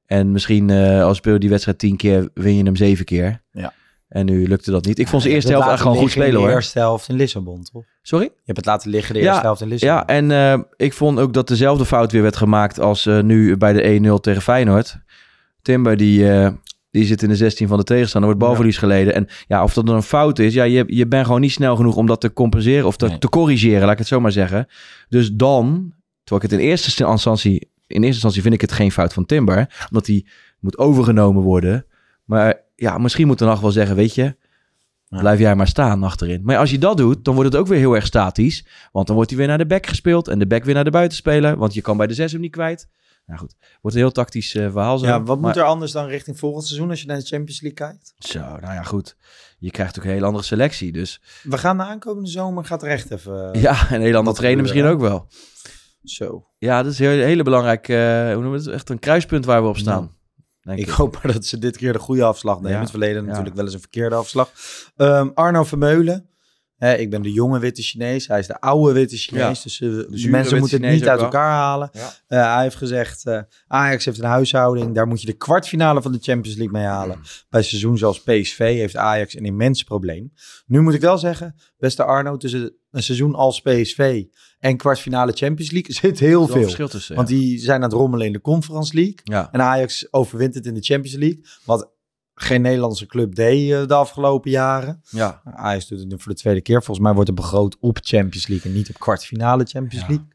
En 0.05 0.31
misschien 0.31 0.71
als 0.71 1.17
speel 1.17 1.33
je 1.33 1.39
die 1.39 1.49
wedstrijd 1.49 1.79
tien 1.79 1.97
keer, 1.97 2.29
win 2.33 2.55
je 2.55 2.63
hem 2.63 2.75
zeven 2.75 3.05
keer. 3.05 3.41
Ja. 3.51 3.73
En 4.09 4.25
nu 4.25 4.47
lukte 4.47 4.71
dat 4.71 4.85
niet. 4.85 4.99
Ik 4.99 5.07
vond 5.07 5.21
ze 5.21 5.29
eerste 5.29 5.51
helft 5.51 5.67
echt 5.69 5.81
gewoon 5.81 5.97
goed 5.97 6.11
spelen 6.11 6.35
hoor. 6.39 6.47
De 6.47 6.53
eerste 6.53 6.79
helft 6.79 7.09
in 7.09 7.15
Lissabon, 7.15 7.63
toch? 7.71 7.83
Sorry? 8.01 8.25
Je 8.25 8.31
hebt 8.45 8.57
het 8.57 8.65
laten 8.65 8.89
liggen 8.89 9.13
de 9.13 9.19
Ja, 9.19 9.27
eerste 9.27 9.45
helft 9.45 9.61
in 9.61 9.67
Lissabon. 9.67 9.95
Ja, 9.95 10.07
en 10.07 10.31
eh, 10.31 10.63
ik 10.75 10.93
vond 10.93 11.19
ook 11.19 11.33
dat 11.33 11.47
dezelfde 11.47 11.85
fout 11.85 12.11
weer 12.11 12.21
werd 12.21 12.35
gemaakt 12.35 12.79
als 12.79 13.05
eh, 13.05 13.19
nu 13.21 13.57
bij 13.57 13.73
de 13.73 14.15
1-0 14.17 14.21
tegen 14.21 14.41
Feyenoord. 14.41 14.97
Timber 15.61 15.97
die, 15.97 16.31
eh, 16.31 16.51
die 16.91 17.05
zit 17.05 17.21
in 17.23 17.29
de 17.29 17.35
16 17.35 17.67
van 17.67 17.77
de 17.77 17.83
tegenstander, 17.83 18.29
wordt 18.29 18.45
balverlies 18.45 18.77
geleden. 18.77 19.13
En 19.13 19.27
ja, 19.47 19.63
of 19.63 19.73
dat 19.73 19.85
dan 19.85 19.95
een 19.95 20.03
fout 20.03 20.39
is, 20.39 20.53
ja, 20.53 20.63
je, 20.63 20.83
je 20.87 21.07
bent 21.07 21.25
gewoon 21.25 21.41
niet 21.41 21.51
snel 21.51 21.75
genoeg 21.75 21.95
om 21.95 22.05
dat 22.05 22.21
te 22.21 22.33
compenseren 22.33 22.85
of 22.85 22.95
te, 22.97 23.07
Nee. 23.07 23.17
te 23.17 23.29
corrigeren, 23.29 23.81
laat 23.81 23.91
ik 23.91 23.97
het 23.97 24.07
zo 24.07 24.19
maar 24.19 24.31
zeggen. 24.31 24.67
Dus 25.09 25.31
dan, 25.33 25.93
terwijl 26.23 26.45
ik 26.45 26.51
het 26.51 26.59
in 26.59 26.67
eerste 26.67 27.05
instantie, 27.05 27.53
in 27.87 27.95
eerste 27.95 28.05
instantie 28.07 28.41
vind 28.41 28.53
ik 28.53 28.61
het 28.61 28.71
geen 28.71 28.91
fout 28.91 29.13
van 29.13 29.25
Timber, 29.25 29.85
omdat 29.89 30.07
hij 30.07 30.25
moet 30.59 30.77
overgenomen 30.77 31.43
worden. 31.43 31.85
Maar 32.25 32.67
ja, 32.79 32.97
misschien 32.97 33.27
moet 33.27 33.39
de 33.39 33.45
nacht 33.45 33.61
wel 33.61 33.71
zeggen, 33.71 33.95
weet 33.95 34.15
je, 34.15 34.35
Ja. 35.07 35.19
Blijf 35.19 35.39
jij 35.39 35.55
maar 35.55 35.67
staan 35.67 36.03
achterin. 36.03 36.41
Maar 36.43 36.57
als 36.57 36.71
je 36.71 36.77
dat 36.77 36.97
doet, 36.97 37.25
dan 37.25 37.35
wordt 37.35 37.51
het 37.51 37.61
ook 37.61 37.67
weer 37.67 37.77
heel 37.77 37.95
erg 37.95 38.05
statisch. 38.05 38.65
Want 38.91 39.05
dan 39.07 39.15
wordt 39.15 39.29
hij 39.31 39.39
weer 39.39 39.49
naar 39.49 39.57
de 39.57 39.65
back 39.65 39.85
gespeeld. 39.85 40.27
En 40.27 40.39
de 40.39 40.47
back 40.47 40.63
weer 40.63 40.73
naar 40.73 40.83
de 40.83 40.89
buitenspeler. 40.91 41.57
Want 41.57 41.73
je 41.73 41.81
kan 41.81 41.97
bij 41.97 42.07
de 42.07 42.13
zes 42.13 42.31
hem 42.31 42.41
niet 42.41 42.51
kwijt. 42.51 42.87
Nou 43.25 43.39
goed, 43.39 43.55
wordt 43.81 43.97
een 43.97 44.03
heel 44.03 44.11
tactisch 44.11 44.55
eh, 44.55 44.71
verhaal 44.71 44.97
zo. 44.97 45.05
Ja, 45.05 45.23
wat 45.23 45.39
Maar- 45.39 45.47
moet 45.47 45.57
er 45.57 45.63
anders 45.67 45.91
dan 45.91 46.05
richting 46.05 46.39
volgend 46.39 46.65
seizoen 46.65 46.89
als 46.89 47.01
je 47.01 47.07
naar 47.07 47.17
de 47.19 47.25
Champions 47.25 47.61
League 47.61 47.87
kijkt? 47.87 48.13
Zo, 48.17 48.39
nou 48.39 48.73
ja, 48.73 48.83
goed. 48.83 49.15
Je 49.59 49.71
krijgt 49.71 49.97
ook 49.99 50.03
een 50.05 50.11
hele 50.11 50.25
andere 50.25 50.43
selectie. 50.43 50.91
Dus 50.91 51.21
We 51.43 51.57
gaan 51.57 51.77
de 51.77 51.83
aankomende 51.83 52.29
zomer, 52.29 52.65
gaat 52.65 52.83
er 52.83 52.89
echt 52.89 53.11
even... 53.11 53.53
eh, 53.53 53.61
ja, 53.61 53.71
een 53.71 53.87
hele 54.01 54.05
andere 54.05 54.23
wat 54.23 54.35
trainer 54.35 54.61
misschien 54.61 54.85
ook 54.85 54.99
wel. 54.99 55.27
Zo. 56.03 56.47
Ja, 56.57 56.83
dat 56.83 56.91
is 56.91 56.99
een 56.99 57.07
hele, 57.07 57.43
belangrijk, 57.43 57.87
eh, 57.87 57.97
hoe 58.25 58.41
noemen 58.41 58.51
we 58.51 58.57
het? 58.57 58.67
Echt 58.67 58.89
een 58.89 58.99
kruispunt 58.99 59.45
waar 59.45 59.61
we 59.61 59.67
op 59.67 59.77
staan. 59.77 60.17
Denk 60.61 60.79
Ik 60.79 60.89
hoop 60.89 61.13
maar 61.13 61.33
dat 61.33 61.45
ze 61.45 61.57
dit 61.57 61.77
keer 61.77 61.93
de 61.93 61.99
goede 61.99 62.23
afslag 62.23 62.55
nemen. 62.55 62.69
Ja, 62.69 62.75
In 62.75 62.81
het 62.81 62.91
verleden 62.91 63.21
ja. 63.21 63.27
natuurlijk 63.27 63.55
wel 63.55 63.65
eens 63.65 63.73
een 63.73 63.79
verkeerde 63.79 64.15
afslag. 64.15 64.51
Ehm, 64.95 65.29
Arno 65.33 65.63
Vermeulen. 65.63 66.29
Hè, 66.79 66.93
ik 66.95 67.09
ben 67.09 67.21
de 67.21 67.31
jonge 67.31 67.59
witte 67.59 67.81
Chinees. 67.81 68.27
Hij 68.27 68.39
is 68.39 68.47
de 68.47 68.59
oude 68.59 68.93
witte 68.93 69.17
Chinees. 69.17 69.77
Ja. 69.77 69.87
Dus 69.87 70.23
eh, 70.23 70.31
mensen 70.31 70.59
moeten 70.59 70.83
het 70.83 70.91
niet 70.91 71.07
uit 71.07 71.15
wel. 71.15 71.25
elkaar 71.25 71.51
halen. 71.51 71.89
Eh, 72.27 72.53
hij 72.53 72.63
heeft 72.63 72.75
gezegd, 72.75 73.25
eh, 73.25 73.41
Ajax 73.67 74.05
heeft 74.05 74.19
een 74.19 74.25
huishouding. 74.25 74.95
Daar 74.95 75.07
moet 75.07 75.21
je 75.21 75.25
de 75.27 75.33
kwartfinale 75.33 76.01
van 76.01 76.11
de 76.11 76.19
Champions 76.21 76.57
League 76.57 76.77
mee 76.79 76.87
halen. 76.87 77.17
Mm. 77.17 77.23
Bij 77.49 77.61
seizoen 77.61 77.97
zoals 77.97 78.21
PSV 78.21 78.57
heeft 78.57 78.95
Ajax 78.95 79.35
een 79.35 79.45
immens 79.45 79.83
probleem. 79.83 80.33
Nu 80.65 80.81
moet 80.81 80.93
ik 80.93 81.01
wel 81.01 81.17
zeggen, 81.17 81.55
beste 81.77 82.03
Arno, 82.03 82.37
tussen 82.37 82.75
een 82.91 83.03
seizoen 83.03 83.35
als 83.35 83.61
PSV 83.61 84.23
en 84.59 84.77
kwartfinale 84.77 85.31
Champions 85.31 85.71
League 85.71 85.93
zit 86.01 86.19
heel 86.19 86.41
Er 86.43 86.49
veel. 86.51 86.61
verschil 86.61 86.87
tussen. 86.87 87.15
Want 87.15 87.27
die 87.27 87.59
zijn 87.59 87.75
aan 87.77 87.89
het 87.89 87.93
rommelen 87.93 88.25
in 88.27 88.33
de 88.33 88.41
Conference 88.41 88.93
League. 88.95 89.15
ja. 89.23 89.49
En 89.51 89.61
Ajax 89.61 90.13
overwint 90.13 90.53
het 90.53 90.65
in 90.65 90.73
de 90.73 90.81
Champions 90.81 91.17
League. 91.17 91.41
Wat 91.65 91.91
geen 92.35 92.61
Nederlandse 92.61 93.05
club 93.05 93.35
deed 93.35 93.71
eh, 93.71 93.85
de 93.87 93.93
afgelopen 93.93 94.51
jaren. 94.51 95.01
ja. 95.09 95.41
Ajax 95.43 95.87
doet 95.87 95.99
het 95.99 96.07
nu 96.07 96.19
voor 96.19 96.31
de 96.31 96.37
tweede 96.39 96.61
keer. 96.61 96.83
Volgens 96.83 96.99
mij 97.05 97.13
wordt 97.13 97.29
het 97.29 97.37
begroot 97.37 97.77
op 97.79 97.97
Champions 98.01 98.47
League 98.47 98.71
en 98.71 98.77
niet 98.77 98.89
op 98.89 98.99
kwartfinale 98.99 99.63
Champions 99.65 100.05
Ja. 100.07 100.07
League. 100.07 100.27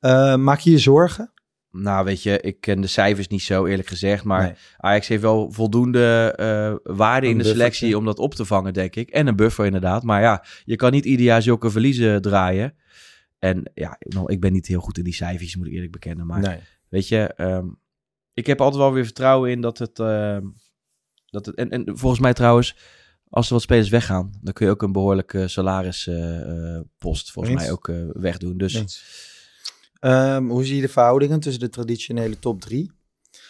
Eh, 0.00 0.36
maak 0.36 0.58
je 0.58 0.70
je 0.70 0.78
zorgen? 0.78 1.32
Nou, 1.70 2.04
weet 2.04 2.22
je, 2.22 2.40
ik 2.40 2.60
ken 2.60 2.80
de 2.80 2.86
cijfers 2.86 3.28
niet 3.28 3.42
zo 3.42 3.66
eerlijk 3.66 3.88
gezegd. 3.88 4.24
Maar 4.24 4.42
Nee. 4.42 4.52
Ajax 4.76 5.08
heeft 5.08 5.22
wel 5.22 5.52
voldoende 5.52 6.32
eh, 6.36 6.94
waarde 6.94 7.26
Een 7.26 7.32
in 7.32 7.38
de 7.38 7.44
buffertje. 7.44 7.72
selectie 7.74 7.98
om 7.98 8.04
dat 8.04 8.18
op 8.18 8.34
te 8.34 8.44
vangen, 8.44 8.72
denk 8.72 8.96
ik. 8.96 9.10
En 9.10 9.26
een 9.26 9.36
buffer 9.36 9.64
inderdaad. 9.64 10.02
Maar 10.02 10.20
ja, 10.22 10.44
je 10.64 10.76
kan 10.76 10.92
niet 10.92 11.04
ieder 11.04 11.26
jaar 11.26 11.42
zulke 11.42 11.70
verliezen 11.70 12.22
draaien. 12.22 12.74
En 13.44 13.70
ja, 13.74 13.96
nou, 13.98 14.32
ik 14.32 14.40
ben 14.40 14.52
niet 14.52 14.66
heel 14.66 14.80
goed 14.80 14.98
in 14.98 15.04
die 15.04 15.14
cijfers, 15.14 15.56
moet 15.56 15.66
ik 15.66 15.72
eerlijk 15.72 15.92
bekennen. 15.92 16.26
Maar 16.26 16.40
nee. 16.40 16.58
weet 16.88 17.08
je, 17.08 17.18
ehm, 17.26 17.66
ik 18.34 18.46
heb 18.46 18.60
altijd 18.60 18.82
wel 18.82 18.92
weer 18.92 19.04
vertrouwen 19.04 19.50
in 19.50 19.60
dat 19.60 19.78
het... 19.78 19.98
ehm, 19.98 20.46
dat 21.26 21.46
het 21.46 21.54
en, 21.54 21.70
en 21.70 21.98
volgens 21.98 22.20
mij 22.20 22.32
trouwens, 22.32 22.76
als 23.28 23.46
er 23.46 23.52
wat 23.52 23.62
spelers 23.62 23.88
weggaan... 23.88 24.32
dan 24.42 24.52
kun 24.52 24.66
je 24.66 24.72
ook 24.72 24.82
een 24.82 24.92
behoorlijke 24.92 25.48
salarispost 25.48 27.30
volgens 27.32 27.54
Eens. 27.54 27.62
mij 27.62 27.72
ook 27.72 27.88
eh, 27.88 27.96
wegdoen. 28.12 28.56
Dus. 28.58 29.02
Ehm, 30.00 30.46
hoe 30.48 30.64
zie 30.64 30.76
je 30.76 30.82
de 30.82 30.88
verhoudingen 30.88 31.40
tussen 31.40 31.62
de 31.62 31.68
traditionele 31.68 32.38
top 32.38 32.60
drie? 32.60 32.92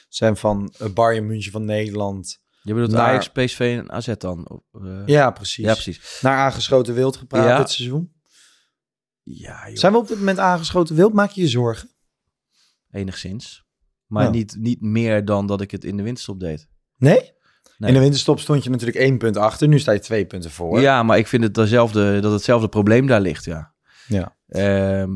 Zijn 0.09 0.37
van 0.37 0.75
uh, 0.83 0.89
Bayern 0.89 1.27
München 1.27 1.53
van 1.53 1.65
Nederland. 1.65 2.41
je 2.63 2.73
bedoelt 2.75 2.91
naar- 2.93 3.01
Ajax, 3.09 3.29
PSV 3.29 3.79
en 3.81 3.91
AZ 3.91 4.13
dan? 4.19 4.63
Eh, 4.73 5.03
Ja, 5.07 5.31
precies. 5.31 5.65
ja, 5.65 5.73
precies. 5.73 6.19
Naar 6.23 6.37
aangeschoten 6.39 6.95
wild 6.95 7.17
gepraat 7.17 7.47
Ja. 7.49 7.59
dit 7.59 7.71
seizoen. 7.71 8.13
Ja, 9.25 9.67
joh. 9.69 9.77
Zijn 9.77 9.93
we 9.93 9.99
op 9.99 10.09
dit 10.09 10.19
moment 10.19 10.39
aangeschoten 10.39 10.97
wild? 10.97 11.13
Maak 11.13 11.31
je 11.31 11.41
je 11.41 11.49
zorgen? 11.49 11.91
Enigszins. 12.91 13.65
Maar 14.07 14.25
Ja. 14.25 14.31
niet, 14.31 14.57
niet 14.59 14.81
meer 14.81 15.25
dan 15.25 15.47
dat 15.47 15.61
ik 15.61 15.71
het 15.71 15.85
in 15.85 15.97
de 15.97 16.03
winterstop 16.03 16.41
deed. 16.41 16.69
Nee? 16.97 17.33
Nee. 17.79 17.89
In 17.89 17.95
de 17.95 18.01
winterstop 18.01 18.41
stond 18.41 18.65
je 18.65 18.71
natuurlijk 18.71 18.99
één 18.99 19.19
punt 19.19 19.37
achter. 19.37 19.69
Nu 19.69 19.79
sta 19.79 19.93
je 19.93 19.99
twee 19.99 20.27
punten 20.27 20.51
voor. 20.51 20.81
Ja, 20.81 21.03
maar 21.03 21.19
ik 21.19 21.27
vind 21.27 21.43
het 21.43 21.55
dezelfde, 21.55 22.21
dat 22.21 22.33
hetzelfde 22.33 22.69
probleem 22.69 23.07
daar 23.07 23.21
ligt, 23.21 23.45
ja. 23.45 23.73
Ja. 24.09 24.37
Ehm, 24.49 25.11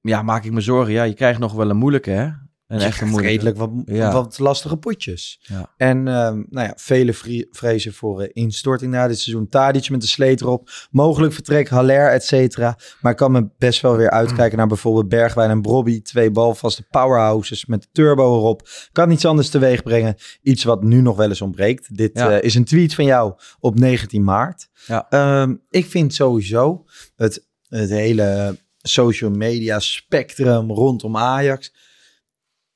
ja, 0.00 0.22
maak 0.22 0.44
ik 0.44 0.52
me 0.52 0.60
zorgen. 0.60 0.92
Ja, 0.92 1.02
je 1.02 1.14
krijgt 1.14 1.38
nog 1.40 1.52
wel 1.52 1.70
een 1.70 1.76
moeilijke, 1.76 2.10
hè. 2.10 2.30
Een 2.72 2.78
je 2.78 2.84
echt 2.84 3.00
een 3.00 3.18
redelijk 3.20 3.56
wat, 3.56 3.70
Ja. 3.84 4.12
wat 4.12 4.38
lastige 4.38 4.76
potjes. 4.76 5.40
Ja. 5.42 5.72
En 5.76 6.08
ehm, 6.08 6.42
nou 6.48 6.66
ja, 6.66 6.72
vele 6.76 7.14
vrezen 7.50 7.92
voor 7.94 8.20
eh, 8.22 8.28
instorting 8.32 8.92
na 8.92 9.08
dit 9.08 9.18
seizoen. 9.18 9.48
Tadic 9.48 9.90
met 9.90 10.00
de 10.00 10.06
sleet 10.06 10.40
erop. 10.40 10.70
Mogelijk 10.90 11.32
vertrek 11.32 11.68
Haller, 11.68 12.08
et 12.10 12.24
cetera. 12.24 12.78
Maar 13.00 13.12
ik 13.12 13.18
kan 13.18 13.32
me 13.32 13.48
best 13.58 13.80
wel 13.80 13.96
weer 13.96 14.10
uitkijken 14.10 14.58
naar 14.58 14.66
bijvoorbeeld 14.66 15.08
Bergwijn 15.08 15.50
en 15.50 15.60
Brobby. 15.62 16.02
Twee 16.02 16.30
balvaste 16.30 16.82
powerhouses 16.90 17.66
met 17.66 17.82
de 17.82 17.88
turbo 17.92 18.36
erop. 18.36 18.68
Kan 18.92 19.10
iets 19.10 19.24
anders 19.24 19.48
teweeg 19.48 19.82
brengen. 19.82 20.14
Iets 20.42 20.64
wat 20.64 20.82
nu 20.82 21.00
nog 21.00 21.16
wel 21.16 21.28
eens 21.28 21.42
ontbreekt. 21.42 21.96
Dit 21.96 22.10
Ja. 22.18 22.30
eh, 22.30 22.42
is 22.44 22.54
een 22.54 22.64
tweet 22.64 22.94
van 22.94 23.04
jou 23.04 23.34
op 23.60 23.78
19 23.78 24.24
maart. 24.24 24.68
Ja. 24.86 25.06
Ehm, 25.10 25.54
ik 25.70 25.86
vind 25.86 26.14
sowieso 26.14 26.84
het, 27.16 27.46
het 27.68 27.90
hele 27.90 28.56
social 28.78 29.30
media 29.30 29.78
spectrum 29.78 30.70
rondom 30.70 31.16
Ajax. 31.16 31.72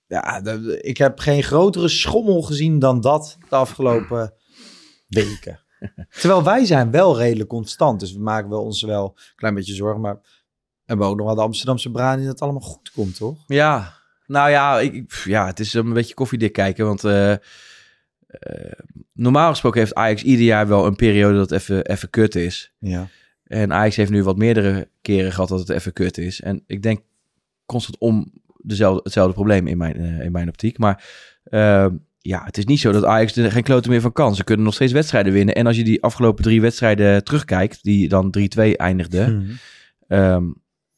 Ja, 0.07 0.41
de- 0.41 0.79
ik 0.83 0.97
heb 0.97 1.19
geen 1.19 1.43
grotere 1.43 1.89
schommel 1.89 2.43
gezien 2.43 2.79
dan 2.79 3.01
dat 3.01 3.37
de 3.49 3.57
afgelopen 3.57 4.33
weken. 5.09 5.61
Terwijl 6.21 6.43
wij 6.43 6.65
zijn 6.65 6.91
wel 6.91 7.19
redelijk 7.19 7.49
constant. 7.49 8.01
Dus 8.01 8.13
we 8.13 8.21
maken 8.21 8.51
wel 8.51 8.63
ons 8.63 8.83
wel 8.83 9.05
een 9.17 9.23
klein 9.37 9.55
beetje 9.55 9.75
zorgen. 9.75 10.01
Maar 10.01 10.15
we 10.15 10.23
hebben 10.85 11.07
ook 11.07 11.17
nog 11.17 11.27
wel 11.27 11.35
de 11.35 11.41
Amsterdamse 11.41 11.91
braan 11.91 12.19
die 12.19 12.27
dat 12.27 12.41
allemaal 12.41 12.61
goed 12.61 12.91
komt, 12.91 13.17
toch? 13.17 13.39
Ja, 13.47 13.95
nou 14.27 14.51
ja, 14.51 14.81
ik, 14.81 15.23
ja, 15.25 15.47
het 15.47 15.61
is 15.61 15.75
een 15.75 15.93
beetje 15.93 16.15
koffiedik 16.15 16.53
kijken. 16.53 16.87
Want 16.87 17.05
eh, 17.05 17.33
eh, 17.33 17.39
normaal 19.13 19.51
gesproken 19.51 19.81
heeft 19.81 19.95
Ajax 19.95 20.23
ieder 20.23 20.45
jaar 20.45 20.69
wel 20.69 20.87
een 20.87 20.97
periode 20.97 21.37
dat 21.37 21.53
even, 21.53 21.87
even 21.87 22.11
kut 22.11 22.35
is. 22.35 22.73
Ja. 22.79 23.09
En 23.45 23.73
Ajax 23.73 23.97
heeft 23.97 24.11
nu 24.11 24.23
wat 24.23 24.37
meerdere 24.37 24.89
keren 25.01 25.33
gehad 25.33 25.49
dat 25.49 25.59
het 25.59 25.69
even 25.69 25.93
kut 25.93 26.19
is. 26.19 26.41
En 26.41 26.63
ik 26.67 26.83
denk 26.83 27.01
constant 27.67 27.99
om 27.99 28.33
dezelfde, 28.67 29.01
hetzelfde 29.03 29.35
probleem 29.35 29.67
in 29.67 29.79
mijn, 29.79 29.97
eh, 29.97 30.25
in 30.25 30.33
mijn 30.33 30.49
optiek. 30.49 30.79
Maar 30.79 31.05
eh, 31.45 31.87
ja, 32.19 32.45
het 32.45 32.59
is 32.59 32.65
niet 32.65 32.81
zo 32.81 32.93
dat 32.93 33.05
Ajax 33.05 33.37
er 33.37 33.53
geen 33.53 33.63
kloten 33.63 33.91
meer 33.91 34.01
van 34.01 34.13
kan. 34.13 34.35
Ze 34.35 34.45
kunnen 34.45 34.65
nog 34.65 34.75
steeds 34.75 34.93
wedstrijden 34.93 35.33
winnen. 35.33 35.55
En 35.55 35.67
als 35.67 35.77
je 35.77 35.85
die 35.85 36.03
afgelopen 36.03 36.45
drie 36.45 36.61
wedstrijden 36.61 37.25
terugkijkt, 37.25 37.83
die 37.83 38.09
dan 38.09 38.31
3-2 38.31 38.77
eindigden, 38.77 39.37
Mhm. 39.39 39.53
Ehm, 40.09 40.45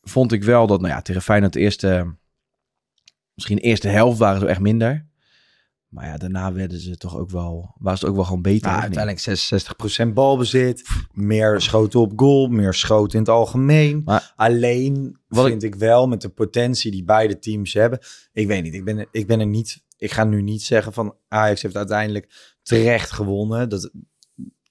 vond 0.03 0.33
ik 0.33 0.45
wel 0.45 0.67
dat, 0.67 0.81
nou 0.81 0.93
ja, 0.93 1.03
tegen 1.03 1.23
Feyenoord 1.23 1.53
de 1.53 1.61
eerste, 1.61 2.15
misschien 3.35 3.57
de 3.57 3.63
eerste 3.63 3.89
helft 3.89 4.19
waren 4.19 4.41
ze 4.41 4.47
echt 4.47 4.61
minder. 4.61 5.07
Maar 5.89 6.07
ja, 6.07 6.17
daarna 6.17 6.53
werden 6.53 6.81
ze 6.81 6.97
toch 6.97 7.17
ook 7.17 7.31
wel, 7.31 7.75
waren 7.79 7.99
ze 7.99 8.07
ook 8.07 8.15
wel 8.15 8.25
gewoon 8.25 8.43
beter. 8.43 8.71
Ja, 8.71 8.75
niet? 8.87 8.97
uiteindelijk 8.97 10.11
66% 10.11 10.13
balbezit. 10.15 10.89
Meer 11.13 11.61
schoten 11.61 12.01
op 12.01 12.13
goal. 12.17 12.49
Meer 12.49 12.75
schoten 12.75 13.13
in 13.13 13.25
het 13.25 13.29
algemeen. 13.35 14.03
Maar- 14.05 14.33
Alleen 14.37 15.19
Wat 15.29 15.47
vind 15.47 15.63
ik 15.63 15.75
wel 15.75 16.09
met 16.09 16.21
de 16.21 16.29
potentie 16.29 16.91
die 16.91 17.05
beide 17.05 17.39
teams 17.39 17.73
hebben. 17.73 17.99
Ik 18.33 18.47
weet 18.47 18.63
niet. 18.63 18.75
Ik 18.75 18.85
ben, 18.85 19.09
ik 19.11 19.27
ben 19.27 19.41
er 19.41 19.47
niet. 19.47 19.83
Ik 19.97 20.13
ga 20.13 20.25
nu 20.25 20.43
niet 20.43 20.63
zeggen 20.63 20.93
van 20.93 21.15
Ajax 21.29 21.63
heeft 21.63 21.77
uiteindelijk 21.77 22.55
terecht 22.63 23.11
gewonnen. 23.11 23.69
Dat, 23.69 23.91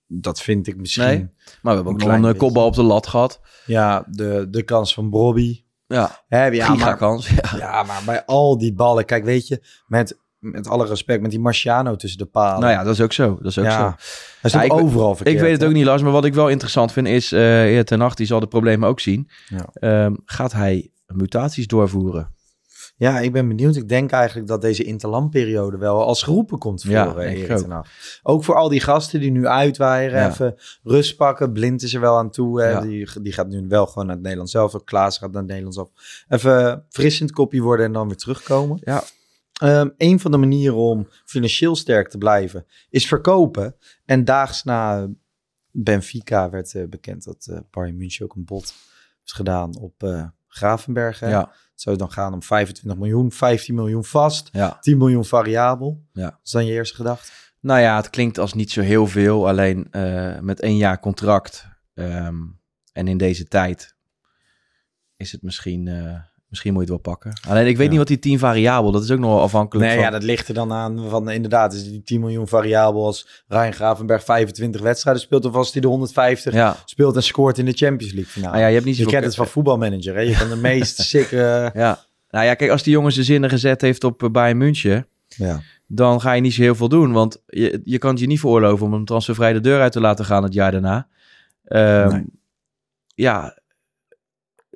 dat 0.07 0.41
vind 0.41 0.67
ik 0.67 0.77
misschien. 0.77 1.03
Nee, 1.05 1.17
Maar 1.17 1.29
we 1.61 1.69
hebben 1.69 1.93
ook 1.93 1.99
nog 1.99 2.07
een 2.09 2.15
eh, 2.15 2.21
beetje. 2.21 2.37
kopbal 2.37 2.65
op 2.65 2.75
de 2.75 2.83
lat 2.83 3.07
gehad. 3.07 3.39
Ja, 3.65 4.05
de, 4.09 4.47
de 4.49 4.63
kans 4.63 4.93
van 4.93 5.09
Bobby. 5.09 5.63
Ja, 5.87 6.23
Hè, 6.27 6.45
ja, 6.45 6.73
maar. 6.75 6.99
Ja. 6.99 7.57
ja, 7.57 7.83
maar 7.83 8.01
bij 8.05 8.25
al 8.25 8.57
die 8.57 8.73
ballen. 8.73 9.05
Kijk, 9.05 9.23
weet 9.23 9.47
je, 9.47 9.63
met, 9.87 10.17
met 10.51 10.67
alle 10.67 10.85
respect, 10.85 11.21
met 11.21 11.31
die 11.31 11.39
Marciano 11.39 11.95
tussen 11.95 12.19
de 12.19 12.25
palen. 12.25 12.59
Nou 12.59 12.71
ja, 12.71 12.83
dat 12.83 12.93
is 12.93 13.01
ook 13.01 13.13
zo. 13.13 13.37
Dat 13.41 13.51
is 13.51 13.59
ook 13.59 13.65
ja, 13.65 13.97
zo. 14.43 14.57
Ja, 14.57 14.63
ik- 14.63 14.73
overal 14.73 15.15
verkeerd. 15.15 15.35
Ik 15.35 15.41
weet 15.41 15.51
het 15.51 15.61
hè? 15.61 15.67
ook 15.67 15.73
niet, 15.73 15.85
Lars. 15.85 16.01
Maar 16.01 16.11
wat 16.11 16.25
ik 16.25 16.33
wel 16.33 16.49
interessant 16.49 16.91
vind 16.91 17.07
is, 17.07 17.31
eh 17.31 17.75
ja, 17.75 17.83
Ten 17.83 17.99
Hag, 17.99 18.13
die 18.13 18.25
zal 18.25 18.39
de 18.39 18.47
problemen 18.47 18.89
ook 18.89 18.99
zien. 18.99 19.29
Ja. 19.47 19.65
Ehm, 19.73 20.13
gaat 20.25 20.51
hij 20.51 20.91
mutaties 21.07 21.67
doorvoeren? 21.67 22.35
Ja, 22.97 23.19
ik 23.19 23.31
ben 23.31 23.47
benieuwd. 23.47 23.75
Ik 23.75 23.89
denk 23.89 24.11
eigenlijk 24.11 24.47
dat 24.47 24.61
deze 24.61 24.83
interlandperiode 24.83 25.77
wel 25.77 26.05
als 26.05 26.23
geroepen 26.23 26.57
komt 26.57 26.81
voor 26.81 26.91
Ja, 26.91 27.15
Erik 27.17 27.51
ook. 27.51 27.85
Ook 28.23 28.43
voor 28.43 28.55
al 28.55 28.69
die 28.69 28.79
gasten 28.81 29.19
die 29.19 29.31
nu 29.31 29.47
uitwaaien, 29.47 30.11
Ja. 30.11 30.29
even 30.29 30.55
rust 30.83 31.17
pakken. 31.17 31.51
Blind 31.51 31.83
is 31.83 31.93
er 31.93 32.01
wel 32.01 32.17
aan 32.17 32.29
toe. 32.31 32.61
Hè. 32.61 32.69
Ja. 32.69 32.81
Die, 32.81 33.09
die 33.21 33.33
gaat 33.33 33.47
nu 33.47 33.65
wel 33.67 33.85
gewoon 33.85 34.05
naar 34.05 34.13
het 34.13 34.23
Nederlands 34.23 34.51
zelf. 34.51 34.83
Klaas 34.83 35.17
gaat 35.17 35.31
naar 35.31 35.41
het 35.41 35.49
Nederlands 35.49 35.77
af. 35.79 35.89
Even 36.27 36.85
frissend 36.89 37.31
kopje 37.31 37.61
worden 37.61 37.85
en 37.85 37.91
dan 37.91 38.07
weer 38.07 38.17
terugkomen. 38.17 38.77
Ja. 38.83 39.03
Ehm, 39.57 39.89
een 39.97 40.19
van 40.19 40.31
de 40.31 40.37
manieren 40.37 40.75
om 40.75 41.07
financieel 41.25 41.75
sterk 41.75 42.09
te 42.09 42.17
blijven 42.17 42.65
is 42.89 43.07
verkopen. 43.07 43.75
En 44.05 44.25
daags 44.25 44.63
na 44.63 45.07
Benfica 45.71 46.49
werd 46.49 46.75
eh, 46.75 46.87
bekend 46.87 47.23
dat 47.23 47.47
eh 47.51 47.59
Bayern 47.71 47.97
München 47.97 48.25
ook 48.25 48.35
een 48.35 48.45
bod 48.45 48.73
is 49.23 49.31
gedaan 49.31 49.77
op 49.77 50.03
eh 50.03 50.25
Gravenberg. 50.47 51.19
hè. 51.19 51.29
Ja, 51.29 51.39
Het 51.71 51.81
zou 51.81 51.97
dan 51.97 52.11
gaan 52.11 52.33
om 52.33 52.43
25 52.43 52.99
miljoen, 52.99 53.31
15 53.31 53.75
miljoen 53.75 54.03
vast, 54.05 54.49
ja. 54.51 54.77
10 54.79 54.97
miljoen 54.97 55.25
variabel. 55.25 56.03
Ja. 56.13 56.23
Dat 56.29 56.39
is 56.43 56.51
dan 56.51 56.65
je 56.65 56.71
eerste 56.71 56.95
gedachte? 56.95 57.31
Nou 57.59 57.79
ja, 57.79 57.95
het 57.95 58.09
klinkt 58.09 58.37
als 58.37 58.53
niet 58.53 58.71
zo 58.71 58.81
heel 58.81 59.07
veel. 59.07 59.47
Alleen 59.47 59.87
eh, 59.91 60.39
met 60.39 60.61
één 60.61 60.77
jaar 60.77 60.99
contract 60.99 61.67
ehm, 61.93 62.43
en 62.93 63.07
in 63.07 63.17
deze 63.17 63.47
tijd 63.47 63.95
is 65.15 65.31
het 65.31 65.41
misschien, 65.41 65.87
eh, 65.87 66.19
misschien 66.49 66.73
moet 66.73 66.87
je 66.87 66.93
het 66.93 67.03
wel 67.03 67.13
pakken. 67.13 67.39
Alleen 67.47 67.67
ik 67.67 67.75
weet 67.77 67.83
Ja. 67.85 67.89
niet 67.89 67.97
wat 67.99 68.07
die 68.07 68.19
10 68.19 68.39
variabel, 68.39 68.91
dat 68.91 69.03
is 69.03 69.11
ook 69.11 69.19
nog 69.19 69.41
afhankelijk 69.41 69.85
Nee, 69.87 69.95
van... 69.95 70.05
ja, 70.05 70.11
dat 70.11 70.23
ligt 70.23 70.47
er 70.47 70.53
dan 70.53 70.71
aan 70.73 71.09
van 71.09 71.29
inderdaad, 71.29 71.73
is 71.73 71.83
die 71.83 72.01
10 72.03 72.19
miljoen 72.19 72.47
variabel 72.47 73.05
als 73.05 73.43
Ryan 73.47 73.73
Gravenberg 73.73 74.23
25 74.23 74.81
wedstrijden 74.81 75.21
speelt 75.21 75.45
of 75.45 75.53
als 75.55 75.71
hij 75.71 75.81
de 75.81 75.87
150 75.87 76.53
ja. 76.53 76.75
speelt 76.85 77.15
en 77.15 77.23
scoort 77.23 77.57
in 77.57 77.65
de 77.65 77.73
Champions 77.73 78.13
League 78.13 78.31
finale. 78.31 78.51
Nou 78.51 78.61
ja, 78.63 78.67
je 78.69 78.73
hebt 78.75 78.85
niet 78.85 78.97
je 78.97 79.05
kent 79.05 79.25
het 79.25 79.35
van 79.35 79.47
voetbalmanager, 79.47 80.15
hè? 80.15 80.21
Je 80.21 80.37
kan 80.37 80.49
de 80.49 80.55
meest 80.55 81.01
sikke... 81.13 81.71
Ja. 81.73 82.05
Nou 82.29 82.45
ja, 82.45 82.53
kijk, 82.53 82.71
als 82.71 82.83
die 82.83 82.93
jongen 82.93 83.11
zijn 83.11 83.25
zinnen 83.25 83.49
gezet 83.49 83.81
heeft 83.81 84.03
op 84.03 84.23
eh, 84.23 84.29
Bayern 84.29 84.57
München, 84.57 85.07
Ja. 85.27 85.61
dan 85.87 86.21
ga 86.21 86.31
je 86.33 86.41
niet 86.41 86.53
zo 86.53 86.61
heel 86.61 86.75
veel 86.75 86.89
doen. 86.89 87.11
Want 87.11 87.41
je, 87.45 87.81
je 87.83 87.97
kan 87.97 88.09
het 88.11 88.19
je 88.19 88.27
niet 88.27 88.39
veroorloven 88.39 88.85
om 88.85 88.93
hem 88.93 89.05
transfervrij 89.05 89.53
de 89.53 89.59
deur 89.59 89.81
uit 89.81 89.91
te 89.91 89.99
laten 89.99 90.25
gaan 90.25 90.43
het 90.43 90.53
jaar 90.53 90.71
daarna. 90.71 91.07
Ehm, 91.63 92.09
Nee. 92.11 92.25
Ja, 93.15 93.57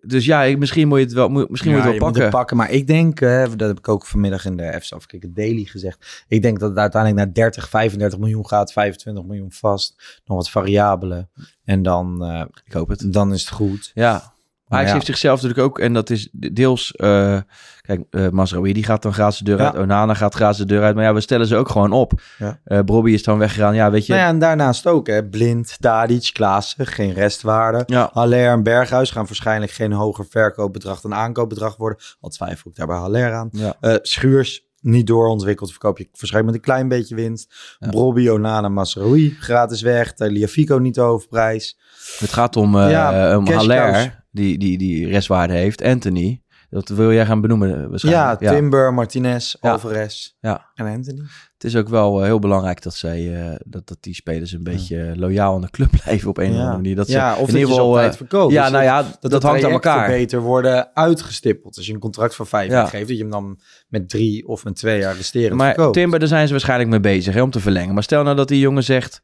dus 0.02 0.26
ja, 0.26 0.44
ik- 0.44 0.58
misschien 0.58 0.88
moet 0.88 0.98
je 0.98 1.04
het 1.04 1.14
wel, 1.14 1.30
moet, 1.30 1.50
misschien 1.50 1.72
moet 1.72 1.82
je 1.84 1.88
het 1.90 2.00
wel 2.00 2.08
pakken. 2.12 2.30
pakken. 2.30 2.58
Maar 2.58 2.72
ik 2.72 2.88
denk, 2.88 3.22
eh, 3.22 3.44
dat 3.56 3.68
heb 3.68 3.78
ik 3.78 3.88
ook 3.88 4.06
vanmiddag 4.06 4.46
in 4.46 4.58
de 4.58 4.78
F's 4.82 4.94
afkijken 4.94 5.34
Daily 5.34 5.64
gezegd. 5.64 6.24
Ik 6.28 6.42
denk 6.42 6.60
dat 6.60 6.70
het 6.70 6.78
uiteindelijk 6.80 7.26
naar 7.26 7.34
30, 7.34 7.70
35 7.70 8.20
miljoen 8.20 8.48
gaat, 8.48 8.72
25 8.74 9.24
miljoen 9.24 9.52
vast, 9.52 10.20
nog 10.26 10.38
wat 10.38 10.50
variabelen. 10.50 11.30
En 11.66 11.82
dan, 11.84 12.24
eh, 12.24 12.44
Ik 12.66 12.74
hoop 12.74 12.88
het. 12.88 13.14
dan 13.14 13.34
is 13.34 13.40
het 13.42 13.50
goed. 13.50 13.92
Ja. 13.94 14.34
Maar 14.72 14.86
ja. 14.86 14.94
heeft 14.94 15.06
zichzelf 15.06 15.42
natuurlijk 15.42 15.68
ook, 15.68 15.80
en 15.80 15.94
dat 15.94 16.10
is 16.10 16.30
deels, 16.32 16.92
eh 16.96 17.38
kijk, 17.82 18.32
Mazraoui 18.32 18.74
die 18.74 18.84
gaat 18.84 19.02
dan 19.02 19.14
gratis 19.14 19.38
de 19.38 19.44
deur 19.44 19.58
Ja. 19.58 19.66
uit, 19.66 19.78
Onana 19.78 20.14
gaat 20.14 20.34
gratis 20.36 20.58
de 20.58 20.66
deur 20.66 20.84
uit, 20.84 20.96
maar 20.96 21.04
ja, 21.04 21.14
we 21.14 21.22
stellen 21.22 21.48
ze 21.48 21.56
ook 21.56 21.70
gewoon 21.70 21.92
op. 21.92 22.22
Ja. 22.38 22.60
Eh 22.64 22.80
Bobby 22.80 23.12
is 23.12 23.24
dan 23.24 23.38
weggegaan, 23.38 23.76
ja, 23.76 23.92
weet 23.92 24.06
je. 24.06 24.12
Nou 24.12 24.24
ja, 24.24 24.30
en 24.30 24.40
daarnaast 24.40 24.88
ook, 24.88 25.08
hè. 25.08 25.26
Blind, 25.26 25.78
Tadic, 25.80 26.30
Klaassen, 26.34 26.88
geen 26.88 27.14
restwaarde. 27.14 27.84
Ja. 27.86 28.10
Haller 28.14 28.50
en 28.50 28.64
Berghuis 28.64 29.12
gaan 29.12 29.26
waarschijnlijk 29.26 29.72
geen 29.72 29.92
hoger 29.92 30.26
verkoopbedrag 30.30 31.02
dan 31.02 31.14
aankoopbedrag 31.14 31.76
worden. 31.78 32.00
Al 32.20 32.30
twijfel 32.30 32.70
ik 32.70 32.76
daar 32.78 32.88
bij 32.88 32.98
Haller 32.98 33.34
aan. 33.34 33.50
Ja. 33.52 33.76
Schuurs, 34.02 34.70
niet 34.82 35.08
doorontwikkeld, 35.08 35.70
verkoop 35.70 35.98
je 35.98 36.08
waarschijnlijk 36.12 36.46
met 36.46 36.56
een 36.56 36.74
klein 36.74 36.88
beetje 36.88 37.16
winst. 37.16 37.76
Ja. 37.80 37.90
Brobby, 37.90 38.30
Onana, 38.30 38.70
Masraoui, 38.70 39.36
gratis 39.40 39.82
weg. 39.82 40.14
Liafico 40.16 40.78
niet 40.78 40.96
de 40.96 41.02
hoofdprijs. 41.02 41.80
Het 42.20 42.34
gaat 42.34 42.56
om, 42.56 42.78
Ja, 42.78 43.34
cows. 43.44 43.54
Haller, 43.54 44.21
die, 44.32 44.58
die, 44.58 44.78
die 44.78 45.08
restwaarde 45.08 45.54
heeft. 45.54 45.84
Anthony, 45.84 46.42
dat 46.70 46.88
wil 46.90 47.14
jij 47.14 47.26
gaan 47.26 47.42
benoemen 47.42 47.70
eh, 47.74 47.80
Ja, 47.82 47.88
waarschijnlijk. 47.90 48.40
Timber, 48.40 48.94
Martinez, 48.94 49.56
Ja. 49.62 49.72
Alvarez 49.72 50.32
Ja. 50.40 50.66
en 50.76 50.86
Anthony. 50.88 51.22
Het 51.54 51.64
is 51.64 51.76
ook 51.76 51.90
wel 51.90 52.20
eh, 52.20 52.26
heel 52.26 52.40
belangrijk 52.40 52.82
dat, 52.82 52.96
zij, 52.96 53.42
eh, 53.50 53.56
dat, 53.66 53.88
dat 53.88 53.98
die 54.00 54.14
spelers 54.16 54.52
een 54.52 54.64
beetje 54.64 55.14
loyaal 55.16 55.56
aan 55.56 55.62
de 55.62 55.70
club 55.70 55.90
blijven 56.04 56.30
op 56.30 56.38
een 56.38 56.50
of 56.52 56.56
andere 56.56 56.72
manier. 56.76 56.96
Dat 56.96 57.08
ze 57.08 57.14
ja, 57.14 57.36
of 57.38 57.50
in 57.50 57.54
ieder 57.56 57.70
geval, 57.70 57.88
altijd 57.88 58.12
eh, 58.12 58.18
verkoopt. 58.18 58.54
ja, 58.54 58.62
Dus 58.64 58.72
nou 58.72 58.84
ja, 58.84 59.06
dat, 59.20 59.44
hangt 59.44 59.64
aan 59.64 59.72
elkaar. 59.72 60.08
beter 60.08 60.40
worden 60.42 60.96
uitgestippeld. 60.96 61.78
Als 61.78 61.86
je 61.88 61.94
een 61.94 62.00
contract 62.00 62.36
van 62.36 62.48
vijf 62.48 62.70
Ja. 62.70 62.74
jaar 62.78 62.88
geeft, 62.88 63.08
dat 63.08 63.16
je 63.18 63.22
hem 63.24 63.32
dan 63.32 63.60
met 63.88 64.10
drie 64.10 64.48
of 64.48 64.64
met 64.64 64.76
twee 64.76 65.00
jaar 65.00 65.16
resterend 65.16 65.56
Maar 65.58 65.74
verkoopt. 65.74 65.94
Timber, 65.94 66.20
daar 66.20 66.28
zijn 66.28 66.46
ze 66.46 66.52
waarschijnlijk 66.52 66.90
mee 66.90 67.00
bezig 67.00 67.34
hè, 67.34 67.42
om 67.42 67.52
te 67.52 67.60
verlengen. 67.60 67.94
Maar 67.94 68.04
stel 68.04 68.24
nou 68.24 68.36
dat 68.36 68.48
die 68.48 68.60
jongen 68.60 68.84
zegt, 68.84 69.22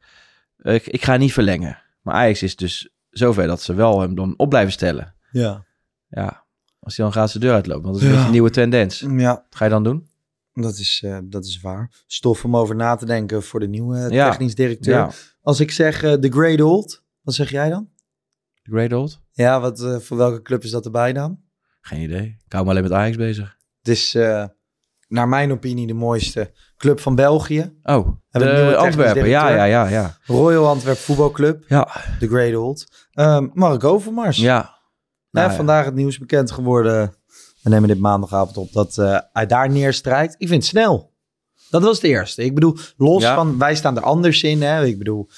ik, 0.61 0.87
ik 0.87 1.03
ga 1.03 1.17
niet 1.17 1.33
verlengen. 1.33 1.77
Maar 2.01 2.15
Ajax 2.15 2.43
is 2.43 2.55
dus 2.55 2.89
zover 3.17 3.47
dat 3.47 3.61
ze 3.61 3.73
wel 3.73 4.01
hem 4.01 4.15
dan 4.15 4.33
op 4.37 4.49
blijven 4.49 4.71
stellen. 4.71 5.15
Ja. 5.31 5.65
Ja, 6.07 6.45
als 6.79 6.95
hij 6.97 7.05
dan 7.05 7.13
gaat 7.13 7.33
de 7.33 7.39
deur 7.39 7.53
uitloopt. 7.53 7.83
Want 7.83 7.93
dat 7.95 8.03
is 8.03 8.09
een 8.09 8.15
Ja. 8.19 8.25
een 8.25 8.31
nieuwe 8.31 8.49
tendens. 8.49 9.01
Wat 9.01 9.19
ja, 9.19 9.45
ga 9.49 9.63
je 9.65 9.71
dan 9.71 9.83
doen? 9.83 10.07
dat 10.53 10.77
is, 10.77 11.01
eh, 11.05 11.17
dat 11.23 11.45
is 11.45 11.61
waar. 11.61 11.91
Stof 12.07 12.45
om 12.45 12.55
over 12.55 12.75
na 12.75 12.95
te 12.95 13.05
denken 13.05 13.43
voor 13.43 13.59
de 13.59 13.67
nieuwe 13.67 14.07
Ja. 14.13 14.29
technisch 14.29 14.55
directeur. 14.55 14.95
Ja, 14.95 15.11
Als 15.41 15.59
ik 15.59 15.71
zeg 15.71 16.03
eh, 16.03 16.13
The 16.13 16.31
Great 16.31 16.61
Old, 16.61 17.03
wat 17.21 17.33
zeg 17.33 17.49
jij 17.49 17.69
dan? 17.69 17.89
Great 18.63 18.93
Old? 18.93 19.21
Ja, 19.31 19.59
wat, 19.59 19.81
eh, 19.81 19.97
voor 19.99 20.17
welke 20.17 20.41
club 20.41 20.63
is 20.63 20.71
dat 20.71 20.83
de 20.83 20.89
bijnaam? 20.91 21.43
Geen 21.81 22.01
idee. 22.01 22.25
Ik 22.45 22.51
hou 22.53 22.63
me 22.63 22.69
alleen 22.69 22.83
met 22.83 22.91
Ajax 22.91 23.15
bezig. 23.17 23.57
Het 23.79 23.87
is 23.87 24.15
eh, 24.15 24.45
naar 25.07 25.27
mijn 25.27 25.51
opinie 25.51 25.87
de 25.87 25.93
mooiste 25.93 26.51
club 26.77 26.99
van 26.99 27.15
België. 27.15 27.73
Oh, 27.83 28.07
de 28.29 28.75
Antwerpen. 28.75 29.27
Ja, 29.27 29.49
ja, 29.49 29.63
ja, 29.63 29.87
ja. 29.87 30.17
Royal 30.25 30.67
Antwerp 30.67 30.97
voetbalclub, 30.97 31.63
Ja, 31.67 31.87
The 32.19 32.27
Great 32.27 32.55
Old. 32.55 32.87
Ehm 33.11 33.47
Mark 33.53 33.83
Overmars. 33.83 34.37
ja. 34.37 34.75
Nou, 35.31 35.49
ja. 35.49 35.55
vandaag 35.55 35.85
het 35.85 35.95
nieuws 35.95 36.17
bekend 36.17 36.51
geworden 36.51 37.13
we 37.67 37.73
nemen 37.73 37.87
dit 37.87 37.99
maandagavond 37.99 38.57
op, 38.57 38.71
dat 38.71 38.97
eh, 38.97 39.19
hij 39.33 39.45
daar 39.45 39.69
neerstrijkt. 39.69 40.35
Ik 40.37 40.47
vind 40.47 40.61
het 40.61 40.71
snel. 40.71 41.15
Dat 41.69 41.81
was 41.81 41.95
het 41.95 42.05
eerste. 42.05 42.43
Ik 42.43 42.53
bedoel, 42.53 42.77
los 42.97 43.21
Ja. 43.21 43.35
van, 43.35 43.57
wij 43.57 43.75
staan 43.75 43.95
er 43.97 44.03
anders 44.03 44.43
in. 44.43 44.61
Hè? 44.61 44.85
Ik 44.85 44.97
bedoel, 44.97 45.29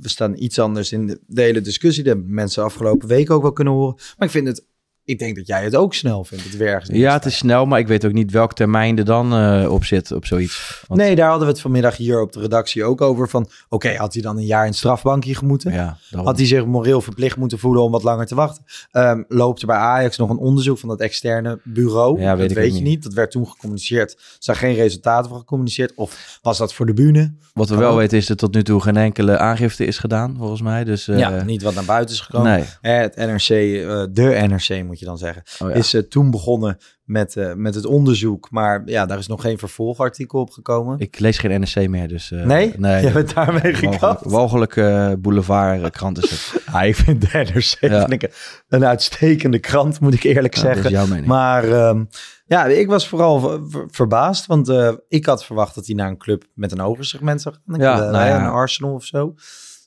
we 0.00 0.08
staan 0.08 0.36
iets 0.36 0.58
anders 0.58 0.92
in 0.92 1.06
de, 1.06 1.20
de 1.26 1.42
hele 1.42 1.60
discussie. 1.60 2.04
Dat 2.04 2.14
hebben 2.14 2.34
mensen 2.34 2.64
afgelopen 2.64 3.08
week 3.08 3.30
ook 3.30 3.42
wel 3.42 3.52
kunnen 3.52 3.72
horen. 3.74 3.94
Maar 3.94 4.26
ik 4.26 4.30
vind 4.30 4.46
het, 4.46 4.66
ik 5.06 5.18
denk 5.18 5.36
dat 5.36 5.46
jij 5.46 5.64
het 5.64 5.76
ook 5.76 5.94
snel 5.94 6.24
vindt, 6.24 6.44
het 6.44 6.56
werk. 6.56 6.84
Ja, 6.86 7.12
het 7.12 7.24
is 7.24 7.36
snel, 7.36 7.66
maar 7.66 7.78
ik 7.78 7.86
weet 7.86 8.04
ook 8.06 8.12
niet 8.12 8.30
welk 8.30 8.52
termijn 8.54 8.98
er 8.98 9.04
dan 9.04 9.32
eh, 9.34 9.72
op 9.72 9.84
zit 9.84 10.12
op 10.12 10.26
zoiets. 10.26 10.84
Want- 10.86 11.00
Nee, 11.00 11.14
daar 11.16 11.28
hadden 11.28 11.46
we 11.46 11.52
het 11.52 11.62
vanmiddag 11.62 11.96
hier 11.96 12.20
op 12.20 12.32
de 12.32 12.40
redactie 12.40 12.84
ook 12.84 13.00
over. 13.00 13.28
Van, 13.28 13.48
oké, 13.68 13.94
had 13.96 14.12
hij 14.12 14.22
dan 14.22 14.36
een 14.36 14.44
jaar 14.46 14.66
in 14.66 14.74
strafbankje 14.74 15.34
gemoeten? 15.34 15.72
Ja, 15.72 15.98
daarom. 16.10 16.26
Had 16.28 16.36
hij 16.38 16.46
zich 16.46 16.64
moreel 16.66 17.00
verplicht 17.00 17.36
moeten 17.36 17.58
voelen 17.58 17.82
om 17.82 17.90
wat 17.90 18.02
langer 18.02 18.26
te 18.26 18.34
wachten? 18.34 18.64
Ehm, 18.90 19.22
loopt 19.28 19.60
er 19.60 19.66
bij 19.66 19.76
Ajax 19.76 20.16
nog 20.16 20.30
een 20.30 20.36
onderzoek 20.38 20.78
van 20.78 20.88
dat 20.88 21.00
externe 21.00 21.60
bureau? 21.64 22.20
Ja, 22.20 22.36
weet 22.36 22.48
dat 22.48 22.56
weet 22.58 22.66
je 22.66 22.72
niet. 22.72 22.82
niet. 22.82 23.02
Dat 23.02 23.12
werd 23.12 23.30
toen 23.30 23.46
gecommuniceerd. 23.48 24.12
Er 24.12 24.18
zijn 24.38 24.56
geen 24.56 24.74
resultaten 24.74 25.30
van 25.30 25.38
gecommuniceerd. 25.38 25.92
Of 25.94 26.38
was 26.42 26.58
dat 26.58 26.74
voor 26.74 26.86
de 26.86 26.94
bühne? 26.94 27.34
Wat 27.54 27.68
we 27.68 27.76
wel 27.76 27.96
weten 27.96 28.18
is 28.18 28.26
dat 28.26 28.38
tot 28.38 28.54
nu 28.54 28.62
toe 28.62 28.80
geen 28.80 28.96
enkele 28.96 29.38
aangifte 29.38 29.84
is 29.84 29.98
gedaan, 29.98 30.34
volgens 30.38 30.62
mij. 30.62 30.84
Dus, 30.84 31.08
eh, 31.08 31.18
ja, 31.18 31.42
niet 31.42 31.62
wat 31.62 31.74
naar 31.74 31.84
buiten 31.84 32.14
is 32.14 32.20
gekomen. 32.20 32.52
Nee. 32.52 32.64
Eh, 32.80 33.00
Het 33.00 33.16
NRC, 33.16 33.48
eh, 33.48 34.04
de 34.10 34.46
NRC 34.48 34.84
moet 34.84 34.95
je 34.98 35.04
dan 35.04 35.18
zeggen, 35.18 35.42
Oh 35.58 35.68
ja. 35.70 35.74
is 35.74 35.94
eh, 35.94 36.02
toen 36.02 36.30
begonnen 36.30 36.78
met, 37.04 37.36
eh, 37.36 37.52
met 37.54 37.74
het 37.74 37.86
onderzoek. 37.86 38.50
Maar 38.50 38.82
ja, 38.84 39.06
daar 39.06 39.18
is 39.18 39.26
nog 39.26 39.40
geen 39.40 39.58
vervolgartikel 39.58 40.40
op 40.40 40.50
gekomen. 40.50 40.98
Ik 40.98 41.18
lees 41.18 41.38
geen 41.38 41.60
NRC 41.60 41.88
meer, 41.88 42.08
dus... 42.08 42.30
eh, 42.32 42.44
nee? 42.44 42.72
Nee. 42.76 43.04
Je 43.06 43.12
bent 43.12 43.34
daarmee 43.34 43.74
gekapt? 43.74 44.24
Walgelijke 44.24 45.16
boulevardkrant 45.18 46.24
is 46.24 46.30
het. 46.30 46.62
Ja, 46.72 46.82
ik 46.92 46.96
vind 46.96 47.20
de 47.20 47.28
NRC 47.52 47.76
Ja. 47.90 48.06
vind 48.08 48.22
ik 48.22 48.60
een 48.68 48.84
uitstekende 48.84 49.58
krant, 49.58 50.00
moet 50.00 50.14
ik 50.14 50.22
eerlijk 50.22 50.54
Ja, 50.54 50.62
dat 50.62 50.72
zeggen. 50.74 50.90
is 50.92 50.96
jouw 50.96 51.06
mening. 51.06 51.26
Maar 51.26 51.64
ehm, 51.70 52.04
ja, 52.46 52.64
ik 52.66 52.86
was 52.88 53.08
vooral 53.08 53.40
ver- 53.40 53.60
ver- 53.68 53.88
verbaasd, 53.90 54.46
want 54.46 54.72
ik 55.08 55.26
had 55.26 55.44
verwacht 55.44 55.74
dat 55.74 55.86
hij 55.86 55.94
naar 55.94 56.08
een 56.08 56.18
club 56.18 56.44
met 56.54 56.72
een 56.72 56.80
hoger 56.80 57.04
segment 57.04 57.42
zou 57.42 57.54
gaan. 57.66 57.80
Ja, 57.80 57.96
nou 57.98 58.26
ja. 58.26 58.40
Een 58.44 58.50
Arsenal 58.50 58.94
of 58.94 59.04
zo. 59.04 59.34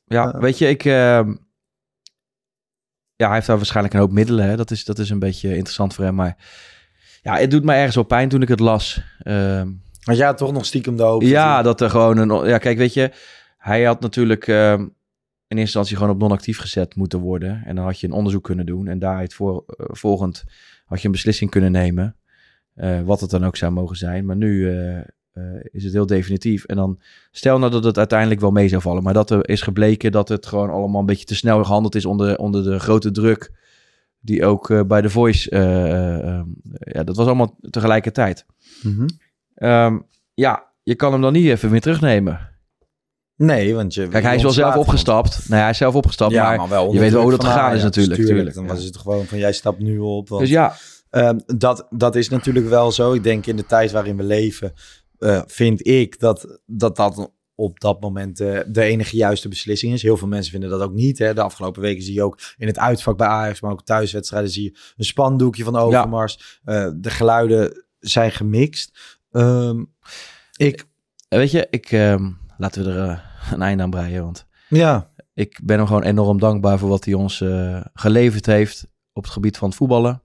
Ja, 0.05 0.39
weet 0.39 0.57
je, 0.57 0.67
ik... 0.67 0.83
ja, 3.19 3.25
hij 3.25 3.35
heeft 3.35 3.47
daar 3.47 3.57
waarschijnlijk 3.57 3.93
een 3.93 3.99
hoop 3.99 4.11
middelen. 4.11 4.45
Hè? 4.45 4.55
Dat, 4.55 4.71
is, 4.71 4.85
dat 4.85 4.99
is 4.99 5.09
een 5.09 5.19
beetje 5.19 5.49
interessant 5.49 5.93
voor 5.93 6.03
hem. 6.03 6.15
Maar 6.15 6.37
ja, 7.21 7.37
het 7.37 7.51
doet 7.51 7.63
mij 7.63 7.77
ergens 7.77 7.95
wel 7.95 8.03
pijn 8.03 8.29
toen 8.29 8.41
ik 8.41 8.47
het 8.47 8.59
las. 8.59 9.01
Want 10.03 10.17
jij 10.17 10.25
had 10.25 10.37
toch 10.37 10.51
nog 10.51 10.65
stiekem 10.65 10.97
de 10.97 11.03
hoop. 11.03 11.21
ja, 11.21 11.61
dat 11.61 11.81
er 11.81 11.89
gewoon 11.89 12.17
een... 12.17 12.47
Ja, 12.47 12.57
kijk, 12.57 12.77
weet 12.77 12.93
je, 12.93 13.11
hij 13.57 13.83
had 13.83 14.01
natuurlijk 14.01 14.47
ehm, 14.47 14.81
in 14.81 14.87
eerste 15.57 15.59
instantie 15.59 15.95
gewoon 15.97 16.11
op 16.11 16.19
non-actief 16.19 16.57
gezet 16.59 16.95
moeten 16.95 17.19
worden. 17.19 17.63
En 17.65 17.75
dan 17.75 17.85
had 17.85 17.99
je 17.99 18.07
een 18.07 18.13
onderzoek 18.13 18.43
kunnen 18.43 18.65
doen. 18.65 18.87
En 18.87 18.99
daaruit 18.99 19.33
voor, 19.33 19.63
eh, 19.67 19.85
volgend 19.89 20.43
had 20.85 20.99
je 20.99 21.05
een 21.05 21.11
beslissing 21.11 21.49
kunnen 21.49 21.71
nemen. 21.71 22.15
eh, 22.75 23.01
wat 23.01 23.21
het 23.21 23.29
dan 23.29 23.45
ook 23.45 23.57
zou 23.57 23.71
mogen 23.71 23.95
zijn. 23.95 24.25
Maar 24.25 24.35
nu 24.35 24.77
eh, 24.77 24.99
is 25.71 25.83
het 25.83 25.93
heel 25.93 26.05
definitief. 26.05 26.65
En 26.65 26.75
dan 26.75 26.99
stel 27.31 27.59
nou 27.59 27.71
dat 27.71 27.83
het 27.83 27.97
uiteindelijk 27.97 28.41
wel 28.41 28.51
mee 28.51 28.67
zou 28.67 28.81
vallen. 28.81 29.03
Maar 29.03 29.13
dat 29.13 29.29
er 29.29 29.49
is 29.49 29.61
gebleken 29.61 30.11
dat 30.11 30.29
het 30.29 30.45
gewoon 30.45 30.69
allemaal 30.69 30.99
een 30.99 31.05
beetje 31.05 31.25
te 31.25 31.35
snel 31.35 31.63
gehandeld 31.63 31.95
is 31.95 32.05
onder, 32.05 32.37
onder 32.37 32.63
de 32.63 32.79
grote 32.79 33.11
druk. 33.11 33.51
Die 34.21 34.45
ook 34.45 34.69
eh, 34.69 34.81
bij 34.83 35.01
The 35.01 35.09
Voice. 35.09 35.49
eh, 35.49 35.91
eh, 35.91 36.27
eh, 36.27 36.41
ja, 36.79 37.03
dat 37.03 37.15
was 37.15 37.25
allemaal 37.25 37.57
tegelijkertijd. 37.69 38.45
Mhm. 38.83 39.07
Ehm, 39.55 39.99
ja, 40.33 40.63
je 40.83 40.95
kan 40.95 41.11
hem 41.11 41.21
dan 41.21 41.33
niet 41.33 41.45
even 41.45 41.69
meer 41.71 41.81
terugnemen. 41.81 42.47
Nee, 43.35 43.75
want 43.75 43.93
je... 43.93 44.07
Kijk, 44.07 44.23
hij 44.23 44.35
is 44.35 44.41
wel 44.41 44.51
zelf 44.51 44.75
opgestapt. 44.75 45.49
Nee, 45.49 45.59
hij 45.59 45.69
is 45.69 45.77
zelf 45.77 45.95
opgestapt. 45.95 46.31
Ja, 46.31 46.43
maar, 46.43 46.57
maar 46.57 46.69
wel 46.69 46.93
je 46.93 46.99
weet 46.99 47.11
wel 47.11 47.21
hoe 47.21 47.31
dat 47.31 47.43
gegaan 47.43 47.75
is 47.75 47.83
natuurlijk. 47.83 48.15
tuurlijk. 48.15 48.37
tuurlijk. 48.37 48.55
Dan 48.55 48.67
was 48.67 48.83
het 48.85 48.97
gewoon 48.97 49.25
van, 49.25 49.37
jij 49.37 49.53
stapt 49.53 49.79
nu 49.79 49.99
op. 49.99 50.29
Want, 50.29 50.41
Dus 50.41 50.49
ja, 50.49 50.73
Ehm, 51.09 51.39
dat, 51.45 51.87
dat 51.89 52.15
is 52.15 52.29
natuurlijk 52.29 52.67
wel 52.67 52.91
zo. 52.91 53.13
Ik 53.13 53.23
denk 53.23 53.45
in 53.45 53.55
de 53.55 53.65
tijd 53.65 53.91
waarin 53.91 54.17
we 54.17 54.23
leven, 54.23 54.73
eh, 55.19 55.41
vind 55.45 55.87
ik 55.87 56.19
dat 56.19 56.59
dat, 56.65 56.95
dat 56.95 57.31
op 57.55 57.79
dat 57.79 58.01
moment 58.01 58.39
eh, 58.39 58.59
de 58.67 58.81
enige 58.81 59.15
juiste 59.15 59.47
beslissing 59.47 59.93
is. 59.93 60.01
Heel 60.01 60.17
veel 60.17 60.27
mensen 60.27 60.51
vinden 60.51 60.69
dat 60.69 60.81
ook 60.81 60.93
niet. 60.93 61.17
Hè. 61.17 61.33
De 61.33 61.41
afgelopen 61.41 61.81
weken 61.81 62.03
zie 62.03 62.13
je 62.13 62.23
ook 62.23 62.39
in 62.57 62.67
het 62.67 62.79
uitvak 62.79 63.17
bij 63.17 63.27
Ajax, 63.27 63.61
maar 63.61 63.71
ook 63.71 63.85
thuiswedstrijden 63.85 64.49
zie 64.49 64.63
je 64.63 64.77
een 64.97 65.05
spandoekje 65.05 65.63
van 65.63 65.75
Overmars. 65.75 66.59
Eh, 66.63 66.89
de 66.95 67.09
geluiden 67.09 67.85
zijn 67.99 68.31
gemixt. 68.31 68.99
Ehm, 69.31 69.83
ik, 70.55 70.85
weet 71.29 71.51
je, 71.51 71.67
ik, 71.69 71.91
ehm, 71.91 72.31
laten 72.57 72.83
we 72.83 72.91
er 72.91 73.23
een 73.51 73.61
einde 73.61 73.83
aan 73.83 73.89
breien. 73.89 74.23
Want 74.23 74.45
ja, 74.69 75.11
ik 75.33 75.59
ben 75.63 75.77
hem 75.77 75.87
gewoon 75.87 76.03
enorm 76.03 76.39
dankbaar 76.39 76.79
voor 76.79 76.89
wat 76.89 77.05
hij 77.05 77.13
ons 77.13 77.43
geleverd 77.93 78.45
heeft 78.45 78.87
op 79.13 79.23
het 79.23 79.31
gebied 79.33 79.57
van 79.57 79.67
het 79.67 79.77
voetballen. 79.77 80.21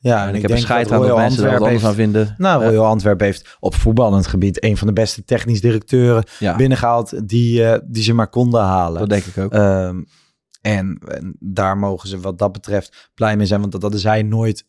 Ja 0.00 0.28
en 0.28 0.34
ik, 0.34 0.42
heb 0.42 0.50
een 0.50 0.56
denk 0.56 0.66
scheid 0.66 0.88
dat 0.88 1.00
aan 1.00 1.08
dat 1.08 1.16
mensen 1.16 1.50
er 1.50 1.80
wat 1.80 1.94
vinden. 1.94 2.34
Nou, 2.38 2.64
Royal 2.64 2.86
Antwerp 2.86 3.20
heeft 3.20 3.56
op 3.60 3.74
voetballend 3.74 4.26
gebied 4.26 4.64
een 4.64 4.76
van 4.76 4.86
de 4.86 4.92
beste 4.92 5.24
technisch 5.24 5.60
directeuren 5.60 6.24
binnengehaald 6.56 7.28
die, 7.28 7.64
eh, 7.64 7.78
die 7.84 8.02
ze 8.02 8.12
maar 8.12 8.28
konden 8.28 8.60
halen. 8.60 9.00
dat 9.00 9.08
denk 9.08 9.24
ik 9.24 9.38
ook. 9.38 9.52
Ehm, 9.52 10.02
en, 10.60 10.98
en 11.06 11.36
daar 11.38 11.78
mogen 11.78 12.08
ze 12.08 12.20
wat 12.20 12.38
dat 12.38 12.52
betreft 12.52 13.10
blij 13.14 13.36
mee 13.36 13.46
zijn, 13.46 13.60
want 13.60 13.72
dat 13.72 13.82
hadden 13.82 14.00
zij 14.00 14.22
nooit, 14.22 14.64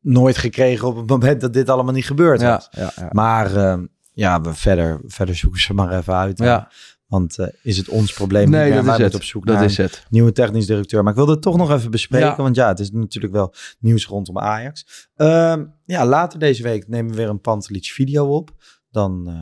nooit 0.00 0.36
gekregen 0.36 0.88
op 0.88 0.96
het 0.96 1.08
moment 1.08 1.40
dat 1.40 1.52
dit 1.52 1.68
allemaal 1.68 1.94
niet 1.94 2.06
gebeurd 2.06 2.42
was. 2.42 2.68
ja, 2.70 2.92
ja. 2.96 3.08
Maar 3.12 3.56
ehm, 3.56 3.84
ja, 4.12 4.40
we 4.40 4.54
verder, 4.54 5.00
verder 5.04 5.34
zoeken 5.34 5.60
ze 5.60 5.74
maar 5.74 5.98
even 5.98 6.14
uit. 6.14 6.38
Ja. 6.38 6.70
Want 7.08 7.38
eh, 7.38 7.46
is 7.62 7.76
het 7.76 7.88
ons 7.88 8.12
probleem 8.12 8.50
Nee, 8.50 8.72
dat 8.72 8.84
is 8.86 8.96
het. 8.96 9.14
op 9.14 9.22
zoek 9.22 9.46
Dat 9.46 9.54
naar 9.54 9.64
is 9.64 9.76
het. 9.76 10.06
nieuwe 10.10 10.32
technisch 10.32 10.66
directeur. 10.66 11.00
Maar 11.02 11.10
ik 11.10 11.16
wilde 11.18 11.32
het 11.32 11.42
toch 11.42 11.56
nog 11.56 11.70
even 11.72 11.90
bespreken, 11.90 12.26
Ja. 12.28 12.36
want 12.36 12.56
ja, 12.56 12.68
het 12.68 12.78
is 12.78 12.90
natuurlijk 12.90 13.32
wel 13.34 13.54
nieuws 13.78 14.06
rondom 14.06 14.38
Ajax. 14.38 15.08
Ehm, 15.16 15.64
ja, 15.84 16.06
later 16.06 16.38
deze 16.38 16.62
week 16.62 16.88
nemen 16.88 17.10
we 17.10 17.16
weer 17.16 17.28
een 17.28 17.40
Pantelic 17.40 17.84
video 17.84 18.34
op. 18.36 18.50
Dan 18.90 19.24
eh, 19.28 19.34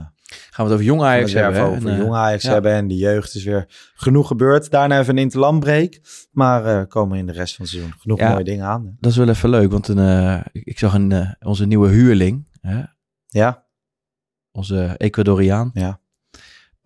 Gaan 0.50 0.64
we 0.66 0.72
het 0.72 0.72
over 0.72 0.84
jong 0.84 1.02
Ajax 1.02 1.32
hebben. 1.32 1.62
over 1.62 1.88
En, 1.88 1.94
eh, 1.94 1.98
jong 1.98 2.14
Ajax 2.14 2.42
ja. 2.42 2.52
hebben. 2.52 2.72
En 2.72 2.88
de 2.88 2.96
jeugd 2.96 3.34
is 3.34 3.44
weer 3.44 3.66
genoeg 3.94 4.26
gebeurd. 4.26 4.70
Daarna 4.70 4.98
even 5.00 5.16
een 5.16 5.22
interlandbreak. 5.22 6.00
Maar 6.32 6.64
eh 6.66 6.86
komen 6.88 7.18
in 7.18 7.26
de 7.26 7.32
rest 7.32 7.54
van 7.56 7.64
het 7.64 7.74
seizoen 7.74 7.94
genoeg 7.98 8.18
Ja. 8.18 8.30
mooie 8.32 8.44
dingen 8.44 8.64
aan. 8.66 8.96
Dat 9.00 9.10
is 9.10 9.16
wel 9.16 9.28
even 9.28 9.48
leuk, 9.50 9.70
want 9.70 9.88
een, 9.88 9.98
eh, 9.98 10.40
ik, 10.52 10.78
zag 10.78 10.94
een, 10.94 11.12
eh, 11.12 11.30
onze 11.40 11.66
nieuwe 11.66 11.88
huurling, 11.88 12.48
hè? 12.60 12.82
Ja, 13.26 13.64
onze 14.52 14.94
Ecuadoriaan, 14.96 15.70
ja. 15.74 16.00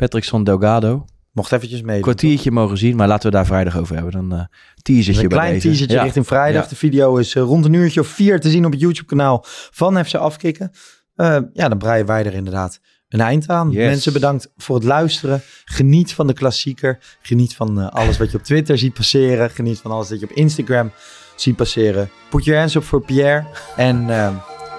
Patrickson 0.00 0.44
Delgado. 0.44 1.04
Mocht 1.32 1.52
eventjes 1.52 1.82
mee. 1.82 1.96
Een 1.96 2.02
kwartiertje 2.02 2.50
mogen 2.50 2.78
zien, 2.78 2.96
maar 2.96 3.08
laten 3.08 3.30
we 3.30 3.36
daar 3.36 3.46
vrijdag 3.46 3.78
over 3.78 3.94
hebben. 3.94 4.12
Dan 4.12 4.32
eh 4.38 4.44
teasertje 4.82 5.22
Een 5.22 5.28
bij 5.28 5.38
klein 5.38 5.52
deze. 5.52 5.66
teasertje 5.68 5.96
Ja. 5.96 6.02
richting 6.02 6.26
vrijdag. 6.26 6.62
Ja. 6.62 6.68
De 6.68 6.76
video 6.76 7.16
is 7.16 7.34
eh, 7.34 7.42
rond 7.42 7.64
een 7.64 7.72
uurtje 7.72 8.00
of 8.00 8.06
vier 8.06 8.40
te 8.40 8.50
zien 8.50 8.64
op 8.64 8.72
het 8.72 8.80
YouTube-kanaal 8.80 9.44
van 9.70 10.04
FC 10.04 10.14
Afkikken. 10.14 10.70
Eh, 11.14 11.36
ja, 11.52 11.68
dan 11.68 11.78
breien 11.78 12.06
wij 12.06 12.24
er 12.24 12.34
inderdaad 12.34 12.80
een 13.08 13.20
eind 13.20 13.48
aan. 13.48 13.70
Yes. 13.70 13.86
Mensen, 13.86 14.12
bedankt 14.12 14.52
voor 14.56 14.74
het 14.76 14.84
luisteren. 14.84 15.42
Geniet 15.64 16.14
van 16.14 16.26
de 16.26 16.32
klassieker. 16.32 16.98
Geniet 17.22 17.54
van 17.54 17.90
alles 17.90 18.18
wat 18.18 18.30
je 18.30 18.36
op 18.38 18.44
Twitter 18.44 18.78
ziet 18.78 18.94
passeren. 18.94 19.50
Geniet 19.50 19.78
van 19.78 19.90
alles 19.90 20.08
dat 20.08 20.20
je 20.20 20.26
op 20.26 20.32
Instagram 20.32 20.90
ziet 21.36 21.56
passeren. 21.56 22.10
Put 22.30 22.44
your 22.44 22.60
hands 22.60 22.74
up 22.74 22.84
voor 22.84 23.02
Pierre. 23.02 23.44
En 23.76 24.06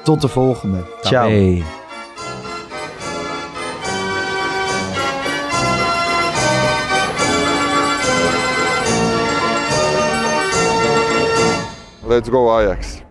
tot 0.04 0.22
de 0.22 0.28
volgende. 0.28 0.84
Ciao. 1.02 1.80
Let's 12.12 12.28
go 12.28 12.60
Ajax. 12.60 13.04